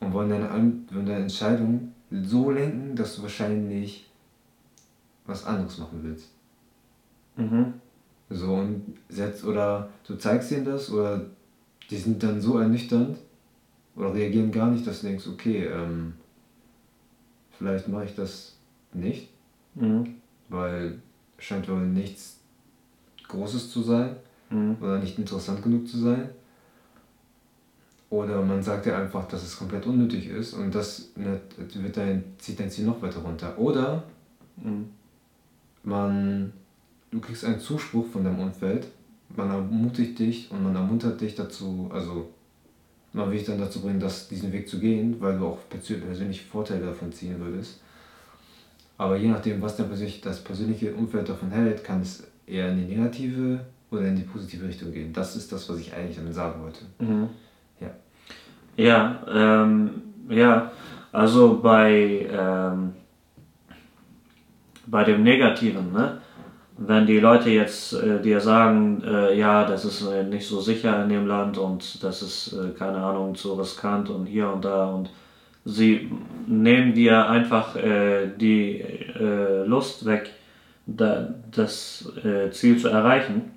[0.00, 4.08] Und wollen deine, wollen deine Entscheidung so lenken, dass du wahrscheinlich
[5.24, 6.30] was anderes machen willst.
[7.36, 7.74] Mhm.
[8.30, 11.26] So und setzt oder du zeigst ihnen das oder
[11.90, 13.18] die sind dann so ernüchternd
[13.98, 16.14] oder reagieren gar nicht, dass du denkst, okay, ähm,
[17.50, 18.56] vielleicht mache ich das
[18.92, 19.28] nicht,
[19.74, 20.14] Mhm.
[20.48, 21.00] weil
[21.38, 22.38] scheint wohl nichts
[23.26, 24.16] Großes zu sein
[24.50, 24.76] Mhm.
[24.80, 26.30] oder nicht interessant genug zu sein.
[28.10, 32.24] Oder man sagt ja einfach, dass es komplett unnötig ist und das ne, wird dein,
[32.38, 33.58] zieht dein Ziel noch weiter runter.
[33.58, 34.04] Oder
[34.56, 34.86] Mhm.
[35.82, 36.52] man,
[37.10, 38.86] du kriegst einen Zuspruch von deinem Umfeld,
[39.36, 42.30] man ermutigt dich und man ermuntert dich dazu, also
[43.18, 46.00] man will dich dann dazu bringen, das, diesen Weg zu gehen, weil du auch persö-
[46.00, 47.80] persönliche Vorteile davon ziehen würdest.
[48.96, 52.78] Aber je nachdem, was dein persönlich, das persönliche Umfeld davon hält, kann es eher in
[52.78, 53.60] die negative
[53.90, 55.12] oder in die positive Richtung gehen.
[55.12, 56.84] Das ist das, was ich eigentlich damit sagen wollte.
[56.98, 57.28] Mhm.
[57.80, 57.90] Ja.
[58.76, 59.90] Ja, ähm,
[60.28, 60.70] ja,
[61.12, 62.92] also bei, ähm,
[64.86, 66.20] bei dem Negativen, ne?
[66.78, 71.02] Wenn die Leute jetzt äh, dir sagen, äh, ja, das ist äh, nicht so sicher
[71.02, 74.86] in dem Land und das ist, äh, keine Ahnung, zu riskant und hier und da
[74.86, 75.10] und
[75.64, 76.10] sie
[76.46, 80.30] nehmen dir einfach äh, die äh, Lust weg,
[80.86, 82.10] da, das
[82.52, 83.50] Ziel zu erreichen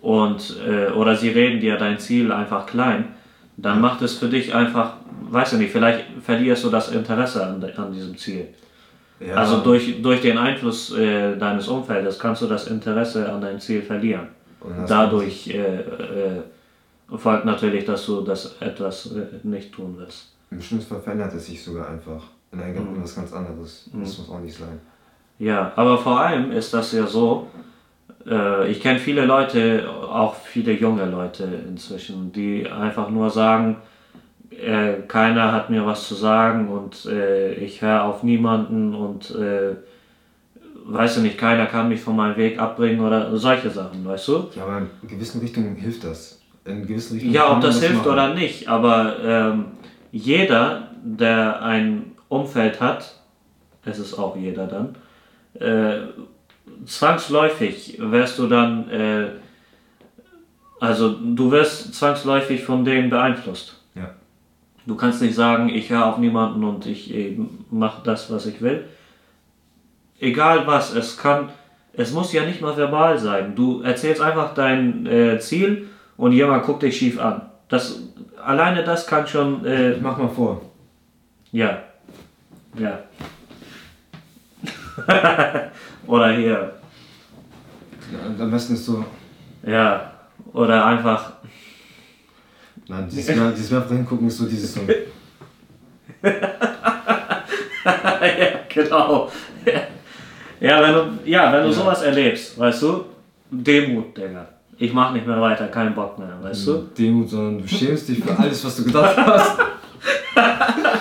[0.00, 0.56] und
[0.96, 3.08] oder sie reden dir dein Ziel einfach klein,
[3.58, 4.94] dann macht es für dich einfach,
[5.28, 8.48] weiß ich nicht, vielleicht verlierst du das Interesse an, an diesem Ziel.
[9.26, 13.60] Ja, Also durch, durch den Einfluss äh, deines Umfeldes kannst du das Interesse an deinem
[13.60, 14.28] Ziel verlieren.
[14.86, 16.42] Dadurch äh, äh,
[17.16, 20.32] folgt natürlich, dass du das etwas äh, nicht tun wirst.
[20.50, 22.22] Im schlimmsten Fall verändert es sich sogar einfach
[22.52, 23.02] in ein Mhm.
[23.02, 23.90] was ganz anderes.
[23.92, 24.80] Das muss auch nicht sein.
[25.38, 27.48] Ja, aber vor allem ist das ja so,
[28.26, 33.76] äh, ich kenne viele Leute, auch viele junge Leute inzwischen, die einfach nur sagen,
[34.60, 39.76] äh, keiner hat mir was zu sagen und äh, ich höre auf niemanden und äh,
[40.86, 44.48] weiß ich nicht, keiner kann mich von meinem Weg abbringen oder solche Sachen, weißt du?
[44.54, 46.40] Ja, aber in gewissen Richtungen hilft das.
[46.64, 48.10] In gewissen Richtungen Ja, ob das hilft machen.
[48.12, 49.64] oder nicht, aber ähm,
[50.12, 53.14] jeder, der ein Umfeld hat,
[53.84, 54.94] es ist auch jeder dann,
[55.60, 56.06] äh,
[56.86, 59.26] zwangsläufig wirst du dann, äh,
[60.80, 63.73] also du wirst zwangsläufig von denen beeinflusst.
[64.86, 67.12] Du kannst nicht sagen, ich höre auf niemanden und ich
[67.70, 68.84] mache das, was ich will.
[70.20, 71.48] Egal was, es kann,
[71.94, 73.54] es muss ja nicht mal verbal sein.
[73.54, 77.42] Du erzählst einfach dein äh, Ziel und jemand guckt dich schief an.
[77.68, 78.00] Das,
[78.44, 80.60] alleine das kann schon, äh, Mach mal vor.
[81.52, 81.78] ja,
[82.78, 82.98] ja.
[86.06, 86.72] Oder hier,
[88.12, 89.04] Ja, am besten ist so,
[89.66, 90.12] ja,
[90.52, 91.32] oder einfach,
[92.88, 94.80] nein, dieses, mehr, dieses mehrfach hingucken ist so dieses so.
[96.24, 96.32] ja,
[98.72, 99.30] genau.
[100.60, 101.72] Ja, wenn du, ja, wenn du Ja.
[101.74, 103.04] sowas erlebst, weißt du,
[103.50, 104.48] Demut, Digga.
[104.78, 106.78] Ich mach nicht mehr weiter, keinen Bock mehr, weißt du?
[106.98, 109.58] Demut, sondern du schämst dich für alles, was du gedacht hast.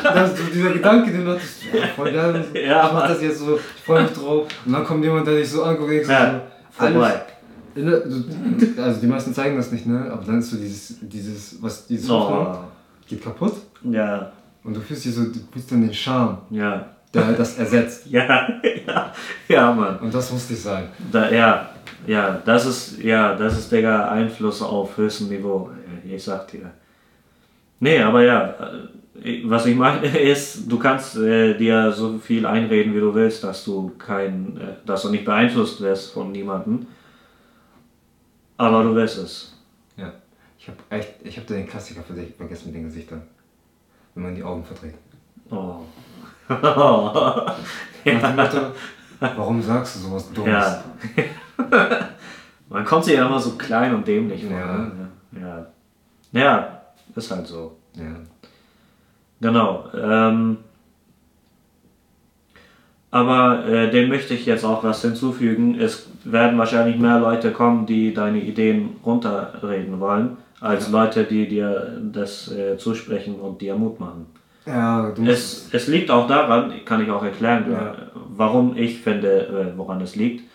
[0.03, 3.39] Das so dieser Gedanke, den du hattest, ja, voll geil, Ja, ich mach das jetzt
[3.39, 4.47] so, ich freue mich drauf.
[4.65, 6.41] Und dann kommt jemand, der dich so anguckt und denkst Ja,
[6.77, 7.21] so, alles, vorbei.
[7.75, 10.09] Also die meisten zeigen das nicht, ne?
[10.11, 12.57] Aber dann ist so dieses, dieses, was, dieses Hoffnung Oh,
[13.07, 13.53] geht kaputt
[13.83, 14.31] ja,
[14.63, 18.07] und du fühlst dich so, du fühlst dann den Charme, ja, der das ersetzt.
[18.07, 18.47] ja,
[18.87, 19.13] ja,
[19.47, 19.99] ja, Mann.
[19.99, 20.87] Und das muss nicht sein.
[21.11, 21.69] Da, ja,
[22.07, 25.69] ja, das ist, ja, das ist, Digga, Einfluss auf höchstem Niveau.
[26.05, 26.71] Ich sag dir.
[27.79, 28.55] Nee, aber ja,
[29.23, 33.43] äh, was ich meine ist, du kannst äh, dir so viel einreden, wie du willst,
[33.43, 36.87] dass du kein, äh, dass du nicht beeinflusst wirst von niemandem.
[38.57, 39.57] Aber du wirst es.
[39.97, 40.11] Ja.
[40.57, 43.23] Ich habe echt, ich habe den Klassiker für dich vergessen mit den Gesichtern.
[44.15, 44.95] Wenn man die Augen verdreht.
[45.49, 45.81] Oh.
[48.05, 48.71] Dem Motto,
[49.19, 50.51] warum sagst du sowas Dummes?
[50.51, 50.83] ja.
[52.69, 54.57] Man kommt sich ja immer so klein und dämlich vor.
[54.57, 54.77] Ja.
[54.77, 55.09] Ne?
[55.39, 55.67] Ja.
[56.31, 56.81] ja,
[57.15, 57.77] ist halt so.
[57.95, 58.15] Ja.
[59.41, 59.89] Genau.
[59.93, 60.57] Ähm,
[63.13, 65.79] aber äh, dem möchte ich jetzt auch was hinzufügen.
[65.79, 72.01] Es werden wahrscheinlich mehr Leute kommen, die deine Ideen runterreden wollen, als Leute, die dir
[72.11, 74.25] das äh, zusprechen und dir Mut machen.
[74.65, 75.13] Ja.
[75.27, 77.91] Es, es liegt auch daran, kann ich auch erklären, Ja.
[77.91, 77.95] äh,
[78.35, 79.45] warum ich finde,
[79.75, 80.45] äh, woran es liegt.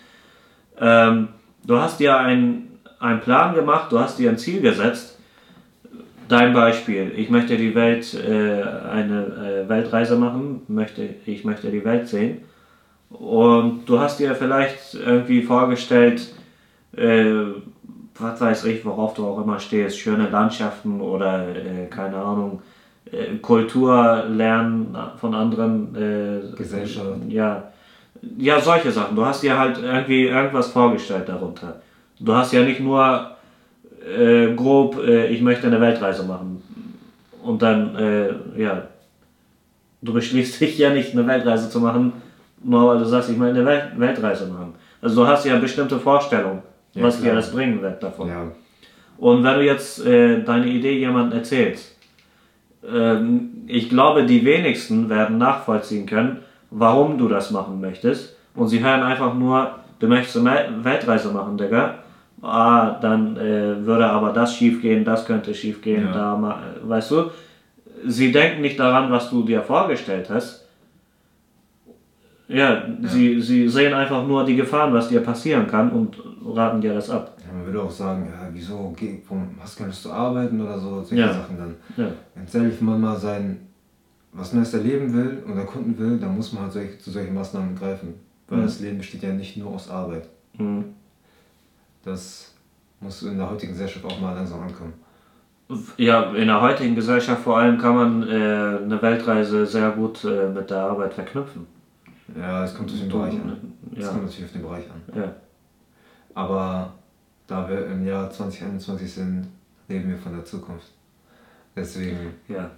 [0.81, 1.29] Ähm,
[1.65, 5.17] du hast dir einen, einen Plan gemacht, du hast dir ein Ziel gesetzt.
[6.27, 11.85] Dein Beispiel, ich möchte die Welt, äh, eine äh, Weltreise machen, möchte, ich möchte die
[11.85, 12.39] Welt sehen.
[13.09, 16.33] Und du hast dir vielleicht irgendwie vorgestellt,
[16.95, 17.33] äh,
[18.17, 22.61] was weiß ich, worauf du auch immer stehst, schöne Landschaften oder äh, keine Ahnung,
[23.11, 25.95] äh, Kultur lernen von anderen.
[25.95, 27.19] Äh, Gesellschaft.
[27.29, 27.71] Ja,
[28.37, 29.15] ja, solche Sachen.
[29.15, 31.81] Du hast dir halt irgendwie irgendwas vorgestellt darunter.
[32.19, 33.31] Du hast ja nicht nur
[34.05, 36.61] äh, grob, äh, ich möchte eine Weltreise machen.
[37.41, 38.83] Und dann, äh, ja,
[40.01, 42.13] du beschließt dich ja nicht, eine Weltreise zu machen,
[42.63, 44.73] nur weil du sagst, ich will eine Welt Weltreise machen.
[45.01, 46.61] Also du hast ja bestimmte Vorstellungen,
[46.93, 47.31] ja, was klar.
[47.31, 48.27] dir das bringen wird davon.
[48.27, 48.47] Ja.
[49.17, 51.95] Und wenn du jetzt äh, deine Idee jemandem erzählst,
[52.83, 53.17] äh,
[53.67, 56.39] ich glaube, die wenigsten werden nachvollziehen können,
[56.71, 58.35] warum du das machen möchtest.
[58.55, 61.95] Und sie hören einfach nur, du möchtest eine Weltreise machen, Digga.
[62.41, 66.13] Ah, dann äh, würde aber das schief gehen, das könnte schief gehen, ja.
[66.13, 67.31] da, weißt du.
[68.05, 70.58] Sie denken nicht daran, was du dir vorgestellt hast.
[72.49, 76.81] Ja, ja, Sie, sie sehen einfach nur die Gefahren, was dir passieren kann und raten
[76.81, 77.37] dir das ab.
[77.45, 79.19] Ja, man würde auch sagen, ja, wieso, geh,
[79.61, 81.31] hast du keine Lust zu arbeiten oder so, solche ja.
[81.31, 81.75] Sachen dann.
[81.95, 82.11] Ja.
[82.51, 83.59] Wenn man mal sein,
[84.33, 87.75] was Neues erleben will und erkunden will, dann muss man halt solch, zu solchen Maßnahmen
[87.75, 88.15] greifen.
[88.47, 88.63] Weil mhm.
[88.63, 90.27] das Leben besteht ja nicht nur aus Arbeit.
[90.57, 90.85] Mhm.
[92.03, 92.55] Das
[92.99, 94.93] muss in der heutigen Gesellschaft auch mal langsam ankommen.
[95.97, 100.49] Ja, in der heutigen Gesellschaft vor allem kann man äh, eine Weltreise sehr gut äh,
[100.49, 101.67] mit der Arbeit verknüpfen.
[102.37, 103.73] Ja, es kommt auf den Bereich an.
[103.95, 104.09] Es ja.
[104.09, 105.01] kommt natürlich auf den Bereich an.
[105.15, 105.35] Ja.
[106.33, 106.93] Aber
[107.47, 109.47] da wir im Jahr 2021 sind,
[109.89, 110.87] reden wir von der Zukunft.
[111.75, 112.33] Deswegen.
[112.47, 112.69] Ja.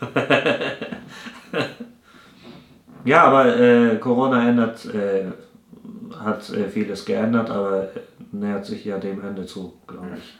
[3.04, 5.26] ja, aber äh, Corona ändert, äh,
[6.18, 7.88] hat äh, vieles geändert, aber
[8.32, 10.38] nähert sich ja dem Ende zu, glaube ich.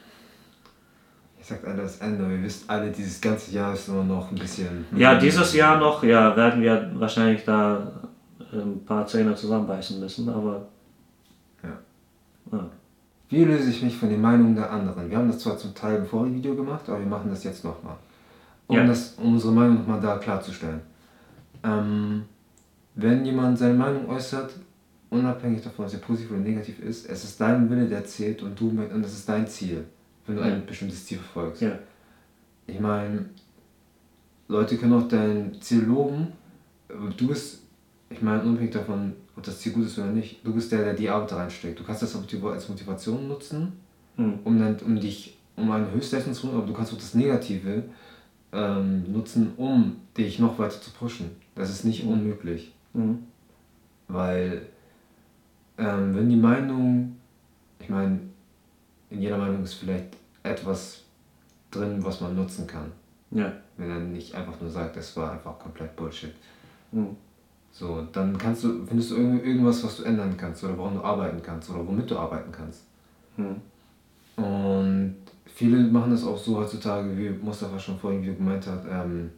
[1.40, 4.36] Ich sag alle das Ende, wir wissen alle, dieses ganze Jahr ist nur noch ein
[4.36, 4.84] bisschen.
[4.94, 8.09] Ja, dieses Jahr noch, ja, werden wir wahrscheinlich da
[8.52, 10.66] ein paar Zähne zusammenbeißen müssen, aber.
[11.62, 11.78] Ja.
[12.52, 12.70] ja.
[13.28, 15.08] Wie löse ich mich von den Meinungen der anderen?
[15.08, 17.64] Wir haben das zwar zum Teil im vorigen Video gemacht, aber wir machen das jetzt
[17.64, 17.96] nochmal.
[18.66, 18.86] Um, ja.
[18.86, 20.80] das, um unsere Meinung nochmal da klarzustellen.
[21.62, 22.24] Ähm,
[22.94, 24.52] wenn jemand seine Meinung äußert,
[25.10, 28.58] unabhängig davon, ob sie positiv oder negativ ist, es ist dein Wille, der zählt und
[28.58, 29.84] du und das ist dein Ziel,
[30.26, 30.48] wenn du ja.
[30.48, 31.62] ein bestimmtes Ziel verfolgst.
[31.62, 31.78] Ja.
[32.66, 33.26] Ich meine,
[34.48, 36.28] Leute können auch dein Ziel loben,
[37.16, 37.59] du bist,
[38.10, 40.94] ich meine, unabhängig davon, ob das Ziel gut ist oder nicht, du bist der, der
[40.94, 41.78] die Arbeit reinsteckt.
[41.78, 43.72] Du kannst das als Motivation nutzen,
[44.16, 44.40] mhm.
[44.44, 47.84] um, dann, um dich, um eine Höchstleistung zu tun, aber du kannst auch das Negative
[48.52, 51.30] ähm, nutzen, um dich noch weiter zu pushen.
[51.54, 52.10] Das ist nicht mhm.
[52.10, 52.74] unmöglich.
[52.92, 53.20] Mhm.
[54.08, 54.66] Weil
[55.78, 57.16] ähm, wenn die Meinung,
[57.78, 58.18] ich meine,
[59.08, 61.04] in jeder Meinung ist vielleicht etwas
[61.70, 62.90] drin, was man nutzen kann.
[63.30, 63.52] Ja.
[63.76, 66.34] Wenn er nicht einfach nur sagt, das war einfach komplett Bullshit.
[66.90, 67.16] Mhm.
[67.72, 71.40] So, dann kannst du, findest du irgendwas, was du ändern kannst oder woran du arbeiten
[71.42, 72.82] kannst oder womit du arbeiten kannst.
[73.36, 73.56] Mhm.
[74.36, 75.16] Und
[75.46, 79.30] viele machen das auch so heutzutage, wie Mustafa schon vorhin gemeint hat, ähm,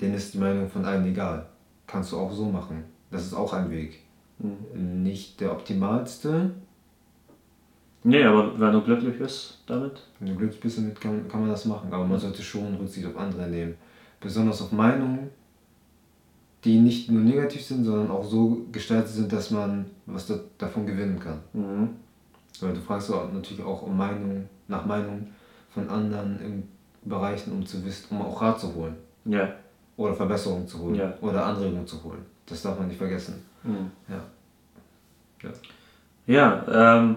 [0.00, 1.46] denen ist die Meinung von allen egal.
[1.86, 2.84] Kannst du auch so machen.
[3.10, 4.00] Das ist auch ein Weg.
[4.38, 5.02] Mhm.
[5.02, 6.50] Nicht der optimalste.
[8.04, 10.02] Nee, aber wenn du glücklich bist damit?
[10.18, 11.92] Wenn du glücklich bist damit, kann, kann man das machen.
[11.92, 13.76] Aber man sollte schon Rücksicht auf andere nehmen.
[14.20, 15.30] Besonders auf Meinungen,
[16.64, 20.86] die nicht nur negativ sind, sondern auch so gestaltet sind, dass man was da, davon
[20.86, 21.40] gewinnen kann.
[21.52, 21.88] Mhm.
[22.60, 25.26] Weil du fragst auch natürlich auch um Meinung, nach Meinung
[25.74, 26.68] von anderen in
[27.04, 28.94] Bereichen, um zu wissen, um auch Rat zu holen.
[29.24, 29.48] Ja.
[29.96, 30.94] Oder Verbesserungen zu holen.
[30.94, 31.12] Ja.
[31.20, 32.24] Oder Anregungen zu holen.
[32.46, 33.42] Das darf man nicht vergessen.
[33.64, 33.90] Mhm.
[34.08, 34.22] Ja.
[36.26, 37.16] Ja, ja ähm,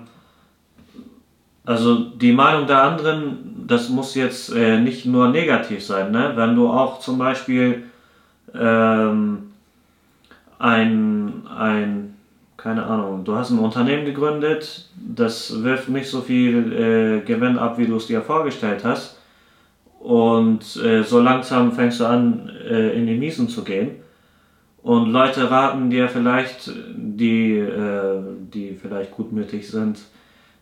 [1.66, 6.12] also die Meinung der anderen, das muss jetzt äh, nicht nur negativ sein.
[6.12, 6.34] Ne?
[6.36, 7.84] Wenn du auch zum Beispiel
[8.60, 9.52] ähm,
[10.60, 12.16] ein, ein,
[12.58, 17.78] keine Ahnung, du hast ein Unternehmen gegründet, das wirft nicht so viel äh, Gewinn ab,
[17.78, 19.18] wie du es dir vorgestellt hast.
[20.00, 23.92] Und äh, so langsam fängst du an, äh, in die Miesen zu gehen.
[24.84, 28.22] Und Leute raten dir vielleicht, die, äh,
[28.54, 29.98] die vielleicht gutmütig sind,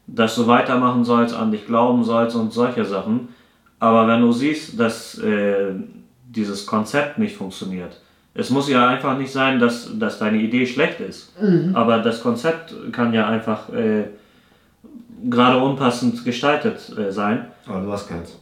[0.07, 3.29] dass du weitermachen sollst, an dich glauben sollst und solche Sachen.
[3.79, 5.73] Aber wenn du siehst, dass äh,
[6.35, 7.97] dieses Konzept nicht funktioniert,
[8.35, 11.39] es muss ja einfach nicht sein, dass, dass deine Idee schlecht ist.
[11.39, 11.75] Mhm.
[11.75, 14.05] Aber das Konzept kann ja einfach äh,
[15.29, 17.45] gerade unpassend gestaltet äh, sein.
[17.67, 18.39] Aber du hast keins.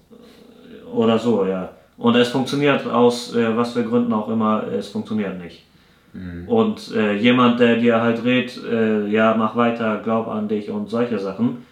[0.94, 1.70] Oder so, ja.
[1.98, 5.66] Und es funktioniert aus äh, was für Gründen auch immer, es funktioniert nicht.
[6.14, 6.48] Mhm.
[6.48, 10.90] Und äh, jemand, der dir halt redet, äh, ja, mach weiter, glaub an dich und
[10.90, 11.66] solche Sachen,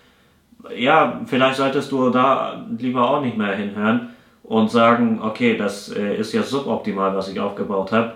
[0.77, 4.09] ja, vielleicht solltest du da lieber auch nicht mehr hinhören
[4.49, 8.15] und sagen, okay, das äh, ist ja suboptimal, was ich aufgebaut habe,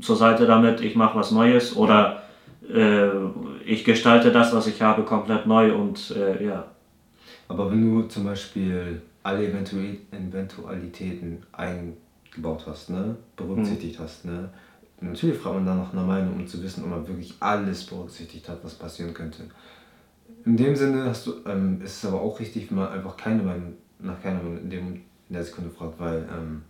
[0.00, 2.22] zur Seite damit, ich mache was Neues oder
[2.72, 3.08] äh,
[3.64, 6.64] ich gestalte das, was ich habe, komplett neu und äh, ja.
[7.48, 14.04] Aber wenn du zum Beispiel alle Eventualitäten eingebaut hast, ne, berücksichtigt hm.
[14.04, 14.50] hast, ne,
[15.00, 18.48] Natürlich fragt man dann nach einer Meinung, um zu wissen, ob man wirklich alles berücksichtigt
[18.48, 19.42] hat, was passieren könnte.
[20.44, 23.42] In dem Sinne hast du, ähm, ist es aber auch richtig, wenn man einfach keine
[23.42, 25.00] Meinung, nach keiner Meinung in, dem,
[25.34, 26.62] in der Sekunde fragt, weil ähm,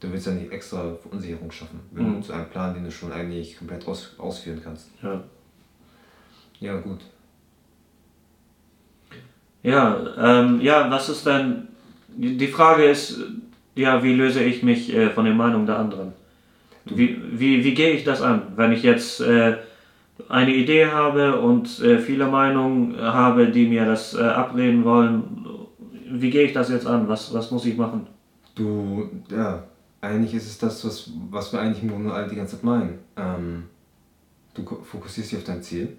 [0.00, 2.14] Du willst ja nicht extra Verunsicherung schaffen, wenn Mhm.
[2.16, 4.88] du zu einem Plan, den du schon eigentlich komplett aus, ausführen kannst.
[5.02, 5.22] Ja.
[6.58, 7.00] Ja, gut.
[9.62, 11.68] Ja, ähm, ja, was ist denn,
[12.16, 13.20] die Frage ist,
[13.74, 16.12] ja, wie löse ich mich äh, von den Meinungen der anderen?
[16.86, 19.58] Wie, wie, wie gehe ich das an, wenn ich jetzt äh,
[20.30, 25.39] eine Idee habe und äh, viele Meinungen habe, die mir das äh, abreden wollen?
[26.10, 27.08] Wie gehe ich das jetzt an?
[27.08, 28.06] Was, was muss ich machen?
[28.54, 29.62] Du, ja,
[30.00, 32.98] eigentlich ist es das, was, was wir eigentlich nur alle die ganze Zeit meinen.
[33.16, 33.64] Ähm,
[34.54, 35.96] du fokussierst dich auf dein Ziel,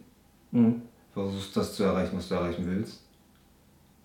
[0.52, 0.82] Mhm.
[1.14, 3.02] versuchst das zu erreichen, was du erreichen willst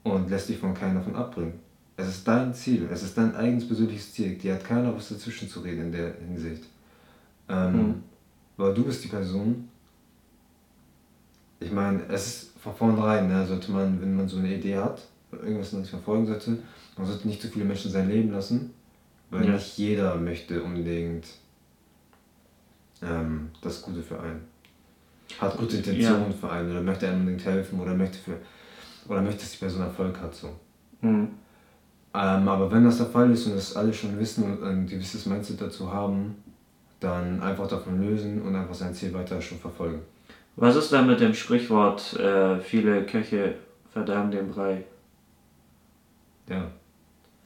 [0.04, 1.54] und lässt dich von keinem davon abbringen.
[1.96, 4.36] Es ist dein Ziel, es ist dein eigenes persönliches Ziel.
[4.36, 6.64] Dir hat keiner was dazwischen zu reden in der Hinsicht.
[7.48, 7.94] Ähm, Mhm.
[8.58, 9.68] Weil du bist die Person.
[11.60, 15.02] Ich meine, es ist von vornherein, ne, sollte man, wenn man so eine Idee hat,
[15.42, 16.58] irgendwas nicht verfolgen sollte,
[16.96, 18.72] man sollte nicht zu viele Menschen sein Leben lassen,
[19.30, 19.52] weil Ja.
[19.52, 21.26] nicht jeder möchte unbedingt
[23.02, 24.40] ähm, das Gute für einen.
[25.38, 28.38] Hat gute Intentionen für einen oder möchte einem unbedingt helfen oder möchte für
[29.08, 30.34] oder möchte, dass die Person Erfolg hat.
[30.34, 30.48] So.
[31.00, 31.28] Mhm.
[32.14, 35.26] Ähm, aber wenn das der Fall ist und das alle schon wissen und ein gewisses
[35.26, 36.36] Mindset dazu haben,
[37.00, 40.00] dann einfach davon lösen und einfach sein Ziel weiter schon verfolgen.
[40.56, 43.56] Was ist denn mit dem Sprichwort, äh, viele Köche
[43.92, 44.84] verderben den Brei?
[46.48, 46.70] Ja.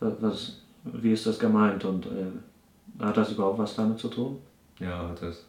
[0.01, 4.39] Was, wie ist das gemeint und äh, hat das überhaupt was damit zu tun?
[4.79, 5.45] Ja, hat es.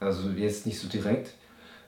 [0.00, 1.34] Also jetzt nicht so direkt.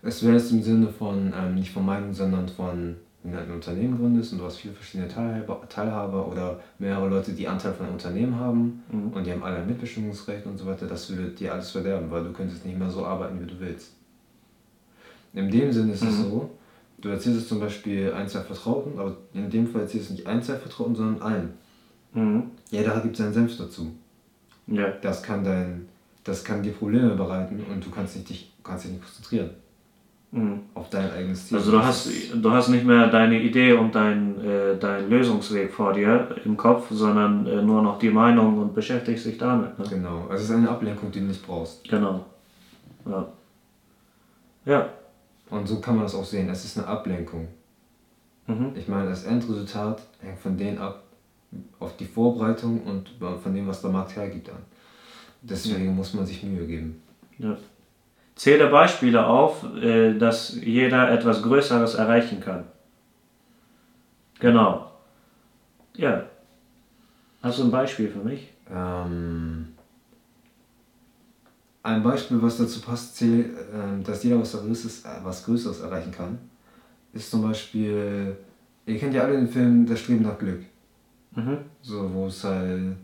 [0.03, 3.51] Es wäre jetzt im Sinne von, ähm, nicht von Meinung, sondern von, wenn du ein
[3.53, 7.87] Unternehmen gründest und du hast viele verschiedene Teilhaber, Teilhaber oder mehrere Leute, die Anteil von
[7.87, 9.13] einem Unternehmen haben Mhm.
[9.13, 12.25] und die haben alle ein Mitbestimmungsrecht und so weiter, das würde dir alles verderben, weil
[12.25, 13.93] du könntest nicht mehr so arbeiten, wie du willst.
[15.33, 16.23] In dem Sinne ist es Mhm.
[16.23, 16.51] so,
[17.05, 20.19] du erzählst es zum Beispiel ein, zwei Vertrauten, aber in dem Fall erzählst du es
[20.21, 21.51] nicht ein, zwei Vertrauten, sondern allen.
[22.15, 22.45] Mhm.
[22.71, 23.93] Jeder gibt seinen Senf dazu.
[24.67, 24.91] Ja.
[25.03, 25.87] Das kann dein,
[26.25, 29.51] das kann dir Probleme bereiten und du kannst nicht dich, kannst dich nicht konzentrieren
[30.33, 30.63] Mhm.
[30.75, 31.59] auf dein eigenes Ziel.
[31.59, 35.93] Also du hast, du hast nicht mehr deine Idee und dein, äh, dein Lösungsweg vor
[35.93, 39.79] dir im Kopf, sondern äh, nur noch die Meinung und beschäftigst dich damit.
[39.79, 39.85] Ne?
[39.89, 41.89] Genau, also es ist eine Ablenkung, die du nicht brauchst.
[41.89, 42.27] Genau.
[43.07, 43.29] Ja.
[44.65, 44.89] Ja.
[45.55, 46.49] Und so kann man das auch sehen.
[46.49, 47.47] Es ist eine Ablenkung.
[48.49, 48.73] Mhm.
[48.75, 51.05] Ich meine, das Endresultat hängt von denen ab,
[51.79, 53.11] auf die Vorbereitung und
[53.41, 54.59] von dem, was der Markt hergibt an.
[55.43, 57.01] Deswegen muss man sich Mühe geben.
[57.39, 57.57] ja.
[58.37, 62.65] Zähle Beispiele auf, äh, dass jeder etwas Größeres erreichen kann.
[64.41, 64.91] Genau.
[65.95, 66.25] Ja.
[67.41, 68.49] Hast du ein Beispiel für mich?
[68.69, 69.74] Ähm,
[71.85, 73.55] ein Beispiel, was dazu passt, zählt,
[74.03, 76.39] dass jeder was Größeres, äh, was Größeres erreichen kann,
[77.13, 78.37] ist zum Beispiel,
[78.87, 80.63] ihr kennt ja alle den Film Das Streben nach Glück.
[81.37, 81.59] Mhm.
[81.83, 82.97] So, wo es halt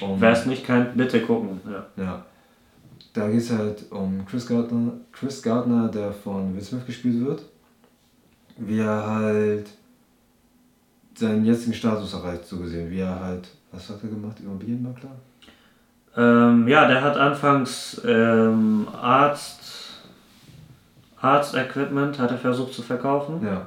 [0.00, 0.20] um.
[0.20, 1.60] Wer es nicht kennt, bitte gucken.
[1.66, 1.86] Ja.
[2.02, 2.26] Ja.
[3.12, 7.42] Da geht es halt um Chris Gardner, Chris Gardner, der von Will Smith gespielt wird.
[8.56, 9.66] Wie er halt
[11.14, 12.90] seinen jetzigen Status erreicht, so gesehen.
[12.90, 14.40] Wie er halt, was hat er gemacht?
[14.40, 15.10] Immobilienmakler?
[16.16, 19.60] Ähm, ja, der hat anfangs ähm, Arzt,
[21.20, 23.40] Arzt-Equipment hat er versucht zu verkaufen.
[23.44, 23.66] Ja,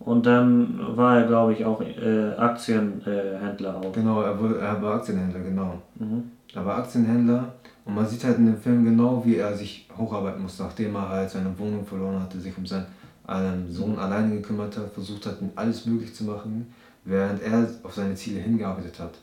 [0.00, 3.92] Und dann war er, glaube ich, auch äh, Aktienhändler auch.
[3.92, 5.80] genau, er, wurde, er war Aktienhändler, genau.
[5.94, 6.24] Mhm.
[6.54, 7.54] Er war Aktienhändler
[7.84, 11.08] und man sieht halt in dem Film genau, wie er sich hocharbeiten muss, nachdem er
[11.08, 12.86] halt seine Wohnung verloren hatte, sich um seinen
[13.28, 16.72] ähm, Sohn alleine gekümmert hat, versucht hat, alles möglich zu machen,
[17.04, 19.14] während er auf seine Ziele hingearbeitet hat.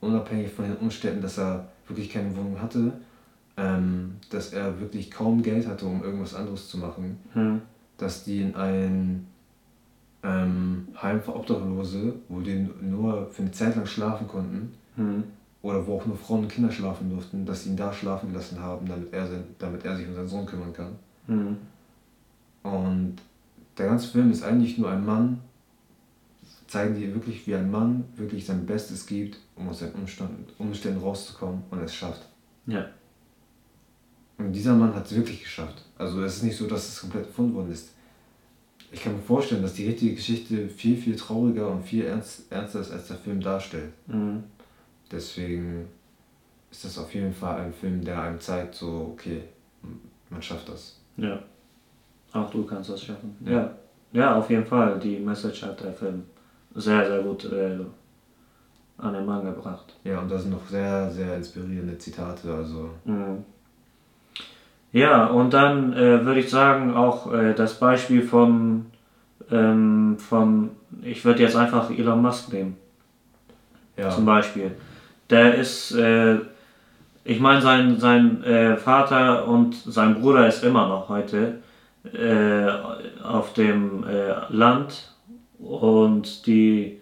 [0.00, 2.92] Unabhängig von den Umständen, dass er wirklich keine Wohnung hatte,
[3.56, 7.60] ähm, dass er wirklich kaum Geld hatte, um irgendwas anderes zu machen, Mhm.
[7.96, 9.26] dass die in ein
[10.24, 15.22] ähm, Heim für Obdachlose, wo die nur für eine Zeit lang schlafen konnten, Mhm.
[15.62, 18.58] oder wo auch nur Frauen und Kinder schlafen durften, dass sie ihn da schlafen gelassen
[18.60, 20.92] haben, damit er, sein- damit er sich um seinen Sohn kümmern kann.
[21.28, 21.56] Mhm.
[22.64, 23.16] Und
[23.78, 25.38] der ganze Film ist eigentlich nur ein Mann,
[26.68, 31.00] zeigen die wirklich, wie ein Mann wirklich sein Bestes gibt, um aus seinen Umständen, Umständen
[31.00, 32.22] rauszukommen und es schafft.
[32.66, 32.86] Ja.
[34.36, 35.82] Und dieser Mann hat es wirklich geschafft.
[35.96, 37.94] Also es ist nicht so, dass es komplett erfunden worden ist.
[38.92, 42.80] Ich kann mir vorstellen, dass die richtige Geschichte viel, viel trauriger und viel ernst, ernster
[42.80, 43.92] ist, als der Film darstellt.
[44.06, 44.44] Mhm.
[45.10, 45.88] Deswegen
[46.70, 49.42] ist das auf jeden Fall ein Film, der einem zeigt, so, okay,
[50.30, 51.00] man schafft das.
[51.16, 51.42] Ja.
[52.32, 53.34] Auch du kannst das schaffen.
[53.44, 53.52] Ja.
[53.52, 53.78] Ja.
[54.12, 54.98] Ja, auf jeden Fall.
[54.98, 56.22] Die Message hat der Film
[56.78, 57.78] sehr, sehr gut äh,
[58.98, 59.94] an den Mann gebracht.
[60.04, 63.44] Ja, und da sind noch sehr, sehr inspirierende Zitate, also, Mhm.
[64.90, 68.86] Ja, und dann äh, würde ich sagen, auch äh, das Beispiel von,
[69.50, 70.70] ähm, von
[71.02, 72.76] ich würde jetzt einfach Elon Musk nehmen,
[73.98, 74.70] ja, zum Beispiel.
[75.28, 76.38] Der ist, äh,
[77.24, 81.58] ich meine, sein, sein äh, Vater und sein Bruder ist immer noch heute
[82.14, 82.66] äh,
[83.22, 85.12] auf dem äh, Land
[85.58, 87.00] und die,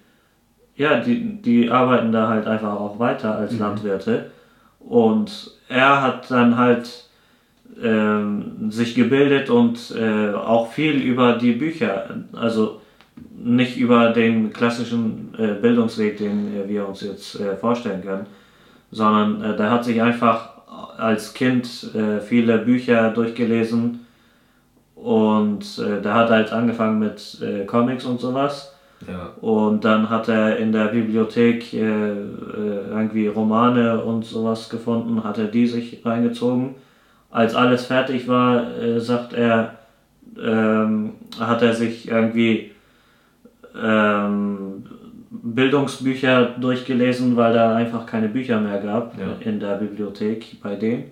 [0.76, 3.60] ja, die, die arbeiten da halt einfach auch weiter als mhm.
[3.60, 4.30] Landwirte.
[4.80, 7.08] Und er hat dann halt
[7.82, 12.80] ähm, sich gebildet und äh, auch viel über die Bücher, also
[13.36, 18.26] nicht über den klassischen äh, Bildungsweg, den äh, wir uns jetzt äh, vorstellen können,
[18.90, 20.50] sondern äh, der hat sich einfach
[20.96, 24.05] als Kind äh, viele Bücher durchgelesen
[24.96, 28.74] und äh, der hat halt angefangen mit äh, Comics und sowas.
[29.06, 29.30] Ja.
[29.40, 32.14] Und dann hat er in der Bibliothek äh, äh,
[32.90, 36.74] irgendwie Romane und sowas gefunden, hat er die sich reingezogen.
[37.30, 39.74] Als alles fertig war, äh, sagt er,
[40.42, 42.72] ähm, hat er sich irgendwie
[43.80, 44.86] ähm,
[45.30, 49.26] Bildungsbücher durchgelesen, weil da einfach keine Bücher mehr gab ja.
[49.40, 51.10] in der Bibliothek bei denen.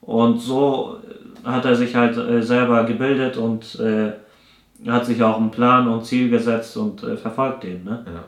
[0.00, 1.00] Und so
[1.46, 4.12] hat er sich halt äh, selber gebildet und äh,
[4.86, 7.84] hat sich auch einen Plan und Ziel gesetzt und äh, verfolgt den.
[7.84, 8.04] Ne?
[8.06, 8.24] Ja.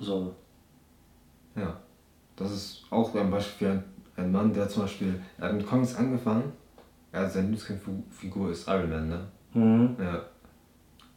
[0.00, 0.34] So.
[1.56, 1.76] Ja.
[2.36, 3.82] Das ist auch ein Beispiel
[4.14, 6.52] für einen Mann, der zum Beispiel, er hat mit Comics angefangen,
[7.10, 9.20] er hat seine Lieblingsfigur ist Iron Man, ne?
[9.54, 9.96] Mhm.
[9.98, 10.22] Ja.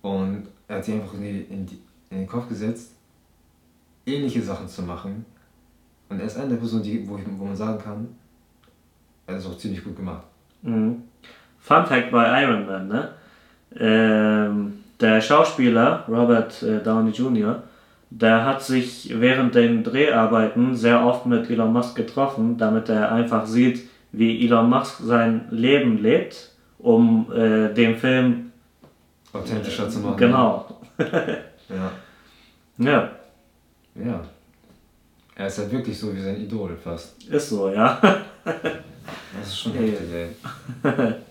[0.01, 2.91] Und er hat sich einfach in, die, in, die, in den Kopf gesetzt,
[4.05, 5.25] ähnliche Sachen zu machen.
[6.09, 8.07] Und er ist eine der Personen, die, wo, ich, wo man sagen kann,
[9.25, 10.27] er ist auch ziemlich gut gemacht.
[10.65, 11.03] Mhm.
[11.59, 13.09] Fun Fact bei Iron Man, ne?
[13.77, 17.63] Ähm, der Schauspieler Robert äh, Downey Jr.,
[18.09, 23.45] der hat sich während den Dreharbeiten sehr oft mit Elon Musk getroffen, damit er einfach
[23.45, 28.51] sieht, wie Elon Musk sein Leben lebt, um äh, den Film
[29.33, 30.17] authentischer zu machen.
[30.17, 30.65] Genau.
[30.97, 31.91] ja.
[32.77, 33.09] Ja.
[33.95, 34.21] Ja.
[35.35, 37.21] Er ist halt wirklich so wie sein Idol fast.
[37.23, 37.99] Ist so, ja.
[38.43, 41.13] das ist schon heftig, ey.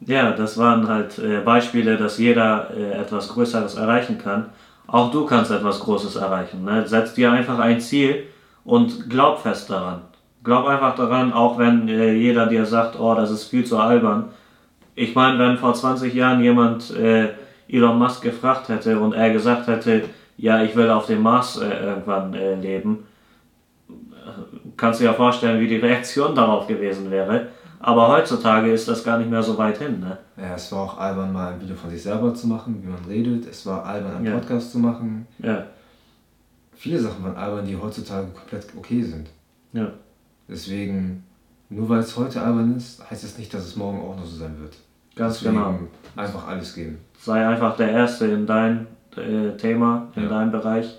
[0.00, 4.50] Ja, das waren halt äh, Beispiele, dass jeder äh, etwas Größeres erreichen kann.
[4.86, 6.64] Auch du kannst etwas Großes erreichen.
[6.64, 6.86] Ne?
[6.86, 8.24] Setz dir einfach ein Ziel
[8.64, 10.02] und glaub fest daran.
[10.44, 14.26] Glaub einfach daran, auch wenn äh, jeder dir sagt, oh, das ist viel zu albern.
[14.94, 17.30] Ich meine, wenn vor 20 Jahren jemand äh,
[17.68, 20.04] Elon Musk gefragt hätte und er gesagt hätte,
[20.36, 23.06] ja, ich will auf dem Mars äh, irgendwann äh, leben,
[24.76, 27.48] kannst du dir ja vorstellen, wie die Reaktion darauf gewesen wäre.
[27.78, 30.18] Aber heutzutage ist das gar nicht mehr so weit hin, ne?
[30.36, 33.04] Ja, es war auch albern, mal ein Video von sich selber zu machen, wie man
[33.04, 33.46] redet.
[33.46, 34.34] Es war albern, einen ja.
[34.34, 35.26] Podcast zu machen.
[35.38, 35.66] Ja.
[36.74, 39.28] Viele Sachen waren albern, die heutzutage komplett okay sind.
[39.72, 39.90] Ja.
[40.48, 41.24] Deswegen,
[41.68, 44.36] nur weil es heute albern ist, heißt es nicht, dass es morgen auch noch so
[44.36, 44.76] sein wird.
[45.14, 45.78] Ganz Deswegen genau.
[46.16, 46.98] Einfach alles geben.
[47.18, 48.86] Sei einfach der Erste in dein
[49.18, 50.28] äh, Thema, in ja.
[50.28, 50.96] deinem Bereich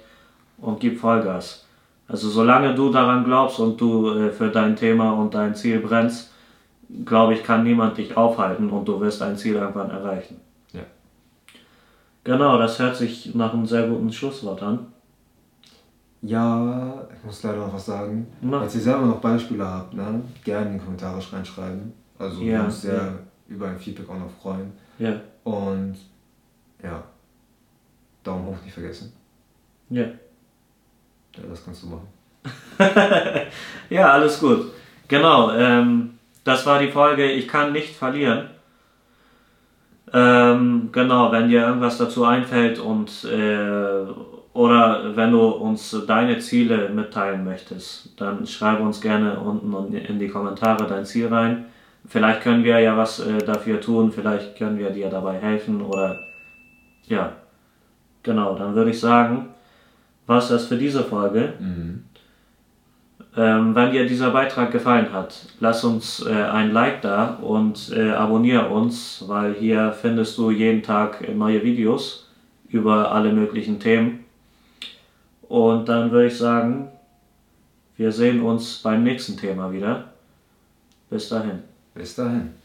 [0.57, 1.65] und gib Vollgas.
[2.07, 6.31] Also solange du daran glaubst und du äh, für dein Thema und dein Ziel brennst,
[7.05, 10.39] glaube ich, kann niemand dich aufhalten und du wirst dein Ziel irgendwann erreichen.
[10.71, 10.83] Ja.
[12.23, 14.87] Genau, das hört sich nach einem sehr guten Schlusswort an.
[16.21, 18.27] Ja, ich muss leider noch was sagen.
[18.41, 18.59] Na.
[18.59, 21.93] Falls ihr selber noch Beispiele habt, ne, gerne in die Kommentare reinschreiben.
[22.17, 23.13] Also ja, wir uns sehr ja.
[23.47, 24.71] über ein Feedback auch noch freuen.
[24.97, 25.13] Ja.
[25.43, 25.95] Und
[26.83, 27.03] ja,
[28.27, 29.13] Daumen hoch nicht vergessen.
[29.89, 30.03] Ja.
[30.03, 32.07] Ja, das kannst du machen.
[33.89, 34.71] ja, alles gut.
[35.07, 38.49] Genau, ähm, das war die Folge Ich kann nicht verlieren.
[40.13, 44.05] Ähm, genau, wenn dir irgendwas dazu einfällt und äh,
[44.53, 50.29] oder wenn du uns deine Ziele mitteilen möchtest, dann schreibe uns gerne unten in die
[50.29, 51.65] Kommentare dein Ziel rein.
[52.07, 56.17] Vielleicht können wir ja was äh, dafür tun, vielleicht können wir dir dabei helfen oder
[57.07, 57.33] ja,
[58.27, 59.47] genau, dann würde ich sagen,
[60.27, 61.53] was das für diese Folge.
[61.59, 62.03] Mhm.
[63.35, 68.11] Ähm, wenn dir dieser Beitrag gefallen hat, lass uns äh, ein Like da und äh,
[68.11, 72.29] abonniere uns, weil hier findest du jeden Tag neue Videos
[72.69, 74.25] über alle möglichen Themen.
[75.47, 76.89] Und dann würde ich sagen,
[77.95, 80.05] wir sehen uns beim nächsten Thema wieder.
[81.09, 81.63] Bis dahin.
[81.93, 82.56] Bis dahin.